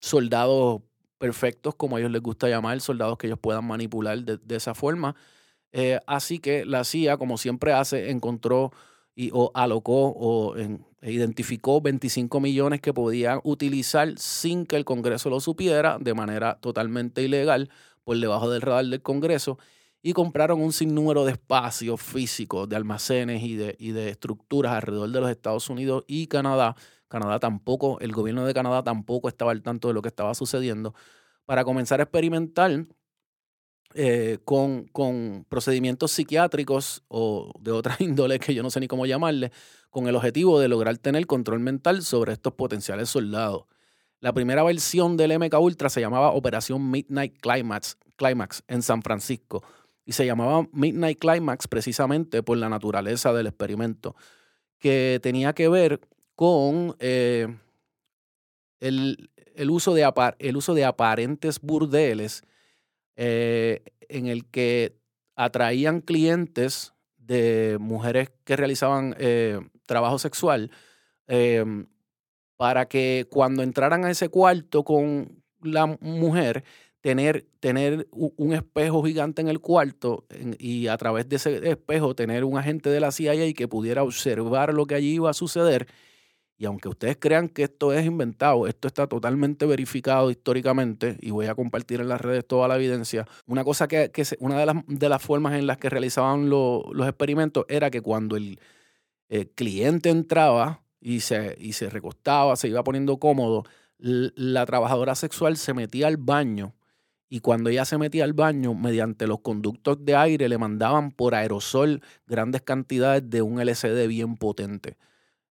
soldados 0.00 0.80
perfectos, 1.18 1.74
como 1.74 1.96
a 1.96 2.00
ellos 2.00 2.10
les 2.10 2.22
gusta 2.22 2.48
llamar, 2.48 2.80
soldados 2.80 3.18
que 3.18 3.26
ellos 3.26 3.38
puedan 3.38 3.66
manipular 3.66 4.24
de, 4.24 4.56
esa 4.56 4.74
forma. 4.74 5.14
Eh, 5.72 6.00
así 6.06 6.38
que 6.38 6.64
la 6.64 6.84
CIA, 6.84 7.18
como 7.18 7.36
siempre 7.36 7.74
hace, 7.74 8.08
encontró 8.08 8.72
y, 9.14 9.28
o 9.34 9.50
alocó 9.52 10.14
o 10.16 10.54
identificó 11.02 11.82
25 11.82 12.40
millones 12.40 12.80
que 12.80 12.94
podían 12.94 13.40
utilizar 13.44 14.18
sin 14.18 14.64
que 14.64 14.76
el 14.76 14.86
Congreso 14.86 15.28
lo 15.28 15.40
supiera, 15.40 15.98
de 16.00 16.14
manera 16.14 16.58
totalmente 16.62 17.22
ilegal, 17.22 17.68
por 18.02 18.18
debajo 18.18 18.48
del 18.48 18.62
radar 18.62 18.86
del 18.86 19.02
Congreso 19.02 19.58
y 20.02 20.12
compraron 20.12 20.62
un 20.62 20.72
sinnúmero 20.72 21.24
de 21.24 21.32
espacios 21.32 22.00
físicos, 22.00 22.68
de 22.68 22.76
almacenes 22.76 23.42
y 23.42 23.56
de, 23.56 23.76
y 23.78 23.92
de 23.92 24.08
estructuras 24.08 24.72
alrededor 24.72 25.10
de 25.10 25.20
los 25.20 25.30
Estados 25.30 25.68
Unidos 25.68 26.04
y 26.06 26.26
Canadá. 26.26 26.74
Canadá 27.08 27.38
tampoco, 27.38 27.98
el 28.00 28.12
gobierno 28.12 28.46
de 28.46 28.54
Canadá 28.54 28.82
tampoco 28.82 29.28
estaba 29.28 29.52
al 29.52 29.62
tanto 29.62 29.88
de 29.88 29.94
lo 29.94 30.02
que 30.02 30.08
estaba 30.08 30.34
sucediendo, 30.34 30.94
para 31.44 31.64
comenzar 31.64 32.00
a 32.00 32.04
experimentar 32.04 32.86
eh, 33.94 34.38
con, 34.44 34.86
con, 34.86 35.44
procedimientos 35.48 36.12
psiquiátricos 36.12 37.02
o 37.08 37.52
de 37.60 37.72
otras 37.72 38.00
índoles 38.00 38.38
que 38.38 38.54
yo 38.54 38.62
no 38.62 38.70
sé 38.70 38.80
ni 38.80 38.88
cómo 38.88 39.04
llamarle, 39.04 39.50
con 39.90 40.06
el 40.06 40.16
objetivo 40.16 40.60
de 40.60 40.68
lograr 40.68 40.96
tener 40.98 41.26
control 41.26 41.60
mental 41.60 42.02
sobre 42.02 42.32
estos 42.32 42.54
potenciales 42.54 43.10
soldados. 43.10 43.64
La 44.20 44.32
primera 44.32 44.62
versión 44.62 45.16
del 45.16 45.36
MK 45.38 45.58
Ultra 45.58 45.88
se 45.88 46.00
llamaba 46.00 46.30
Operación 46.30 46.90
Midnight 46.90 47.38
Climax, 47.40 47.98
Climax 48.16 48.62
en 48.68 48.82
San 48.82 49.02
Francisco 49.02 49.64
y 50.10 50.12
se 50.12 50.26
llamaba 50.26 50.66
Midnight 50.72 51.20
Climax 51.20 51.68
precisamente 51.68 52.42
por 52.42 52.58
la 52.58 52.68
naturaleza 52.68 53.32
del 53.32 53.46
experimento, 53.46 54.16
que 54.80 55.20
tenía 55.22 55.52
que 55.52 55.68
ver 55.68 56.00
con 56.34 56.96
eh, 56.98 57.46
el, 58.80 59.30
uso 59.68 59.94
de 59.94 60.12
el, 60.40 60.56
uso 60.56 60.74
de 60.74 60.84
aparentes 60.84 61.60
burdeles 61.60 62.42
eh, 63.14 63.84
en 64.08 64.26
el 64.26 64.46
que 64.46 64.96
atraían 65.36 66.00
clientes 66.00 66.92
de 67.16 67.76
mujeres 67.78 68.32
que 68.42 68.56
realizaban 68.56 69.14
eh, 69.16 69.60
trabajo 69.86 70.18
sexual 70.18 70.72
para 72.56 72.88
que 72.88 73.28
cuando 73.30 73.62
entraran 73.62 74.04
a 74.04 74.10
ese 74.10 74.28
cuarto 74.28 74.82
con 74.82 75.40
la 75.62 75.86
mujer 75.86 76.64
tener, 77.00 77.46
tener 77.60 78.08
un 78.12 78.52
espejo 78.52 79.02
gigante 79.02 79.40
en 79.40 79.48
el 79.48 79.60
cuarto 79.60 80.26
y 80.58 80.88
a 80.88 80.96
través 80.96 81.28
de 81.28 81.36
ese 81.36 81.68
espejo 81.70 82.14
tener 82.14 82.44
un 82.44 82.58
agente 82.58 82.90
de 82.90 83.00
la 83.00 83.10
CIA 83.10 83.52
que 83.54 83.68
pudiera 83.68 84.02
observar 84.02 84.74
lo 84.74 84.86
que 84.86 84.94
allí 84.94 85.14
iba 85.14 85.30
a 85.30 85.34
suceder. 85.34 85.86
Y 86.58 86.66
aunque 86.66 86.90
ustedes 86.90 87.16
crean 87.18 87.48
que 87.48 87.62
esto 87.62 87.94
es 87.94 88.04
inventado, 88.04 88.66
esto 88.66 88.86
está 88.86 89.06
totalmente 89.06 89.64
verificado 89.64 90.30
históricamente 90.30 91.16
y 91.22 91.30
voy 91.30 91.46
a 91.46 91.54
compartir 91.54 92.02
en 92.02 92.08
las 92.08 92.20
redes 92.20 92.46
toda 92.46 92.68
la 92.68 92.76
evidencia. 92.76 93.26
Una 93.46 93.64
cosa 93.64 93.88
que, 93.88 94.10
que 94.10 94.24
una 94.40 94.58
de 94.58 94.66
las, 94.66 94.76
de 94.86 95.08
las 95.08 95.22
formas 95.22 95.54
en 95.54 95.66
las 95.66 95.78
que 95.78 95.88
realizaban 95.88 96.50
los 96.50 97.08
experimentos 97.08 97.64
era 97.68 97.90
que 97.90 98.02
cuando 98.02 98.36
el, 98.36 98.60
el 99.30 99.48
cliente 99.48 100.10
entraba 100.10 100.82
y 101.00 101.20
se, 101.20 101.56
y 101.58 101.72
se 101.72 101.88
recostaba, 101.88 102.56
se 102.56 102.68
iba 102.68 102.84
poniendo 102.84 103.16
cómodo, 103.16 103.64
la 103.96 104.66
trabajadora 104.66 105.14
sexual 105.14 105.56
se 105.56 105.72
metía 105.72 106.08
al 106.08 106.18
baño 106.18 106.74
y 107.32 107.40
cuando 107.40 107.70
ella 107.70 107.84
se 107.84 107.96
metía 107.96 108.24
al 108.24 108.32
baño, 108.32 108.74
mediante 108.74 109.28
los 109.28 109.38
conductos 109.38 110.04
de 110.04 110.16
aire 110.16 110.48
le 110.48 110.58
mandaban 110.58 111.12
por 111.12 111.36
aerosol 111.36 112.02
grandes 112.26 112.60
cantidades 112.62 113.30
de 113.30 113.40
un 113.40 113.64
LSD 113.64 114.08
bien 114.08 114.36
potente. 114.36 114.98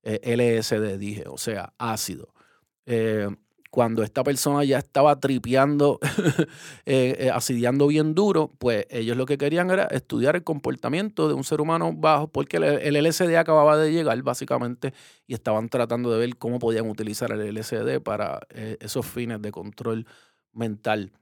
Eh, 0.03 0.37
LSD, 0.37 0.99
dije, 0.99 1.25
o 1.29 1.39
sea, 1.39 1.73
ácido. 1.79 2.35
Eh, 2.85 3.29
cuando 3.71 4.03
esta 4.03 4.25
persona 4.25 4.65
ya 4.65 4.79
estaba 4.79 5.21
tripeando, 5.21 6.01
eh, 6.85 7.31
asidiando 7.33 7.87
bien 7.87 8.13
duro, 8.13 8.51
pues 8.59 8.87
ellos 8.91 9.17
lo 9.17 9.25
que 9.25 9.39
querían 9.39 9.71
era 9.71 9.85
estudiar 9.85 10.35
el 10.35 10.43
comportamiento 10.43 11.29
de 11.29 11.35
un 11.35 11.45
ser 11.45 11.61
humano 11.61 11.93
bajo, 11.95 12.27
porque 12.27 12.57
el, 12.57 12.65
el 12.65 13.07
LSD 13.07 13.37
acababa 13.37 13.77
de 13.79 13.93
llegar 13.93 14.21
básicamente 14.23 14.95
y 15.29 15.35
estaban 15.35 15.69
tratando 15.69 16.11
de 16.11 16.19
ver 16.19 16.37
cómo 16.39 16.59
podían 16.59 16.91
utilizar 16.91 17.31
el 17.31 17.55
LSD 17.55 18.01
para 18.03 18.41
esos 18.81 19.07
fines 19.07 19.41
de 19.41 19.53
control 19.53 20.07
mental. 20.53 21.13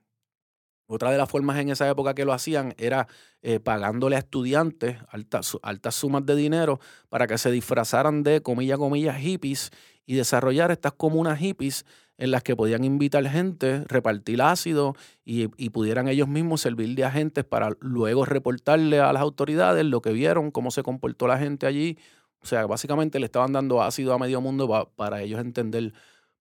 Otra 0.88 1.10
de 1.10 1.18
las 1.18 1.28
formas 1.28 1.58
en 1.58 1.70
esa 1.70 1.88
época 1.88 2.14
que 2.14 2.24
lo 2.24 2.32
hacían 2.32 2.74
era 2.78 3.08
eh, 3.42 3.58
pagándole 3.58 4.16
a 4.16 4.20
estudiantes 4.20 4.98
altas, 5.08 5.56
altas 5.62 5.94
sumas 5.96 6.24
de 6.24 6.36
dinero 6.36 6.78
para 7.08 7.26
que 7.26 7.38
se 7.38 7.50
disfrazaran 7.50 8.22
de, 8.22 8.40
comillas, 8.40 8.78
comillas, 8.78 9.16
hippies 9.16 9.72
y 10.06 10.14
desarrollar 10.14 10.70
estas 10.70 10.92
comunas 10.92 11.40
hippies 11.40 11.84
en 12.18 12.30
las 12.30 12.42
que 12.42 12.56
podían 12.56 12.84
invitar 12.84 13.26
gente, 13.28 13.84
repartir 13.88 14.40
ácido 14.40 14.94
y, 15.24 15.48
y, 15.62 15.70
pudieran 15.70 16.08
ellos 16.08 16.28
mismos 16.28 16.62
servir 16.62 16.94
de 16.94 17.04
agentes 17.04 17.44
para 17.44 17.70
luego 17.80 18.24
reportarle 18.24 19.00
a 19.00 19.12
las 19.12 19.20
autoridades 19.20 19.84
lo 19.84 20.00
que 20.00 20.12
vieron, 20.12 20.50
cómo 20.50 20.70
se 20.70 20.82
comportó 20.82 21.26
la 21.26 21.36
gente 21.36 21.66
allí. 21.66 21.98
O 22.40 22.46
sea, 22.46 22.64
básicamente 22.66 23.18
le 23.18 23.26
estaban 23.26 23.52
dando 23.52 23.82
ácido 23.82 24.14
a 24.14 24.18
medio 24.18 24.40
mundo 24.40 24.92
para 24.96 25.20
ellos 25.20 25.40
entender 25.40 25.92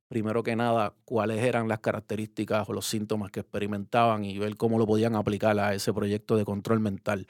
primero 0.08 0.43
que 0.43 0.56
nada, 0.56 0.93
cuáles 1.06 1.43
eran 1.43 1.68
las 1.68 1.80
características 1.80 2.70
o 2.70 2.74
los 2.74 2.86
síntomas 2.86 3.32
que 3.32 3.41
experimentaban 3.41 4.26
y 4.26 4.38
ver 4.38 4.56
cómo 4.58 4.78
lo 4.78 4.86
podían 4.86 5.16
aplicar 5.16 5.58
a 5.60 5.74
ese 5.74 5.93
proyecto 5.93 6.36
de 6.36 6.45
control 6.45 6.80
mental. 6.80 7.28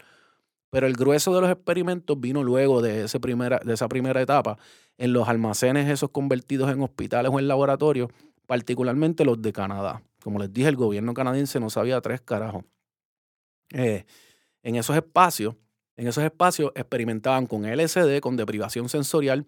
Pero 0.69 0.87
el 0.87 0.93
grueso 0.93 1.33
de 1.33 1.41
los 1.41 1.49
experimentos 1.49 2.19
vino 2.19 2.43
luego 2.43 2.81
de, 2.81 3.05
ese 3.05 3.19
primera, 3.19 3.59
de 3.63 3.73
esa 3.73 3.87
primera 3.87 4.21
etapa 4.21 4.57
en 4.97 5.13
los 5.13 5.27
almacenes 5.27 5.89
esos 5.89 6.09
convertidos 6.09 6.71
en 6.71 6.81
hospitales 6.81 7.31
o 7.33 7.39
en 7.39 7.47
laboratorios, 7.47 8.09
particularmente 8.45 9.25
los 9.25 9.41
de 9.41 9.53
Canadá. 9.53 10.01
Como 10.21 10.39
les 10.39 10.51
dije, 10.51 10.67
el 10.67 10.75
gobierno 10.75 11.13
canadiense 11.13 11.59
no 11.59 11.69
sabía 11.69 12.01
tres 12.01 12.21
carajos. 12.21 12.63
Eh, 13.71 14.05
en 14.63 14.75
esos 14.75 14.95
espacios, 14.95 15.55
en 15.95 16.07
esos 16.07 16.23
espacios 16.23 16.71
experimentaban 16.75 17.45
con 17.45 17.65
LSD, 17.65 18.19
con 18.19 18.35
deprivación 18.35 18.89
sensorial, 18.89 19.45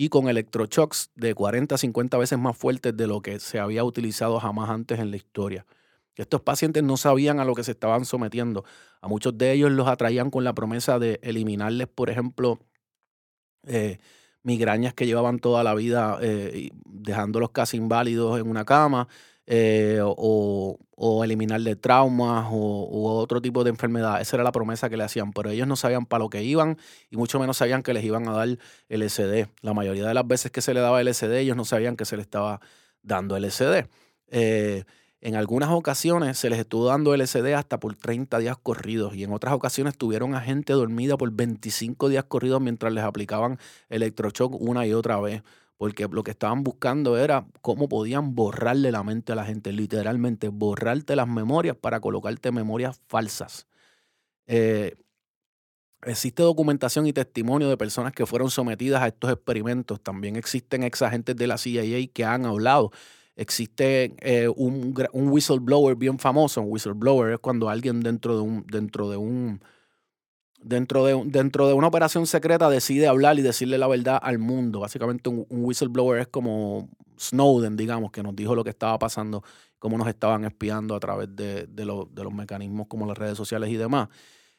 y 0.00 0.10
con 0.10 0.28
electroshocks 0.28 1.10
de 1.16 1.34
40 1.34 1.74
a 1.74 1.78
50 1.78 2.18
veces 2.18 2.38
más 2.38 2.56
fuertes 2.56 2.96
de 2.96 3.08
lo 3.08 3.20
que 3.20 3.40
se 3.40 3.58
había 3.58 3.82
utilizado 3.82 4.38
jamás 4.38 4.70
antes 4.70 5.00
en 5.00 5.10
la 5.10 5.16
historia. 5.16 5.66
Estos 6.14 6.40
pacientes 6.40 6.84
no 6.84 6.96
sabían 6.96 7.40
a 7.40 7.44
lo 7.44 7.56
que 7.56 7.64
se 7.64 7.72
estaban 7.72 8.04
sometiendo. 8.04 8.64
A 9.00 9.08
muchos 9.08 9.36
de 9.36 9.50
ellos 9.50 9.72
los 9.72 9.88
atraían 9.88 10.30
con 10.30 10.44
la 10.44 10.54
promesa 10.54 11.00
de 11.00 11.18
eliminarles, 11.24 11.88
por 11.88 12.10
ejemplo, 12.10 12.60
eh, 13.66 13.98
migrañas 14.44 14.94
que 14.94 15.04
llevaban 15.04 15.40
toda 15.40 15.64
la 15.64 15.74
vida, 15.74 16.16
eh, 16.22 16.70
dejándolos 16.84 17.50
casi 17.50 17.76
inválidos 17.76 18.38
en 18.38 18.48
una 18.48 18.64
cama, 18.64 19.08
eh, 19.50 20.00
o, 20.02 20.78
o, 20.94 21.24
eliminarle 21.24 21.74
traumas 21.74 22.48
o, 22.50 23.18
otro 23.18 23.40
tipo 23.40 23.64
de 23.64 23.70
enfermedad. 23.70 24.20
Esa 24.20 24.36
era 24.36 24.44
la 24.44 24.52
promesa 24.52 24.90
que 24.90 24.98
le 24.98 25.04
hacían, 25.04 25.32
pero 25.32 25.48
ellos 25.48 25.66
no 25.66 25.74
sabían 25.74 26.04
para 26.04 26.22
lo 26.22 26.28
que 26.28 26.42
iban 26.42 26.76
y 27.10 27.16
mucho 27.16 27.40
menos 27.40 27.56
sabían 27.56 27.82
que 27.82 27.94
les 27.94 28.04
iban 28.04 28.28
a 28.28 28.32
dar 28.32 28.58
LSD. 28.90 29.48
La 29.62 29.72
mayoría 29.72 30.06
de 30.06 30.12
las 30.12 30.26
veces 30.26 30.52
que 30.52 30.60
se 30.60 30.74
le 30.74 30.80
daba 30.80 31.02
LSD, 31.02 31.32
ellos 31.38 31.56
no 31.56 31.64
sabían 31.64 31.96
que 31.96 32.04
se 32.04 32.16
le 32.16 32.22
estaba 32.22 32.60
dando 33.02 33.38
LSD. 33.38 33.86
Eh, 34.26 34.84
en 35.22 35.34
algunas 35.34 35.70
ocasiones 35.70 36.36
se 36.36 36.50
les 36.50 36.58
estuvo 36.58 36.84
dando 36.84 37.16
LSD 37.16 37.54
hasta 37.54 37.80
por 37.80 37.96
30 37.96 38.38
días 38.40 38.58
corridos 38.62 39.16
y 39.16 39.24
en 39.24 39.32
otras 39.32 39.54
ocasiones 39.54 39.96
tuvieron 39.96 40.34
a 40.34 40.42
gente 40.42 40.74
dormida 40.74 41.16
por 41.16 41.32
25 41.32 42.10
días 42.10 42.24
corridos 42.24 42.60
mientras 42.60 42.92
les 42.92 43.02
aplicaban 43.02 43.58
electroshock 43.88 44.60
una 44.60 44.86
y 44.86 44.92
otra 44.92 45.18
vez 45.20 45.42
porque 45.78 46.08
lo 46.10 46.24
que 46.24 46.32
estaban 46.32 46.64
buscando 46.64 47.16
era 47.16 47.46
cómo 47.62 47.88
podían 47.88 48.34
borrarle 48.34 48.92
la 48.92 49.04
mente 49.04 49.32
a 49.32 49.36
la 49.36 49.44
gente, 49.44 49.72
literalmente 49.72 50.48
borrarte 50.48 51.16
las 51.16 51.28
memorias 51.28 51.76
para 51.76 52.00
colocarte 52.00 52.50
memorias 52.50 53.00
falsas. 53.06 53.68
Eh, 54.48 54.96
existe 56.02 56.42
documentación 56.42 57.06
y 57.06 57.12
testimonio 57.12 57.68
de 57.68 57.76
personas 57.76 58.12
que 58.12 58.26
fueron 58.26 58.50
sometidas 58.50 59.02
a 59.02 59.06
estos 59.06 59.30
experimentos. 59.30 60.00
También 60.02 60.34
existen 60.34 60.82
ex 60.82 61.00
agentes 61.00 61.36
de 61.36 61.46
la 61.46 61.58
CIA 61.58 62.08
que 62.12 62.24
han 62.24 62.44
hablado. 62.44 62.90
Existe 63.36 64.16
eh, 64.20 64.48
un, 64.48 64.94
un, 65.12 65.28
whistleblower 65.28 65.94
bien 65.94 66.18
famoso. 66.18 66.60
Un 66.60 66.72
whistleblower 66.72 67.34
es 67.34 67.38
cuando 67.38 67.68
alguien 67.68 68.00
dentro 68.00 68.34
de 68.34 68.42
un, 68.42 68.66
dentro 68.66 69.08
de 69.10 69.16
un 69.16 69.60
dentro 70.62 71.04
de, 71.04 71.22
dentro 71.26 71.66
de 71.66 71.74
una 71.74 71.86
operación 71.86 72.26
secreta 72.26 72.68
decide 72.68 73.06
hablar 73.06 73.38
y 73.38 73.42
decirle 73.42 73.78
la 73.78 73.86
verdad 73.86 74.18
al 74.22 74.38
mundo. 74.38 74.80
Básicamente 74.80 75.28
un, 75.28 75.46
whistleblower 75.48 76.20
es 76.20 76.28
como 76.28 76.88
Snowden, 77.18 77.76
digamos, 77.76 78.10
que 78.10 78.22
nos 78.22 78.34
dijo 78.34 78.54
lo 78.54 78.64
que 78.64 78.70
estaba 78.70 78.98
pasando, 78.98 79.42
cómo 79.78 79.96
nos 79.98 80.08
estaban 80.08 80.44
espiando 80.44 80.94
a 80.94 81.00
través 81.00 81.34
de, 81.34 81.66
de, 81.66 81.84
los 81.84 82.32
mecanismos 82.32 82.86
como 82.88 83.06
las 83.06 83.16
redes 83.16 83.36
sociales 83.36 83.70
y 83.70 83.76
demás. 83.76 84.08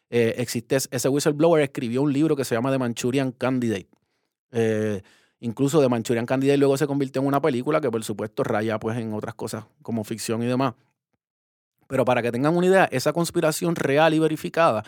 Eh, 0.10 0.36
existe 0.38 0.76
ese 0.76 1.10
whistleblower 1.10 1.62
escribió 1.62 2.02
un 2.02 2.12
libro 2.12 2.36
que 2.36 2.44
se 2.44 2.56
llama 2.56 2.72
The 2.72 2.80
Manchurian 2.80 3.32
Candidate. 3.32 3.90
Eh, 4.52 5.04
incluso 5.40 5.80
The 5.82 5.90
Manchurian 5.90 6.26
Candidate 6.26 6.58
luego 6.58 6.78
se 6.78 6.88
convirtió 6.88 7.22
en 7.22 7.28
una 7.28 7.42
película 7.42 7.80
que 7.80 7.92
por 7.92 8.04
supuesto 8.04 8.44
raya 8.44 8.80
pues 8.80 8.98
en 8.98 9.14
otras 9.14 9.36
cosas 9.36 9.66
como 9.84 10.04
ficción 10.04 10.42
y 10.42 10.48
demás. 10.48 10.74
Pero 11.88 12.06
para 12.06 12.22
que 12.22 12.32
tengan 12.32 12.56
una 12.56 12.68
idea, 12.68 12.86
esa 12.92 13.14
conspiración 13.14 13.76
real 13.76 14.14
y 14.14 14.20
verificada 14.20 14.84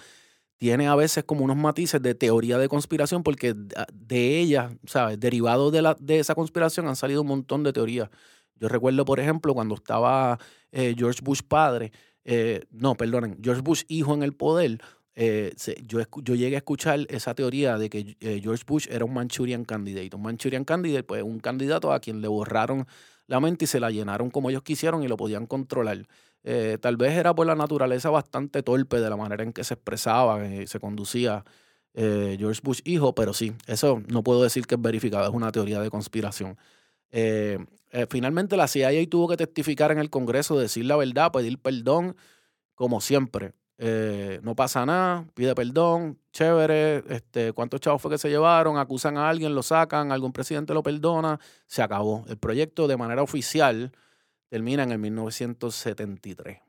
tiene 0.62 0.88
a 0.88 0.94
veces 0.94 1.24
como 1.24 1.44
unos 1.44 1.58
matices 1.58 2.00
de 2.04 2.14
teoría 2.14 2.60
de 2.60 2.70
conspiración, 2.70 3.24
porque 3.24 3.56
de 3.56 4.40
ella, 4.40 4.70
¿sabes? 4.86 5.20
Derivado 5.20 5.72
de, 5.72 5.82
la, 5.82 5.98
de 6.00 6.20
esa 6.20 6.36
conspiración 6.36 6.88
han 6.88 6.96
salido 6.96 7.24
un 7.24 7.30
montón 7.30 7.64
de 7.64 7.74
teorías. 7.74 8.12
Yo 8.58 8.70
recuerdo, 8.70 9.04
por 9.04 9.20
ejemplo, 9.20 9.56
cuando 9.56 9.74
estaba 9.74 10.38
eh, 10.72 10.94
George 10.96 11.22
Bush 11.24 11.40
padre, 11.42 11.92
eh, 12.26 12.62
no, 12.70 12.94
perdonen, 12.94 13.40
George 13.42 13.64
Bush 13.64 13.86
hijo 13.88 14.14
en 14.14 14.22
el 14.22 14.34
poder, 14.34 14.78
eh, 15.16 15.52
yo, 15.88 16.00
yo, 16.22 16.36
llegué 16.36 16.58
a 16.58 16.60
escuchar 16.60 17.08
esa 17.10 17.34
teoría 17.34 17.80
de 17.80 17.90
que 17.90 18.16
George 18.20 18.64
Bush 18.68 18.88
era 18.92 19.04
un 19.04 19.16
Manchurian 19.16 19.66
candidate. 19.66 20.16
Un 20.16 20.22
Manchurian 20.22 20.64
candidate, 20.64 21.04
pues 21.04 21.24
un 21.24 21.40
candidato 21.40 21.92
a 21.92 22.00
quien 22.00 22.22
le 22.22 22.28
borraron 22.28 22.86
la 23.26 23.40
mente 23.40 23.66
y 23.66 23.68
se 23.68 23.80
la 23.80 23.90
llenaron 23.90 24.30
como 24.30 24.52
ellos 24.52 24.62
quisieron 24.62 25.02
y 25.02 25.08
lo 25.08 25.18
podían 25.18 25.48
controlar. 25.48 26.06
Eh, 26.44 26.78
tal 26.82 26.98
vez 26.98 27.14
era 27.14 27.36
por 27.36 27.46
la 27.46 27.56
naturaleza 27.56 28.10
bastante 28.10 28.64
torpe 28.64 29.00
de 29.00 29.10
la 29.10 29.18
manera 29.18 29.44
en 29.44 29.54
que 29.54 29.64
se 29.64 29.76
expresaba 29.76 30.46
y 30.46 30.66
se 30.68 30.80
conducía 30.80 31.46
eh, 31.94 32.36
George 32.40 32.62
Bush 32.64 32.82
hijo, 32.84 33.14
pero 33.14 33.34
sí, 33.34 33.54
eso 33.68 34.02
no 34.08 34.24
puedo 34.24 34.42
decir 34.42 34.66
que 34.66 34.76
es 34.76 34.82
verificado, 34.82 35.28
es 35.28 35.34
una 35.34 35.52
teoría 35.52 35.80
de 35.80 35.90
conspiración. 35.90 36.58
Eh, 37.12 37.60
finalmente 38.10 38.58
la 38.58 38.68
CIA 38.68 39.08
tuvo 39.10 39.28
que 39.28 39.38
testificar 39.38 39.92
en 39.92 40.00
el 40.00 40.10
Congreso, 40.10 40.58
decir 40.58 40.86
la 40.86 40.96
verdad, 40.96 41.32
pedir 41.32 41.60
perdón, 41.60 42.16
como 42.76 43.02
siempre. 43.02 43.54
no 44.44 44.56
pasa 44.56 44.86
nada, 44.86 45.26
pide 45.34 45.54
perdón, 45.54 46.18
chévere, 46.32 47.04
este, 47.10 47.52
cuántos 47.54 47.82
chavos 47.82 48.02
fue 48.02 48.12
que 48.12 48.18
se 48.18 48.30
llevaron, 48.30 48.78
acusan 48.78 49.18
a 49.18 49.30
alguien, 49.30 49.54
lo 49.54 49.64
sacan, 49.64 50.12
algún 50.12 50.32
presidente 50.32 50.74
lo 50.74 50.84
perdona, 50.84 51.40
se 51.68 51.82
acabó. 51.84 52.26
El 52.30 52.38
proyecto 52.38 52.88
de 52.88 52.98
manera 52.98 53.22
oficial 53.22 53.92
termina 54.52 54.84
en 54.84 54.92
el 54.92 55.00
1973. 55.00 56.60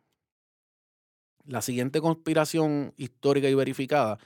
La 1.47 1.61
siguiente 1.63 2.01
conspiración 2.01 2.95
histórica 2.97 3.49
y 3.49 3.55
verificada 3.55 4.21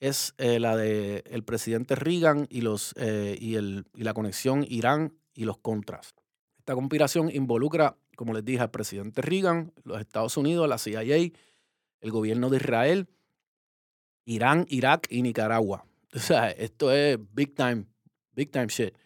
es 0.00 0.34
eh, 0.38 0.58
la 0.58 0.76
del 0.76 1.22
el 1.30 1.44
presidente 1.44 1.94
Reagan 1.94 2.48
y, 2.50 2.62
los, 2.62 2.94
eh, 2.96 3.36
y, 3.40 3.54
el, 3.54 3.86
y 3.94 4.02
la 4.02 4.14
conexión 4.14 4.66
Irán 4.68 5.16
y 5.32 5.44
los 5.44 5.58
contras. 5.58 6.16
Esta 6.58 6.74
conspiración 6.74 7.30
involucra, 7.32 7.96
como 8.16 8.34
les 8.34 8.44
dije, 8.44 8.62
al 8.62 8.72
presidente 8.72 9.22
Reagan, 9.22 9.72
los 9.84 10.00
Estados 10.00 10.36
Unidos, 10.36 10.68
la 10.68 10.78
CIA, 10.78 11.30
el 12.00 12.10
gobierno 12.10 12.50
de 12.50 12.56
Israel, 12.56 13.06
Irán, 14.24 14.66
Irak 14.68 15.06
y 15.08 15.22
Nicaragua. 15.22 15.84
O 16.14 16.18
sea, 16.18 16.50
esto 16.50 16.90
es 16.90 17.18
big 17.34 17.54
time, 17.54 17.84
big 18.32 18.50
time 18.50 18.68
shit. 18.68 18.96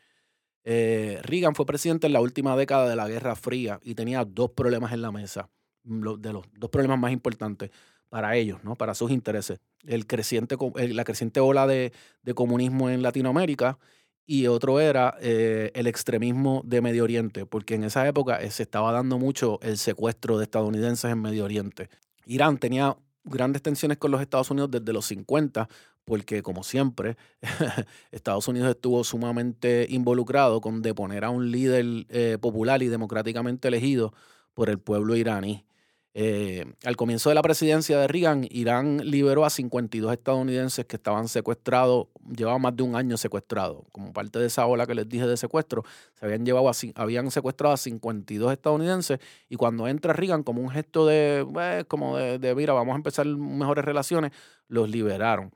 Eh, 0.64 1.18
Reagan 1.22 1.54
fue 1.54 1.66
presidente 1.66 2.06
en 2.06 2.12
la 2.12 2.20
última 2.20 2.56
década 2.56 2.88
de 2.88 2.96
la 2.96 3.08
Guerra 3.08 3.34
Fría 3.34 3.80
y 3.82 3.94
tenía 3.94 4.24
dos 4.24 4.50
problemas 4.50 4.92
en 4.92 5.02
la 5.02 5.10
mesa, 5.10 5.48
de 5.84 6.32
los 6.32 6.44
dos 6.54 6.70
problemas 6.70 6.98
más 6.98 7.12
importantes 7.12 7.70
para 8.08 8.36
ellos, 8.36 8.62
¿no? 8.62 8.76
para 8.76 8.94
sus 8.94 9.10
intereses. 9.10 9.58
El 9.86 10.06
creciente, 10.06 10.56
la 10.76 11.04
creciente 11.04 11.40
ola 11.40 11.66
de, 11.66 11.92
comunismo 12.34 12.90
en 12.90 13.02
Latinoamérica 13.02 13.78
y 14.26 14.46
otro 14.46 14.80
era 14.80 15.16
eh, 15.20 15.72
el 15.74 15.86
extremismo 15.86 16.62
de 16.64 16.80
Medio 16.80 17.04
Oriente, 17.04 17.46
porque 17.46 17.74
en 17.74 17.84
esa 17.84 18.06
época 18.06 18.40
eh, 18.40 18.50
se 18.50 18.62
estaba 18.62 18.92
dando 18.92 19.18
mucho 19.18 19.58
el 19.62 19.78
secuestro 19.78 20.38
de 20.38 20.44
estadounidenses 20.44 21.10
en 21.10 21.20
Medio 21.22 21.44
Oriente. 21.44 21.88
Irán 22.26 22.58
tenía 22.58 22.96
grandes 23.24 23.62
tensiones 23.62 23.98
con 23.98 24.10
los 24.10 24.20
Estados 24.20 24.50
Unidos 24.50 24.70
desde 24.70 24.92
los 24.92 25.06
50 25.06 25.68
porque 26.04 26.42
como 26.42 26.62
siempre, 26.62 27.16
Estados 28.10 28.48
Unidos 28.48 28.70
estuvo 28.70 29.04
sumamente 29.04 29.86
involucrado 29.88 30.60
con 30.60 30.82
deponer 30.82 31.24
a 31.24 31.30
un 31.30 31.50
líder 31.50 32.06
eh, 32.08 32.38
popular 32.40 32.82
y 32.82 32.88
democráticamente 32.88 33.68
elegido 33.68 34.12
por 34.54 34.68
el 34.68 34.78
pueblo 34.78 35.16
iraní. 35.16 35.64
Eh, 36.14 36.66
al 36.84 36.96
comienzo 36.96 37.30
de 37.30 37.34
la 37.34 37.40
presidencia 37.40 37.98
de 37.98 38.06
Reagan, 38.06 38.46
Irán 38.50 38.98
liberó 38.98 39.46
a 39.46 39.50
52 39.50 40.12
estadounidenses 40.12 40.84
que 40.84 40.96
estaban 40.96 41.26
secuestrados, 41.26 42.08
llevaban 42.36 42.60
más 42.60 42.76
de 42.76 42.82
un 42.82 42.96
año 42.96 43.16
secuestrados. 43.16 43.84
Como 43.92 44.12
parte 44.12 44.38
de 44.38 44.46
esa 44.46 44.66
ola 44.66 44.86
que 44.86 44.94
les 44.94 45.08
dije 45.08 45.26
de 45.26 45.38
secuestro, 45.38 45.84
se 46.12 46.26
habían, 46.26 46.44
llevado 46.44 46.70
habían 46.96 47.30
secuestrado 47.30 47.72
a 47.72 47.78
52 47.78 48.52
estadounidenses 48.52 49.20
y 49.48 49.56
cuando 49.56 49.88
entra 49.88 50.12
Reagan 50.12 50.42
como 50.42 50.60
un 50.60 50.68
gesto 50.68 51.06
de, 51.06 51.46
pues, 51.50 51.86
como 51.86 52.18
de, 52.18 52.54
mira, 52.54 52.74
vamos 52.74 52.92
a 52.92 52.96
empezar 52.96 53.26
mejores 53.26 53.84
relaciones, 53.84 54.32
los 54.68 54.90
liberaron. 54.90 55.50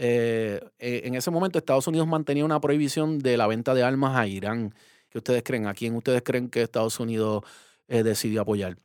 Eh, 0.00 0.60
eh, 0.78 1.02
en 1.04 1.16
ese 1.16 1.32
momento 1.32 1.58
Estados 1.58 1.88
Unidos 1.88 2.06
mantenía 2.06 2.44
una 2.44 2.60
prohibición 2.60 3.18
de 3.18 3.36
la 3.36 3.48
venta 3.48 3.74
de 3.74 3.82
armas 3.82 4.16
a 4.16 4.28
Irán. 4.28 4.72
¿Qué 5.10 5.18
ustedes 5.18 5.42
creen? 5.42 5.66
¿A 5.66 5.74
quién 5.74 5.96
ustedes 5.96 6.22
creen 6.22 6.48
que 6.48 6.62
Estados 6.62 7.00
Unidos 7.00 7.42
eh, 7.88 8.04
decidió 8.04 8.42
apoyar? 8.42 8.78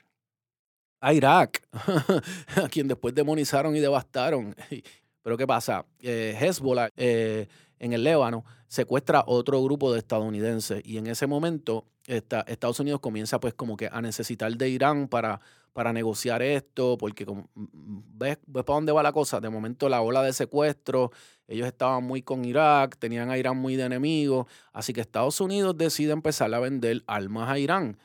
A 1.01 1.13
Irak, 1.13 1.61
a 2.55 2.67
quien 2.67 2.87
después 2.87 3.13
demonizaron 3.13 3.75
y 3.75 3.79
devastaron. 3.79 4.55
Pero 5.21 5.37
¿qué 5.37 5.45
pasa? 5.45 5.85
Hezbollah 6.01 6.89
en 6.95 7.93
el 7.93 8.03
Líbano 8.03 8.43
secuestra 8.73 9.23
otro 9.27 9.61
grupo 9.63 9.93
de 9.93 9.99
estadounidenses 9.99 10.81
y 10.83 10.97
en 10.97 11.05
ese 11.05 11.27
momento 11.27 11.85
Estados 12.07 12.79
Unidos 12.79 13.01
comienza 13.01 13.39
pues 13.39 13.53
como 13.53 13.77
que 13.77 13.87
a 13.91 14.01
necesitar 14.01 14.51
de 14.57 14.67
Irán 14.67 15.07
para 15.07 15.41
para 15.73 15.91
negociar 15.91 16.41
esto, 16.43 16.97
porque 16.99 17.25
¿ves, 17.55 18.37
¿ves 18.45 18.63
para 18.63 18.75
dónde 18.75 18.91
va 18.91 19.01
la 19.01 19.11
cosa? 19.11 19.39
De 19.39 19.49
momento 19.49 19.89
la 19.89 20.01
ola 20.01 20.21
de 20.21 20.31
secuestro, 20.31 21.11
ellos 21.47 21.67
estaban 21.67 22.03
muy 22.03 22.21
con 22.21 22.45
Irak, 22.45 22.97
tenían 22.97 23.31
a 23.31 23.37
Irán 23.37 23.57
muy 23.57 23.75
de 23.75 23.83
enemigo, 23.83 24.47
así 24.71 24.93
que 24.93 25.01
Estados 25.01 25.41
Unidos 25.41 25.75
decide 25.75 26.11
empezar 26.11 26.53
a 26.53 26.59
vender 26.59 27.03
armas 27.07 27.49
a 27.49 27.57
Irán. 27.57 27.97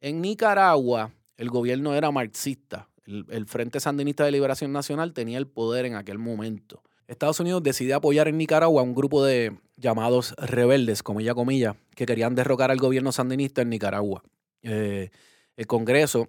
En 0.00 0.20
Nicaragua, 0.20 1.12
el 1.36 1.50
gobierno 1.50 1.94
era 1.94 2.10
marxista, 2.10 2.88
el, 3.04 3.26
el 3.30 3.46
Frente 3.46 3.78
Sandinista 3.78 4.24
de 4.24 4.32
Liberación 4.32 4.72
Nacional 4.72 5.12
tenía 5.12 5.38
el 5.38 5.46
poder 5.46 5.86
en 5.86 5.94
aquel 5.94 6.18
momento. 6.18 6.82
Estados 7.06 7.38
Unidos 7.38 7.62
decide 7.62 7.94
apoyar 7.94 8.26
en 8.26 8.38
Nicaragua 8.38 8.82
a 8.82 8.84
un 8.84 8.94
grupo 8.94 9.24
de 9.24 9.56
llamados 9.78 10.34
rebeldes, 10.36 11.02
comilla, 11.02 11.34
comilla, 11.34 11.76
que 11.94 12.04
querían 12.04 12.34
derrocar 12.34 12.70
al 12.70 12.78
gobierno 12.78 13.12
sandinista 13.12 13.62
en 13.62 13.70
Nicaragua. 13.70 14.22
Eh, 14.62 15.10
el 15.56 15.66
Congreso 15.66 16.28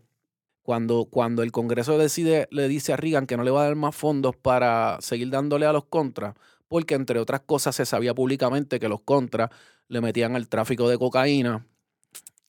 cuando, 0.70 1.06
cuando 1.06 1.42
el 1.42 1.52
Congreso 1.52 1.98
decide, 1.98 2.48
le 2.52 2.68
dice 2.68 2.94
a 2.94 2.96
Reagan 2.96 3.26
que 3.26 3.36
no 3.38 3.44
le 3.44 3.50
va 3.50 3.62
a 3.62 3.66
dar 3.66 3.76
más 3.76 3.96
fondos 3.96 4.36
para 4.36 4.98
seguir 5.02 5.32
dándole 5.32 5.66
a 5.66 5.74
los 5.74 5.86
contras, 5.86 6.36
porque 6.68 6.94
entre 6.94 7.20
otras 7.20 7.42
cosas 7.42 7.76
se 7.76 7.88
sabía 7.88 8.14
públicamente 8.14 8.80
que 8.80 8.88
los 8.88 9.02
contras 9.02 9.50
le 9.88 10.00
metían 10.00 10.36
al 10.36 10.48
tráfico 10.48 10.88
de 10.88 11.00
cocaína. 11.00 11.66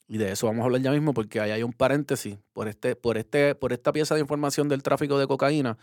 Y 0.07 0.19
de 0.19 0.33
eso 0.33 0.49
vamos 0.49 0.61
a 0.61 0.65
hablar 0.67 0.83
ya 0.83 0.91
mismo, 0.91 1.15
porque 1.15 1.41
ahí 1.41 1.51
hay 1.51 1.63
un 1.63 1.73
paréntesis. 1.73 2.37
Por, 2.53 2.69
este, 2.69 2.95
por, 2.95 3.17
este, 3.17 3.55
por 3.55 3.73
esta 3.73 3.91
pieza 3.91 4.17
de 4.17 4.21
información 4.21 4.69
del 4.69 4.83
tráfico 4.83 5.19
de 5.19 5.27
cocaína, 5.27 5.79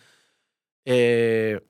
eh, 0.85 1.61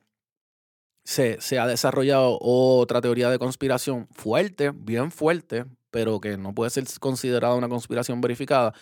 se, 1.07 1.57
ha 1.57 1.65
desarrollado 1.65 2.37
otra 2.41 2.99
teoría 2.99 3.29
de 3.29 3.39
conspiración 3.39 4.09
fuerte, 4.11 4.71
bien 4.75 5.09
fuerte, 5.09 5.63
pero 5.89 6.19
que 6.19 6.35
no 6.35 6.53
puede 6.53 6.69
ser 6.69 6.83
considerada 6.99 7.55
una 7.55 7.69
conspiración 7.69 8.19
verificada, 8.19 8.73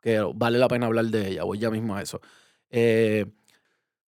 que 0.00 0.20
vale 0.32 0.58
la 0.58 0.68
pena 0.68 0.86
hablar 0.86 1.06
de 1.06 1.30
ella, 1.30 1.42
voy 1.42 1.58
ya 1.58 1.70
mismo 1.70 1.96
a 1.96 2.02
eso. 2.02 2.20
Eh, 2.70 3.26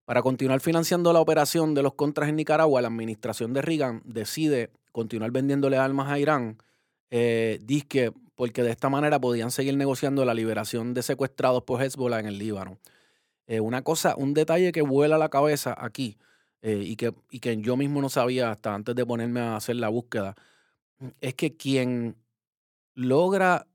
para 0.06 0.22
continuar 0.22 0.60
financiando 0.60 1.12
la 1.14 1.20
operación 1.20 1.74
de 1.74 1.82
los 1.82 1.96
contras 1.96 2.30
en 2.30 2.36
Nicaragua, 2.36 2.80
la 2.80 2.90
administración 2.90 3.54
de 3.54 3.64
Reagan 3.64 4.04
decide 4.06 4.70
continuar 4.92 5.32
vendiéndole 5.32 5.78
armas 5.78 6.12
a 6.12 6.20
Irán, 6.20 6.60
eh, 7.10 7.60
porque 8.36 8.62
de 8.62 8.70
esta 8.70 8.90
manera 8.90 9.20
podían 9.20 9.50
seguir 9.50 9.76
negociando 9.78 10.26
la 10.26 10.36
liberación 10.36 10.94
de 10.94 11.02
secuestrados 11.02 11.64
por 11.64 11.82
Hezbollah 11.82 12.20
en 12.20 12.28
el 12.28 12.38
Líbano. 12.38 12.78
Eh, 13.48 13.62
una 13.62 13.82
cosa, 13.82 14.14
un 14.16 14.36
detalle 14.36 14.72
que 14.72 14.84
vuela 14.84 15.16
a 15.16 15.20
la 15.20 15.30
cabeza 15.30 15.76
aquí 15.76 16.20
y, 16.64 16.96
que, 16.96 17.14
y 17.30 17.40
que 17.40 17.58
yo 17.58 17.76
mismo 17.76 18.02
no 18.02 18.10
sabía 18.10 18.50
hasta 18.50 18.74
antes 18.74 18.96
de 18.96 19.06
ponerme 19.06 19.42
a 19.42 19.58
hacer 19.58 19.76
la 19.76 19.90
búsqueda, 19.90 20.36
es 21.20 21.34
que 21.36 21.56
quien 21.58 22.16
logra 22.96 23.68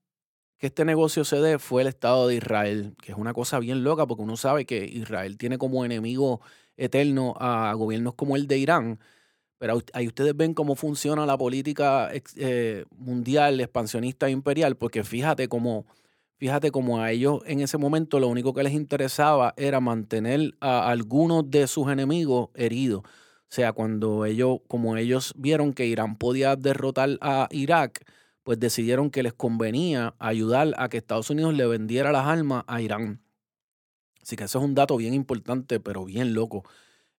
que 0.56 0.68
este 0.68 0.84
negocio 0.84 1.24
se 1.24 1.36
dé 1.36 1.58
fue 1.58 1.82
el 1.82 1.88
Estado 1.88 2.26
de 2.28 2.36
Israel, 2.36 2.96
que 3.02 3.12
es 3.12 3.18
una 3.18 3.34
cosa 3.34 3.58
bien 3.58 3.84
loca 3.84 4.06
porque 4.06 4.22
uno 4.22 4.36
sabe 4.36 4.64
que 4.64 4.84
Israel 4.84 5.36
tiene 5.36 5.58
como 5.58 5.84
enemigo 5.84 6.40
eterno 6.76 7.34
a 7.38 7.72
gobiernos 7.74 8.14
como 8.14 8.36
el 8.36 8.46
de 8.46 8.58
Irán, 8.58 8.98
pero 9.58 9.82
ahí 9.92 10.06
ustedes 10.06 10.36
ven 10.36 10.54
cómo 10.54 10.74
funciona 10.74 11.26
la 11.26 11.36
política 11.36 12.10
eh, 12.36 12.84
mundial, 12.96 13.60
expansionista 13.60 14.28
e 14.28 14.30
imperial, 14.30 14.76
porque 14.76 15.04
fíjate 15.04 15.48
cómo, 15.48 15.86
fíjate 16.38 16.70
cómo 16.70 17.00
a 17.00 17.10
ellos 17.10 17.42
en 17.46 17.60
ese 17.60 17.78
momento 17.78 18.20
lo 18.20 18.28
único 18.28 18.54
que 18.54 18.62
les 18.62 18.72
interesaba 18.72 19.54
era 19.56 19.80
mantener 19.80 20.54
a 20.60 20.88
algunos 20.88 21.50
de 21.50 21.66
sus 21.66 21.88
enemigos 21.90 22.50
heridos. 22.54 23.02
O 23.04 23.50
sea, 23.50 23.72
cuando 23.72 24.24
ellos, 24.24 24.60
como 24.68 24.96
ellos 24.96 25.34
vieron 25.36 25.72
que 25.72 25.86
Irán 25.86 26.16
podía 26.16 26.56
derrotar 26.56 27.18
a 27.20 27.48
Irak, 27.50 28.04
pues 28.42 28.60
decidieron 28.60 29.10
que 29.10 29.22
les 29.22 29.34
convenía 29.34 30.14
ayudar 30.18 30.74
a 30.78 30.88
que 30.88 30.98
Estados 30.98 31.30
Unidos 31.30 31.54
le 31.54 31.66
vendiera 31.66 32.12
las 32.12 32.26
armas 32.26 32.64
a 32.66 32.80
Irán. 32.80 33.20
Así 34.22 34.36
que 34.36 34.44
eso 34.44 34.58
es 34.58 34.64
un 34.64 34.74
dato 34.74 34.96
bien 34.96 35.14
importante, 35.14 35.80
pero 35.80 36.04
bien 36.04 36.34
loco. 36.34 36.64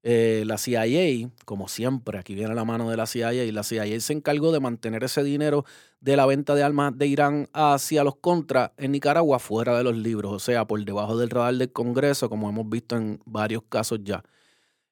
Eh, 0.02 0.44
la 0.46 0.58
CIA, 0.58 1.30
como 1.44 1.68
siempre, 1.68 2.18
aquí 2.20 2.34
viene 2.34 2.56
la 2.56 2.64
mano 2.64 2.90
de 2.90 2.96
la 2.96 3.06
CIA, 3.06 3.34
y 3.34 3.52
la 3.52 3.64
CIA 3.64 4.00
se 4.00 4.14
encargó 4.14 4.52
de 4.54 4.62
mantener 4.62 5.04
ese 5.04 5.24
dinero 5.24 5.66
de 6.00 6.16
la 6.16 6.26
venta 6.26 6.56
de 6.56 6.64
armas 6.64 6.98
de 6.98 7.08
Irán 7.08 7.50
hacia 7.52 8.04
los 8.06 8.16
contras 8.16 8.72
en 8.78 8.94
Nicaragua 8.94 9.40
fuera 9.40 9.78
de 9.78 9.84
los 9.84 9.98
libros, 9.98 10.32
o 10.32 10.40
sea, 10.40 10.66
por 10.66 10.84
debajo 10.86 11.18
del 11.18 11.30
radar 11.30 11.56
del 11.56 11.72
Congreso, 11.74 12.30
como 12.30 12.50
hemos 12.50 12.70
visto 12.70 12.96
en 12.96 13.20
varios 13.26 13.64
casos 13.68 14.00
ya. 14.04 14.24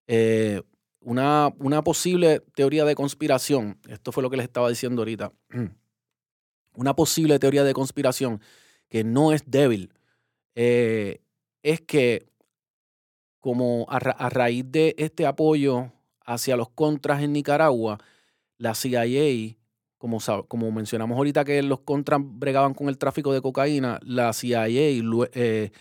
Eh, 0.07 0.61
una, 0.99 1.53
una 1.59 1.83
posible 1.83 2.41
teoría 2.53 2.83
de 2.83 2.95
conspiración, 2.95 3.79
esto 3.87 4.11
fue 4.11 4.23
lo 4.23 4.29
que 4.29 4.37
les 4.37 4.45
estaba 4.45 4.67
diciendo 4.67 5.01
ahorita, 5.01 5.31
una 6.75 6.95
posible 6.95 7.39
teoría 7.39 7.63
de 7.63 7.73
conspiración 7.73 8.41
que 8.89 9.05
no 9.05 9.31
es 9.31 9.43
débil, 9.45 9.93
eh, 10.55 11.21
es 11.63 11.79
que 11.81 12.27
como 13.39 13.85
a, 13.89 13.99
raíz 13.99 14.65
de 14.67 14.95
este 14.97 15.25
apoyo 15.25 15.91
hacia 16.25 16.57
los 16.57 16.69
contras 16.69 17.21
en 17.21 17.33
Nicaragua, 17.33 17.99
la 18.57 18.75
CIA, 18.75 19.55
como, 19.97 20.19
como 20.47 20.71
mencionamos 20.71 21.17
ahorita 21.17 21.45
que 21.45 21.61
los 21.63 21.79
contras 21.81 22.21
bregaban 22.23 22.73
con 22.73 22.89
el 22.89 22.97
tráfico 22.97 23.33
de 23.33 23.41
cocaína, 23.41 23.99
la 24.03 24.33
CIA 24.33 24.67
eh, 24.67 25.71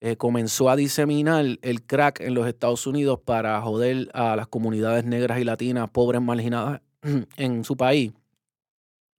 eh, 0.00 0.16
comenzó 0.16 0.68
a 0.68 0.76
diseminar 0.76 1.44
el 1.62 1.82
crack 1.82 2.20
en 2.20 2.34
los 2.34 2.46
Estados 2.46 2.86
Unidos 2.86 3.20
para 3.24 3.60
joder 3.62 4.10
a 4.12 4.36
las 4.36 4.48
comunidades 4.48 5.04
negras 5.04 5.40
y 5.40 5.44
latinas 5.44 5.90
pobres 5.90 6.20
marginadas 6.20 6.82
en 7.36 7.64
su 7.64 7.76
país. 7.76 8.12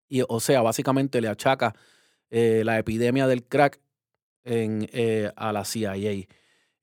Y, 0.10 0.24
o 0.28 0.40
sea, 0.42 0.62
básicamente 0.62 1.22
le 1.22 1.30
achaca 1.30 1.74
eh, 2.30 2.64
la 2.66 2.78
epidemia 2.78 3.28
del 3.28 3.44
crack 3.44 3.80
a 4.44 5.54
la 5.54 5.66
CIA. 5.66 5.94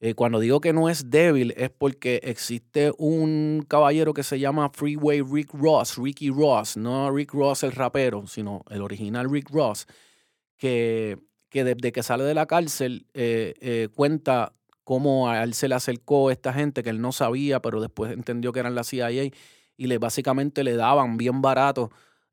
Eh, 0.01 0.15
cuando 0.15 0.39
digo 0.39 0.61
que 0.61 0.73
no 0.73 0.89
es 0.89 1.11
débil 1.11 1.53
es 1.57 1.71
porque 1.71 2.21
existe 2.23 2.93
un 2.99 3.65
caballero 3.67 4.15
que 4.15 4.23
se 4.23 4.39
llama 4.39 4.71
Freeway 4.71 5.23
Rick 5.23 5.53
Ross, 5.55 5.97
Ricky 5.97 6.31
Ross, 6.31 6.77
no 6.77 7.11
Rick 7.11 7.33
Ross 7.33 7.65
el 7.65 7.73
rapero, 7.73 8.27
sino 8.29 8.65
el 8.71 8.83
original 8.83 9.29
Rick 9.29 9.51
Ross, 9.51 9.87
que, 10.57 11.19
que 11.49 11.65
desde 11.65 11.91
que 11.91 12.05
sale 12.05 12.23
de 12.23 12.35
la 12.35 12.47
cárcel 12.47 13.07
eh, 13.13 13.55
eh, 13.61 13.89
cuenta 13.93 14.55
cómo 14.85 15.29
a 15.29 15.43
él 15.43 15.53
se 15.53 15.69
le 15.69 15.75
acercó 15.75 16.31
esta 16.31 16.53
gente 16.53 16.85
que 16.85 16.91
él 16.91 17.01
no 17.01 17.11
sabía, 17.11 17.61
pero 17.61 17.81
después 17.81 18.13
entendió 18.13 18.53
que 18.53 18.61
eran 18.61 18.77
la 18.77 18.85
CIA 18.85 19.11
y 19.11 19.87
le 19.87 19.99
básicamente 19.99 20.63
le 20.63 20.77
daban 20.77 21.17
bien 21.17 21.43
barato 21.43 21.91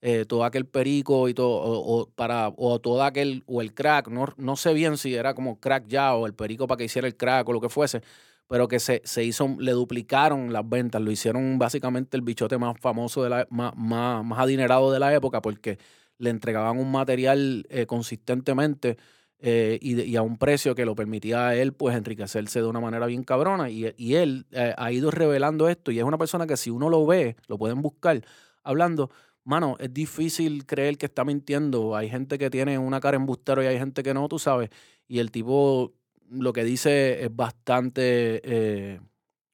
eh, 0.07 0.23
todo 0.27 0.43
aquel 0.43 0.67
perico 0.67 1.27
y 1.29 1.33
todo, 1.33 1.49
o, 1.49 2.07
para, 2.11 2.53
o 2.57 2.79
todo 2.79 3.01
aquel, 3.01 3.43
o 3.47 3.63
el 3.63 3.73
crack, 3.73 4.07
no, 4.09 4.27
no 4.37 4.55
sé 4.55 4.71
bien 4.71 4.97
si 4.97 5.15
era 5.15 5.33
como 5.33 5.59
crack 5.59 5.87
ya 5.87 6.13
o 6.13 6.27
el 6.27 6.35
perico 6.35 6.67
para 6.67 6.77
que 6.77 6.83
hiciera 6.83 7.07
el 7.07 7.17
crack 7.17 7.49
o 7.49 7.53
lo 7.53 7.59
que 7.59 7.69
fuese, 7.69 8.03
pero 8.47 8.67
que 8.67 8.79
se, 8.79 9.01
se 9.03 9.23
hizo, 9.23 9.55
le 9.57 9.71
duplicaron 9.71 10.53
las 10.53 10.69
ventas, 10.69 11.01
lo 11.01 11.09
hicieron 11.09 11.57
básicamente 11.57 12.17
el 12.17 12.21
bichote 12.21 12.59
más 12.59 12.79
famoso, 12.79 13.23
de 13.23 13.31
la, 13.31 13.47
más, 13.49 13.75
más, 13.75 14.37
adinerado 14.37 14.91
de 14.91 14.99
la 14.99 15.11
época, 15.11 15.41
porque 15.41 15.79
le 16.19 16.29
entregaban 16.29 16.77
un 16.77 16.91
material 16.91 17.65
eh, 17.69 17.87
consistentemente 17.87 18.97
eh, 19.39 19.79
y, 19.81 20.15
a 20.15 20.21
un 20.21 20.37
precio 20.37 20.75
que 20.75 20.85
lo 20.85 20.93
permitía 20.93 21.47
a 21.47 21.55
él 21.55 21.73
pues 21.73 21.95
enriquecerse 21.95 22.61
de 22.61 22.67
una 22.67 22.79
manera 22.79 23.07
bien 23.07 23.23
cabrona. 23.23 23.71
Y, 23.71 23.91
y 23.97 24.13
él 24.15 24.45
ha 24.77 24.91
ido 24.91 25.09
revelando 25.09 25.67
esto 25.67 25.89
y 25.89 25.97
es 25.97 26.05
una 26.05 26.19
persona 26.19 26.45
que 26.45 26.57
si 26.57 26.69
uno 26.69 26.89
lo 26.89 27.07
ve, 27.07 27.35
lo 27.47 27.57
pueden 27.57 27.81
buscar 27.81 28.21
hablando, 28.63 29.09
mano, 29.45 29.77
es 29.79 29.93
difícil 29.93 30.65
creer 30.65 30.97
que 30.97 31.05
está 31.05 31.23
mintiendo. 31.23 31.95
Hay 31.95 32.09
gente 32.09 32.37
que 32.37 32.49
tiene 32.49 32.77
una 32.77 32.99
cara 32.99 33.15
embustero 33.15 33.63
y 33.63 33.67
hay 33.67 33.77
gente 33.77 34.03
que 34.03 34.13
no, 34.13 34.27
tú 34.27 34.39
sabes. 34.39 34.69
Y 35.07 35.19
el 35.19 35.31
tipo 35.31 35.93
lo 36.29 36.51
que 36.51 36.63
dice 36.63 37.23
es 37.23 37.33
bastante 37.33 38.41
eh, 38.43 38.99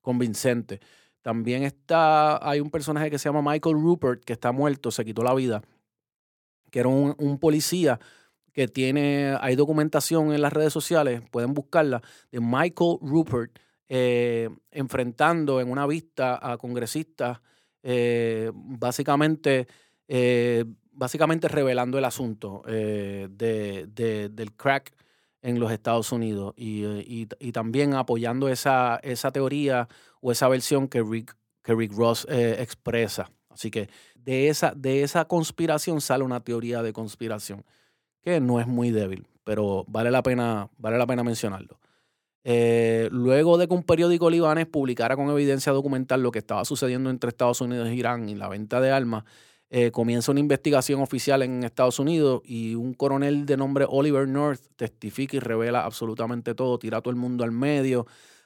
convincente. 0.01 0.79
También 1.21 1.63
está, 1.63 2.47
hay 2.47 2.59
un 2.61 2.71
personaje 2.71 3.11
que 3.11 3.19
se 3.19 3.29
llama 3.29 3.51
Michael 3.51 3.75
Rupert, 3.75 4.23
que 4.23 4.33
está 4.33 4.51
muerto, 4.51 4.89
se 4.89 5.05
quitó 5.05 5.23
la 5.23 5.35
vida, 5.35 5.61
que 6.71 6.79
era 6.79 6.89
un, 6.89 7.37
policía 7.39 7.99
que 8.53 8.67
tiene, 8.67 9.37
hay 9.39 9.55
documentación 9.55 10.33
en 10.33 10.41
las 10.41 10.53
redes 10.53 10.73
sociales, 10.73 11.21
pueden 11.29 11.53
buscarla, 11.53 12.01
de 12.31 12.39
Michael 12.39 12.97
Rupert 13.01 13.59
eh, 13.87 14.49
enfrentando 14.71 15.61
en 15.61 15.69
una 15.69 15.85
vista 15.85 16.39
a 16.41 16.57
congresistas 16.57 17.41
eh, 17.84 18.51
básicamente, 18.53 19.67
eh, 20.07 20.65
básicamente 20.91 21.47
revelando 21.47 21.97
el 21.97 22.05
asunto 22.05 22.63
eh, 22.67 23.27
de, 23.29 24.29
del 24.32 24.53
crack 24.53 24.93
en 25.41 25.59
los 25.59 25.71
Estados 25.71 26.11
Unidos 26.11 26.53
y, 26.55 27.25
también 27.51 27.95
apoyando 27.95 28.49
esa, 28.49 28.99
esa 29.01 29.32
teoría 29.32 29.88
o 30.21 30.32
esa 30.32 30.47
versión 30.47 30.88
que 30.88 31.01
Rick, 31.01 31.36
que 31.63 31.73
Rick 31.73 31.93
Ross 31.93 32.27
expresa. 32.29 33.32
Así 33.49 33.71
que 33.71 33.89
de 34.15 34.49
esa, 34.49 34.73
de 34.75 35.03
esa 35.03 35.25
conspiración 35.25 35.99
sale 35.99 36.23
una 36.23 36.41
teoría 36.41 36.84
de 36.84 36.93
conspiración 36.93 37.65
que 38.21 38.39
no 38.39 38.59
es 38.59 38.67
muy 38.67 38.91
débil, 38.91 39.27
pero 39.43 39.84
vale 39.88 40.11
la 40.11 40.21
pena, 40.21 40.69
vale 40.77 40.97
la 40.99 41.07
pena 41.07 41.23
mencionarlo. 41.23 41.80
Eh, 42.43 43.07
luego 43.11 43.57
de 43.57 43.67
que 43.67 43.73
un 43.73 43.83
periódico 43.83 44.29
libanés 44.29 44.65
publicara 44.65 45.15
con 45.15 45.29
evidencia 45.29 45.71
documental 45.71 46.23
lo 46.23 46.31
que 46.31 46.39
estaba 46.39 46.65
sucediendo 46.65 47.09
entre 47.09 47.29
Estados 47.29 47.61
Unidos 47.61 47.87
e 47.87 47.95
Irán 47.95 48.29
y 48.29 48.35
la 48.35 48.49
venta 48.49 48.81
de 48.81 48.91
armas, 48.91 49.25
eh, 49.69 49.91
comienza 49.91 50.31
una 50.31 50.41
investigación 50.41 51.01
oficial 51.01 51.43
en 51.43 51.63
Estados 51.63 51.97
Unidos 51.99 52.41
y 52.43 52.75
un 52.75 52.93
coronel 52.93 53.45
de 53.45 53.55
nombre 53.55 53.85
Oliver 53.87 54.27
North 54.27 54.61
testifica 54.75 55.37
y 55.37 55.39
revela 55.39 55.85
absolutamente 55.85 56.53
todo, 56.55 56.77
tira 56.77 56.97
a 56.97 57.01
todo 57.01 57.11
el 57.11 57.19
mundo 57.19 57.43
al 57.43 57.51
medio. 57.51 58.05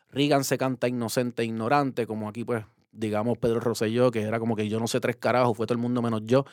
Reagan 0.10 0.44
se 0.44 0.58
canta 0.58 0.88
inocente 0.88 1.42
e 1.42 1.46
ignorante, 1.46 2.06
como 2.06 2.30
aquí 2.30 2.44
pues 2.44 2.64
digamos 2.92 3.38
Pedro 3.38 3.60
Rosselló, 3.60 4.12
que 4.12 4.22
era 4.22 4.40
como 4.40 4.56
que 4.56 4.70
yo 4.70 4.80
no 4.80 4.88
sé 4.88 5.00
tres 5.00 5.16
carajos, 5.16 5.58
fue 5.58 5.66
todo 5.66 5.76
el 5.76 5.82
mundo 5.82 6.02
menos 6.02 6.22
yo. 6.26 6.46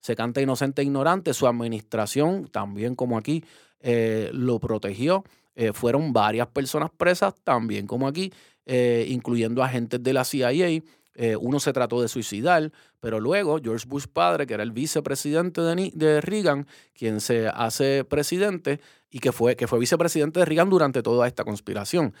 Se 0.00 0.14
canta 0.14 0.40
inocente 0.40 0.82
e 0.82 0.84
ignorante, 0.84 1.34
su 1.34 1.46
administración, 1.46 2.46
también 2.46 2.94
como 2.94 3.18
aquí, 3.18 3.44
eh, 3.80 4.30
lo 4.32 4.60
protegió. 4.60 5.24
Eh, 5.54 5.72
fueron 5.72 6.12
varias 6.12 6.46
personas 6.48 6.90
presas, 6.96 7.34
también 7.44 7.86
como 7.86 8.06
aquí, 8.08 8.32
eh, 8.66 9.06
incluyendo 9.08 9.62
agentes 9.62 10.02
de 10.02 10.12
la 10.12 10.24
CIA. 10.24 10.82
Eh, 11.14 11.36
uno 11.36 11.60
se 11.60 11.72
trató 11.72 12.00
de 12.00 12.08
suicidar, 12.08 12.72
pero 13.00 13.20
luego 13.20 13.58
George 13.62 13.86
Bush 13.88 14.06
padre, 14.06 14.46
que 14.46 14.54
era 14.54 14.62
el 14.62 14.72
vicepresidente 14.72 15.60
de, 15.60 15.90
de 15.94 16.20
Reagan, 16.20 16.66
quien 16.94 17.20
se 17.20 17.48
hace 17.48 18.04
presidente 18.04 18.80
y 19.10 19.18
que 19.18 19.32
fue, 19.32 19.56
que 19.56 19.66
fue 19.66 19.78
vicepresidente 19.78 20.40
de 20.40 20.46
Reagan 20.46 20.70
durante 20.70 21.02
toda 21.02 21.26
esta 21.26 21.44
conspiración, 21.44 22.14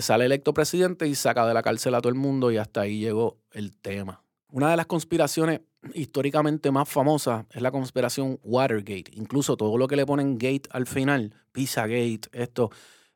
sale 0.00 0.26
electo 0.26 0.54
presidente 0.54 1.08
y 1.08 1.16
saca 1.16 1.44
de 1.44 1.54
la 1.54 1.62
cárcel 1.62 1.94
a 1.96 2.00
todo 2.00 2.08
el 2.08 2.14
mundo 2.14 2.52
y 2.52 2.56
hasta 2.56 2.82
ahí 2.82 3.00
llegó 3.00 3.38
el 3.50 3.76
tema. 3.76 4.22
Una 4.48 4.70
de 4.70 4.76
las 4.76 4.86
conspiraciones 4.86 5.60
históricamente 5.94 6.70
más 6.70 6.88
famosas 6.88 7.44
es 7.50 7.62
la 7.62 7.70
conspiración 7.70 8.38
Watergate. 8.42 9.12
Incluso 9.14 9.56
todo 9.56 9.76
lo 9.76 9.88
que 9.88 9.96
le 9.96 10.06
ponen 10.06 10.38
gate 10.38 10.68
al 10.70 10.86
final, 10.86 11.34
Pizzagate, 11.52 12.28
esto, 12.32 12.70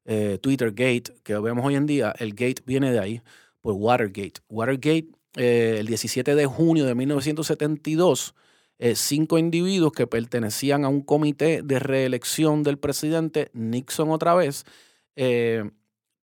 eh, 0.05 0.39
Twittergate, 0.41 1.15
que 1.23 1.39
vemos 1.39 1.65
hoy 1.65 1.77
en 1.77 1.87
día, 1.87 2.15
el 2.19 2.31
gate 2.35 2.63
viene 2.67 2.93
de 2.93 2.99
ahí, 2.99 3.23
por 3.61 3.75
Watergate. 3.75 4.41
Watergate, 4.49 5.09
eh, 5.37 5.77
el 5.81 5.87
17 5.87 6.35
de 6.35 6.47
junio 6.47 6.87
de 6.87 6.95
1972, 6.95 8.35
eh, 8.79 8.95
cinco 8.95 9.39
individuos 9.39 9.93
que 9.93 10.07
pertenecían 10.07 10.85
a 10.85 10.89
un 10.89 11.03
comité 11.03 11.63
de 11.63 11.79
reelección 11.79 12.63
del 12.63 12.79
presidente 12.79 13.51
Nixon 13.55 14.11
otra 14.11 14.35
vez, 14.35 14.65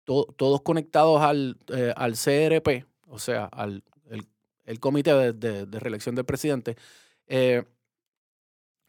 todos 0.04 0.60
conectados 0.62 1.22
al, 1.22 1.56
al 1.96 2.12
CRP, 2.12 2.84
o 3.06 3.18
sea, 3.18 3.46
al 3.46 3.82
el 4.64 4.80
comité 4.80 5.32
de, 5.32 5.66
reelección 5.80 6.14
del 6.14 6.24
presidente, 6.24 6.76
eh, 7.26 7.64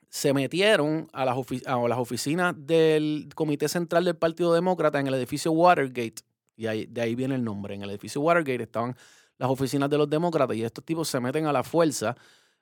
se 0.10 0.34
metieron 0.34 1.08
a 1.12 1.26
las, 1.26 1.38
a 1.66 1.88
las, 1.88 1.98
oficinas 1.98 2.54
del 2.58 3.30
Comité 3.34 3.68
Central 3.68 4.06
del 4.06 4.16
Partido 4.16 4.54
Demócrata 4.54 5.00
en 5.00 5.08
el 5.08 5.16
edificio 5.16 5.52
Watergate, 5.52 6.22
y 6.56 6.86
de 6.86 7.02
ahí 7.02 7.16
viene 7.16 7.36
el 7.36 7.44
nombre, 7.44 7.74
en 7.74 7.82
el 7.82 7.90
edificio 7.90 8.22
Watergate 8.22 8.64
estaban 8.64 8.96
las 9.38 9.50
oficinas 9.50 9.90
de 9.90 9.98
los 9.98 10.10
demócratas 10.10 10.56
y 10.56 10.64
estos 10.64 10.86
tipos 10.86 11.08
se 11.10 11.20
meten 11.20 11.48
a 11.48 11.52
la 11.52 11.64
fuerza, 11.64 12.16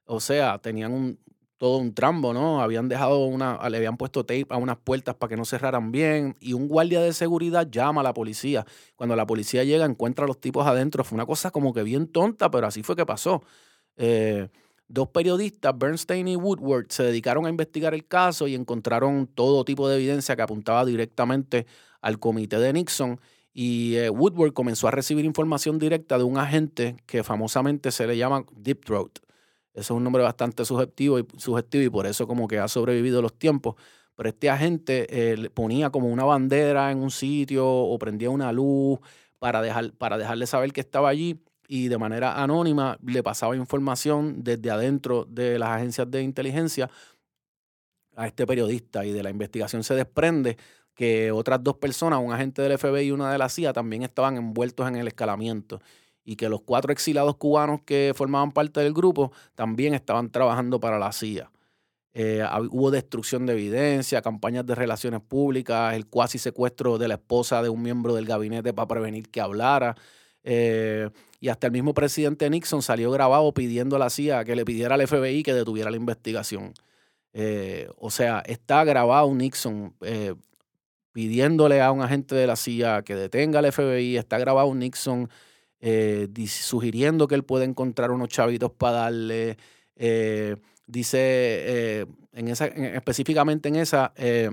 o 0.05 0.19
sea, 0.19 0.57
tenían 0.59 0.93
un, 0.93 1.19
todo 1.61 1.77
un 1.77 1.93
trambo, 1.93 2.33
¿no? 2.33 2.59
Habían 2.59 2.89
dejado 2.89 3.23
una, 3.25 3.69
le 3.69 3.77
habían 3.77 3.95
puesto 3.95 4.25
tape 4.25 4.47
a 4.49 4.57
unas 4.57 4.77
puertas 4.77 5.13
para 5.13 5.29
que 5.29 5.37
no 5.37 5.45
cerraran 5.45 5.91
bien 5.91 6.35
y 6.39 6.53
un 6.53 6.67
guardia 6.67 7.01
de 7.01 7.13
seguridad 7.13 7.69
llama 7.69 8.01
a 8.01 8.03
la 8.03 8.15
policía. 8.15 8.65
Cuando 8.95 9.15
la 9.15 9.27
policía 9.27 9.63
llega, 9.63 9.85
encuentra 9.85 10.25
a 10.25 10.27
los 10.27 10.41
tipos 10.41 10.65
adentro. 10.65 11.03
Fue 11.03 11.15
una 11.15 11.27
cosa 11.27 11.51
como 11.51 11.71
que 11.71 11.83
bien 11.83 12.07
tonta, 12.07 12.49
pero 12.49 12.65
así 12.65 12.81
fue 12.81 12.95
que 12.95 13.05
pasó. 13.05 13.43
Eh, 13.95 14.49
dos 14.87 15.09
periodistas, 15.09 15.77
Bernstein 15.77 16.29
y 16.29 16.35
Woodward, 16.35 16.87
se 16.89 17.03
dedicaron 17.03 17.45
a 17.45 17.49
investigar 17.49 17.93
el 17.93 18.07
caso 18.07 18.47
y 18.47 18.55
encontraron 18.55 19.27
todo 19.27 19.63
tipo 19.63 19.87
de 19.87 19.97
evidencia 19.97 20.35
que 20.35 20.41
apuntaba 20.41 20.83
directamente 20.83 21.67
al 22.01 22.17
comité 22.17 22.57
de 22.57 22.73
Nixon 22.73 23.19
Y 23.53 23.97
eh, 23.97 24.09
Woodward 24.09 24.53
comenzó 24.53 24.87
a 24.87 24.91
recibir 24.91 25.25
información 25.25 25.77
directa 25.77 26.17
de 26.17 26.23
un 26.23 26.39
agente 26.39 26.95
que 27.05 27.23
famosamente 27.23 27.91
se 27.91 28.07
le 28.07 28.17
llama 28.17 28.45
Deep 28.51 28.83
Throat. 28.83 29.19
Ese 29.73 29.81
es 29.81 29.91
un 29.91 30.03
nombre 30.03 30.23
bastante 30.23 30.65
subjetivo 30.65 31.19
y, 31.19 31.27
subjetivo 31.37 31.83
y 31.83 31.89
por 31.89 32.05
eso 32.05 32.27
como 32.27 32.47
que 32.47 32.59
ha 32.59 32.67
sobrevivido 32.67 33.21
los 33.21 33.33
tiempos. 33.33 33.75
Pero 34.15 34.29
este 34.29 34.49
agente 34.49 35.07
eh, 35.09 35.49
ponía 35.53 35.89
como 35.89 36.09
una 36.09 36.25
bandera 36.25 36.91
en 36.91 36.99
un 36.99 37.11
sitio 37.11 37.67
o 37.67 37.97
prendía 37.97 38.29
una 38.29 38.51
luz 38.51 38.99
para, 39.39 39.61
dejar, 39.61 39.93
para 39.93 40.17
dejarle 40.17 40.45
saber 40.45 40.73
que 40.73 40.81
estaba 40.81 41.09
allí 41.09 41.39
y 41.67 41.87
de 41.87 41.97
manera 41.97 42.43
anónima 42.43 42.99
le 43.05 43.23
pasaba 43.23 43.55
información 43.55 44.43
desde 44.43 44.69
adentro 44.69 45.25
de 45.25 45.57
las 45.57 45.69
agencias 45.69 46.11
de 46.11 46.21
inteligencia 46.21 46.89
a 48.15 48.27
este 48.27 48.45
periodista 48.45 49.05
y 49.05 49.13
de 49.13 49.23
la 49.23 49.29
investigación 49.29 49.83
se 49.83 49.95
desprende 49.95 50.57
que 50.93 51.31
otras 51.31 51.63
dos 51.63 51.77
personas, 51.77 52.19
un 52.21 52.33
agente 52.33 52.61
del 52.61 52.77
FBI 52.77 53.07
y 53.07 53.11
una 53.11 53.31
de 53.31 53.37
la 53.37 53.47
CIA, 53.47 53.71
también 53.71 54.03
estaban 54.03 54.35
envueltos 54.35 54.87
en 54.87 54.97
el 54.97 55.07
escalamiento 55.07 55.81
y 56.31 56.37
que 56.37 56.47
los 56.47 56.61
cuatro 56.61 56.93
exilados 56.93 57.35
cubanos 57.35 57.81
que 57.85 58.13
formaban 58.15 58.53
parte 58.53 58.79
del 58.79 58.93
grupo 58.93 59.33
también 59.53 59.93
estaban 59.93 60.31
trabajando 60.31 60.79
para 60.79 60.97
la 60.97 61.11
CIA. 61.11 61.51
Eh, 62.13 62.41
hubo 62.69 62.89
destrucción 62.89 63.45
de 63.45 63.51
evidencia, 63.51 64.21
campañas 64.21 64.65
de 64.65 64.73
relaciones 64.73 65.19
públicas, 65.19 65.93
el 65.93 66.07
cuasi 66.07 66.37
secuestro 66.37 66.97
de 66.97 67.09
la 67.09 67.15
esposa 67.15 67.61
de 67.61 67.67
un 67.67 67.81
miembro 67.81 68.15
del 68.15 68.25
gabinete 68.25 68.73
para 68.73 68.87
prevenir 68.87 69.27
que 69.27 69.41
hablara. 69.41 69.97
Eh, 70.45 71.09
y 71.41 71.49
hasta 71.49 71.67
el 71.67 71.73
mismo 71.73 71.93
presidente 71.93 72.49
Nixon 72.49 72.81
salió 72.81 73.11
grabado 73.11 73.53
pidiendo 73.53 73.97
a 73.97 73.99
la 73.99 74.09
CIA 74.09 74.45
que 74.45 74.55
le 74.55 74.63
pidiera 74.63 74.95
al 74.95 75.05
FBI 75.05 75.43
que 75.43 75.53
detuviera 75.53 75.91
la 75.91 75.97
investigación. 75.97 76.73
Eh, 77.33 77.89
o 77.97 78.09
sea, 78.09 78.41
está 78.45 78.85
grabado 78.85 79.33
Nixon 79.35 79.93
pidiéndole 81.11 81.81
a 81.81 81.91
un 81.91 82.01
agente 82.01 82.35
de 82.35 82.47
la 82.47 82.55
CIA 82.55 83.01
que 83.01 83.15
detenga 83.15 83.59
al 83.59 83.69
FBI, 83.69 84.15
está 84.15 84.39
grabado 84.39 84.73
Nixon 84.73 85.29
sugiriendo 86.47 87.27
que 87.27 87.35
él 87.35 87.43
puede 87.43 87.65
encontrar 87.65 88.11
unos 88.11 88.29
chavitos 88.29 88.71
para 88.71 89.01
darle 89.01 89.57
dice, 90.91 91.17
eh, 91.21 92.05
en 92.33 92.49
esa, 92.49 92.67
específicamente 92.67 93.69
en 93.69 93.77
esa, 93.77 94.13
eh, 94.17 94.51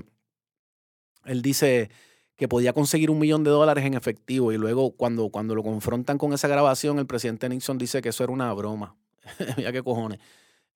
él 1.25 1.41
dice 1.41 1.89
que 2.37 2.47
podía 2.47 2.71
conseguir 2.71 3.11
un 3.11 3.19
millón 3.19 3.43
de 3.43 3.51
dólares 3.51 3.83
en 3.83 3.93
efectivo 3.93 4.53
y 4.53 4.57
luego 4.57 4.91
cuando, 4.91 5.29
cuando 5.29 5.53
lo 5.53 5.63
confrontan 5.63 6.17
con 6.17 6.31
esa 6.31 6.47
grabación, 6.47 6.97
el 6.97 7.05
presidente 7.05 7.49
Nixon 7.49 7.77
dice 7.77 8.01
que 8.01 8.09
eso 8.09 8.23
era 8.23 8.31
una 8.31 8.53
broma. 8.53 8.95
Mira 9.57 9.73
qué 9.73 9.83
cojones. 9.83 10.19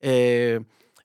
Eh, 0.02 0.60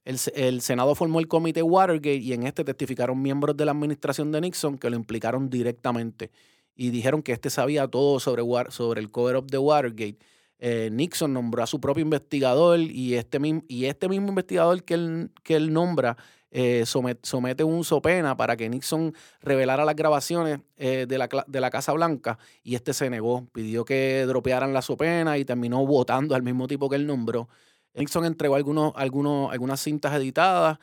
el, 0.04 0.18
el, 0.34 0.60
Senado 0.60 0.96
formó 0.96 1.20
el 1.20 1.28
comité 1.28 1.62
Watergate 1.62 2.16
y 2.16 2.32
en 2.32 2.44
este 2.44 2.64
testificaron 2.64 3.22
miembros 3.22 3.56
de 3.56 3.64
la 3.64 3.70
administración 3.70 4.32
de 4.32 4.40
Nixon 4.40 4.76
que 4.76 4.90
lo 4.90 4.96
implicaron 4.96 5.48
directamente 5.48 6.32
y 6.78 6.88
dijeron 6.88 7.22
que 7.22 7.32
este 7.32 7.50
sabía 7.50 7.88
todo 7.88 8.20
sobre, 8.20 8.42
sobre 8.70 9.02
el 9.02 9.10
cover-up 9.10 9.50
de 9.50 9.59
Watergate 9.59 10.18
eh, 10.60 10.88
Nixon 10.90 11.32
nombró 11.32 11.62
a 11.62 11.66
su 11.66 11.80
propio 11.80 12.02
investigador 12.02 12.80
y 12.80 13.14
este, 13.14 13.38
y 13.68 13.84
este 13.84 14.09
mismo 14.09 14.28
investigador 14.28 14.82
que 14.82 14.94
él, 14.94 15.30
que 15.44 15.55
él 15.55 15.72
nombra 15.72 16.16
eh, 16.50 16.84
somete, 16.86 17.62
un 17.62 17.84
sopena 17.84 18.36
para 18.36 18.56
que 18.56 18.68
Nixon 18.68 19.14
revelara 19.40 19.84
las 19.84 19.94
grabaciones 19.94 20.60
eh, 20.76 21.06
de, 21.06 21.18
la, 21.18 21.28
de, 21.46 21.60
la, 21.60 21.70
Casa 21.70 21.92
Blanca 21.92 22.38
y 22.64 22.74
este 22.74 22.92
se 22.92 23.09
negó, 23.10 23.46
pidió 23.52 23.84
que 23.84 24.24
dropearan 24.26 24.72
la 24.72 24.82
sopena 24.82 25.38
y 25.38 25.44
terminó 25.44 25.86
votando 25.86 26.34
al 26.34 26.42
mismo 26.42 26.66
tipo 26.66 26.88
que 26.88 26.96
él 26.96 27.06
nombró. 27.06 27.48
Nixon 27.94 28.24
entregó 28.24 28.56
algunos, 28.56 28.92
algunos, 28.96 29.52
algunas 29.52 29.80
cintas 29.80 30.14
editadas, 30.14 30.78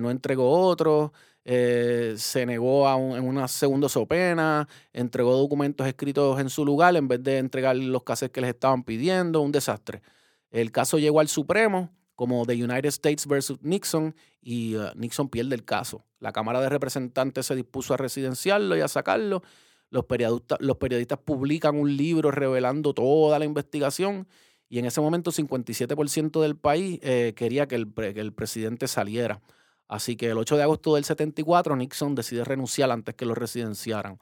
no 0.00 0.10
entregó 0.10 0.50
otros. 0.50 1.12
Eh, 1.48 2.14
se 2.18 2.44
negó 2.44 2.88
a 2.88 2.96
en 2.96 3.24
una 3.24 3.46
segunda 3.46 3.88
sopena, 3.88 4.66
entregó 4.92 5.36
documentos 5.36 5.86
escritos 5.86 6.40
en 6.40 6.50
su 6.50 6.64
lugar 6.66 6.96
en 6.96 7.06
vez 7.06 7.22
de 7.22 7.38
entregar 7.38 7.76
los 7.76 8.02
casos 8.02 8.30
que 8.30 8.40
les 8.40 8.50
estaban 8.50 8.82
pidiendo, 8.82 9.40
un 9.42 9.52
desastre. 9.52 10.02
El 10.50 10.72
caso 10.72 10.98
llegó 10.98 11.20
al 11.20 11.28
Supremo 11.28 11.92
como 12.16 12.44
The 12.46 12.64
United 12.64 12.88
States 12.88 13.28
versus 13.28 13.58
Nixon 13.62 14.16
y 14.42 14.74
uh, 14.74 14.90
Nixon 14.96 15.28
pierde 15.28 15.54
el 15.54 15.64
caso. 15.64 16.04
La 16.18 16.32
Cámara 16.32 16.60
de 16.60 16.68
Representantes 16.68 17.46
se 17.46 17.54
dispuso 17.54 17.94
a 17.94 17.96
residenciarlo 17.96 18.76
y 18.76 18.80
a 18.80 18.88
sacarlo. 18.88 19.44
Los 19.90 20.06
periodistas, 20.06 20.58
los 20.60 20.78
periodistas 20.78 21.20
publican 21.24 21.78
un 21.78 21.96
libro 21.96 22.32
revelando 22.32 22.92
toda 22.92 23.38
la 23.38 23.44
investigación 23.44 24.26
y 24.68 24.80
en 24.80 24.86
ese 24.86 25.00
momento 25.00 25.30
57% 25.30 26.40
del 26.40 26.56
país 26.56 26.98
eh, 27.02 27.34
quería 27.36 27.68
que 27.68 27.76
el, 27.76 27.94
que 27.94 28.18
el 28.18 28.32
presidente 28.32 28.88
saliera. 28.88 29.40
Así 29.88 30.16
que 30.16 30.30
el 30.30 30.38
8 30.38 30.56
de 30.56 30.62
agosto 30.62 30.94
del 30.94 31.04
74 31.04 31.76
Nixon 31.76 32.14
decide 32.14 32.44
renunciar 32.44 32.90
antes 32.90 33.14
que 33.14 33.24
lo 33.24 33.34
residenciaran. 33.34 34.18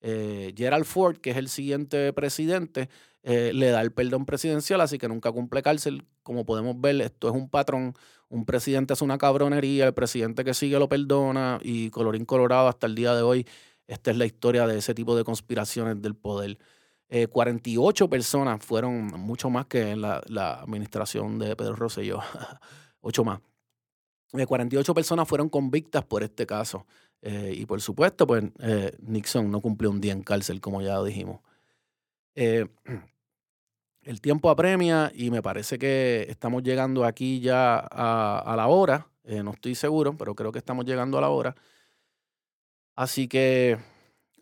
Eh, 0.00 0.54
Gerald 0.56 0.84
Ford, 0.84 1.16
que 1.18 1.30
es 1.30 1.36
el 1.36 1.48
siguiente 1.48 2.12
presidente, 2.12 2.88
eh, 3.22 3.52
le 3.52 3.70
da 3.70 3.80
el 3.80 3.92
perdón 3.92 4.26
presidencial, 4.26 4.80
así 4.80 4.98
que 4.98 5.08
nunca 5.08 5.32
cumple 5.32 5.62
cárcel. 5.62 6.06
Como 6.22 6.44
podemos 6.44 6.80
ver, 6.80 7.00
esto 7.00 7.28
es 7.28 7.34
un 7.34 7.48
patrón. 7.48 7.94
Un 8.28 8.44
presidente 8.44 8.94
es 8.94 9.02
una 9.02 9.18
cabronería, 9.18 9.86
el 9.86 9.94
presidente 9.94 10.44
que 10.44 10.54
sigue 10.54 10.78
lo 10.78 10.88
perdona 10.88 11.58
y 11.62 11.90
colorín 11.90 12.24
colorado 12.24 12.68
hasta 12.68 12.86
el 12.86 12.94
día 12.94 13.14
de 13.14 13.22
hoy. 13.22 13.46
Esta 13.86 14.10
es 14.10 14.18
la 14.18 14.26
historia 14.26 14.66
de 14.66 14.78
ese 14.78 14.94
tipo 14.94 15.16
de 15.16 15.24
conspiraciones 15.24 16.00
del 16.02 16.14
poder. 16.14 16.58
48 17.30 18.04
eh, 18.04 18.08
personas 18.08 18.62
fueron 18.64 19.06
mucho 19.06 19.48
más 19.50 19.66
que 19.66 19.90
en 19.92 20.02
la, 20.02 20.22
la 20.28 20.60
administración 20.60 21.38
de 21.38 21.56
Pedro 21.56 21.74
Rosselló. 21.74 22.20
Ocho 23.00 23.24
más. 23.24 23.40
48 24.32 24.94
personas 24.94 25.28
fueron 25.28 25.48
convictas 25.48 26.04
por 26.04 26.22
este 26.22 26.46
caso. 26.46 26.86
Eh, 27.22 27.54
y 27.56 27.66
por 27.66 27.80
supuesto, 27.80 28.26
pues 28.26 28.44
eh, 28.60 28.96
Nixon 29.00 29.50
no 29.50 29.60
cumplió 29.60 29.90
un 29.90 30.00
día 30.00 30.12
en 30.12 30.22
cárcel, 30.22 30.60
como 30.60 30.82
ya 30.82 31.02
dijimos. 31.02 31.40
Eh, 32.34 32.66
el 34.02 34.20
tiempo 34.20 34.50
apremia 34.50 35.10
y 35.14 35.30
me 35.30 35.42
parece 35.42 35.78
que 35.78 36.26
estamos 36.28 36.62
llegando 36.62 37.04
aquí 37.04 37.40
ya 37.40 37.78
a 37.78 38.54
la 38.56 38.68
hora. 38.68 39.08
no 39.24 39.50
estoy 39.52 39.74
seguro, 39.74 40.16
pero 40.16 40.34
creo 40.34 40.52
que 40.52 40.58
estamos 40.58 40.84
llegando 40.84 41.18
a 41.18 41.20
la 41.20 41.28
hora. 41.30 41.54
Así 42.94 43.28
que 43.28 43.78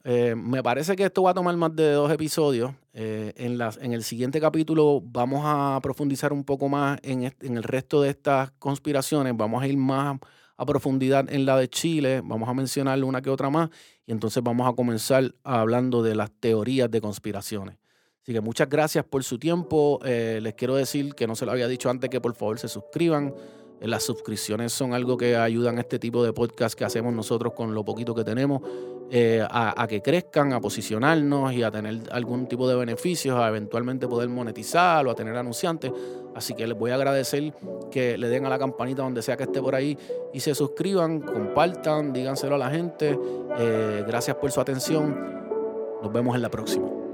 eh, 0.08 0.36
me 0.36 0.62
parece 0.62 0.94
que 0.94 1.02
esto 1.02 1.24
va 1.24 1.32
a 1.32 1.34
tomar 1.34 1.56
más 1.56 1.74
de 1.74 1.90
dos 1.90 2.12
episodios. 2.12 2.70
Eh, 2.92 3.32
en, 3.34 3.58
las, 3.58 3.76
en 3.78 3.92
el 3.92 4.04
siguiente 4.04 4.40
capítulo 4.40 5.02
vamos 5.04 5.42
a 5.44 5.80
profundizar 5.82 6.32
un 6.32 6.44
poco 6.44 6.68
más 6.68 7.00
en, 7.02 7.24
en, 7.24 7.56
el 7.56 7.64
resto 7.64 8.00
de 8.02 8.10
estas 8.10 8.52
conspiraciones. 8.52 9.36
Vamos 9.36 9.64
a 9.64 9.66
ir 9.66 9.76
más 9.76 10.16
a 10.56 10.64
profundidad 10.64 11.28
en 11.28 11.44
la 11.44 11.58
de 11.58 11.68
Chile. 11.68 12.22
Vamos 12.24 12.48
a 12.48 12.54
mencionar 12.54 13.02
una 13.02 13.20
que 13.20 13.30
otra 13.30 13.50
más. 13.50 13.68
Y 14.06 14.12
entonces 14.12 14.40
vamos 14.44 14.72
a 14.72 14.76
comenzar 14.76 15.34
hablando 15.42 16.04
de 16.04 16.14
las 16.14 16.30
teorías 16.30 16.88
de 16.88 17.00
conspiraciones. 17.00 17.76
Así 18.22 18.32
que 18.32 18.40
muchas 18.40 18.68
gracias 18.68 19.04
por 19.04 19.24
su 19.24 19.40
tiempo. 19.40 19.98
Eh, 20.04 20.38
les 20.40 20.54
quiero 20.54 20.76
decir 20.76 21.16
que 21.16 21.26
no 21.26 21.34
se 21.34 21.46
lo 21.46 21.50
había 21.50 21.66
dicho 21.66 21.90
antes 21.90 22.10
que 22.10 22.20
por 22.20 22.34
favor 22.36 22.60
se 22.60 22.68
suscriban. 22.68 23.34
Las 23.80 24.04
suscripciones 24.04 24.72
son 24.72 24.94
algo 24.94 25.16
que 25.16 25.36
ayudan 25.36 25.78
a 25.78 25.80
este 25.82 25.98
tipo 25.98 26.24
de 26.24 26.32
podcast 26.32 26.76
que 26.76 26.84
hacemos 26.84 27.12
nosotros 27.12 27.52
con 27.52 27.74
lo 27.74 27.84
poquito 27.84 28.14
que 28.14 28.24
tenemos 28.24 28.62
eh, 29.10 29.46
a, 29.48 29.86
que 29.88 30.02
crezcan, 30.02 30.52
a 30.52 30.60
posicionarnos 30.60 31.52
y 31.52 31.62
a 31.62 31.70
tener 31.70 32.00
algún 32.10 32.48
tipo 32.48 32.68
de 32.68 32.74
beneficios, 32.74 33.38
a 33.38 33.48
eventualmente 33.48 34.08
poder 34.08 34.28
monetizar 34.28 35.06
o 35.06 35.10
a 35.10 35.14
tener 35.14 35.36
anunciantes. 35.36 35.92
Así 36.34 36.54
que 36.54 36.66
les 36.66 36.76
voy 36.76 36.90
a 36.90 36.96
agradecer 36.96 37.54
que 37.90 38.18
le 38.18 38.28
den 38.28 38.46
a 38.46 38.48
la 38.48 38.58
campanita 38.58 39.02
donde 39.02 39.22
sea 39.22 39.36
que 39.36 39.44
esté 39.44 39.60
por 39.60 39.74
ahí 39.74 39.96
y 40.32 40.40
se 40.40 40.54
suscriban, 40.54 41.20
compartan, 41.20 42.12
díganselo 42.12 42.56
a 42.56 42.58
la 42.58 42.70
gente. 42.70 43.16
Eh, 43.58 44.04
gracias 44.06 44.36
por 44.36 44.50
su 44.50 44.60
atención. 44.60 45.16
Nos 46.02 46.12
vemos 46.12 46.34
en 46.34 46.42
la 46.42 46.50
próxima. 46.50 47.05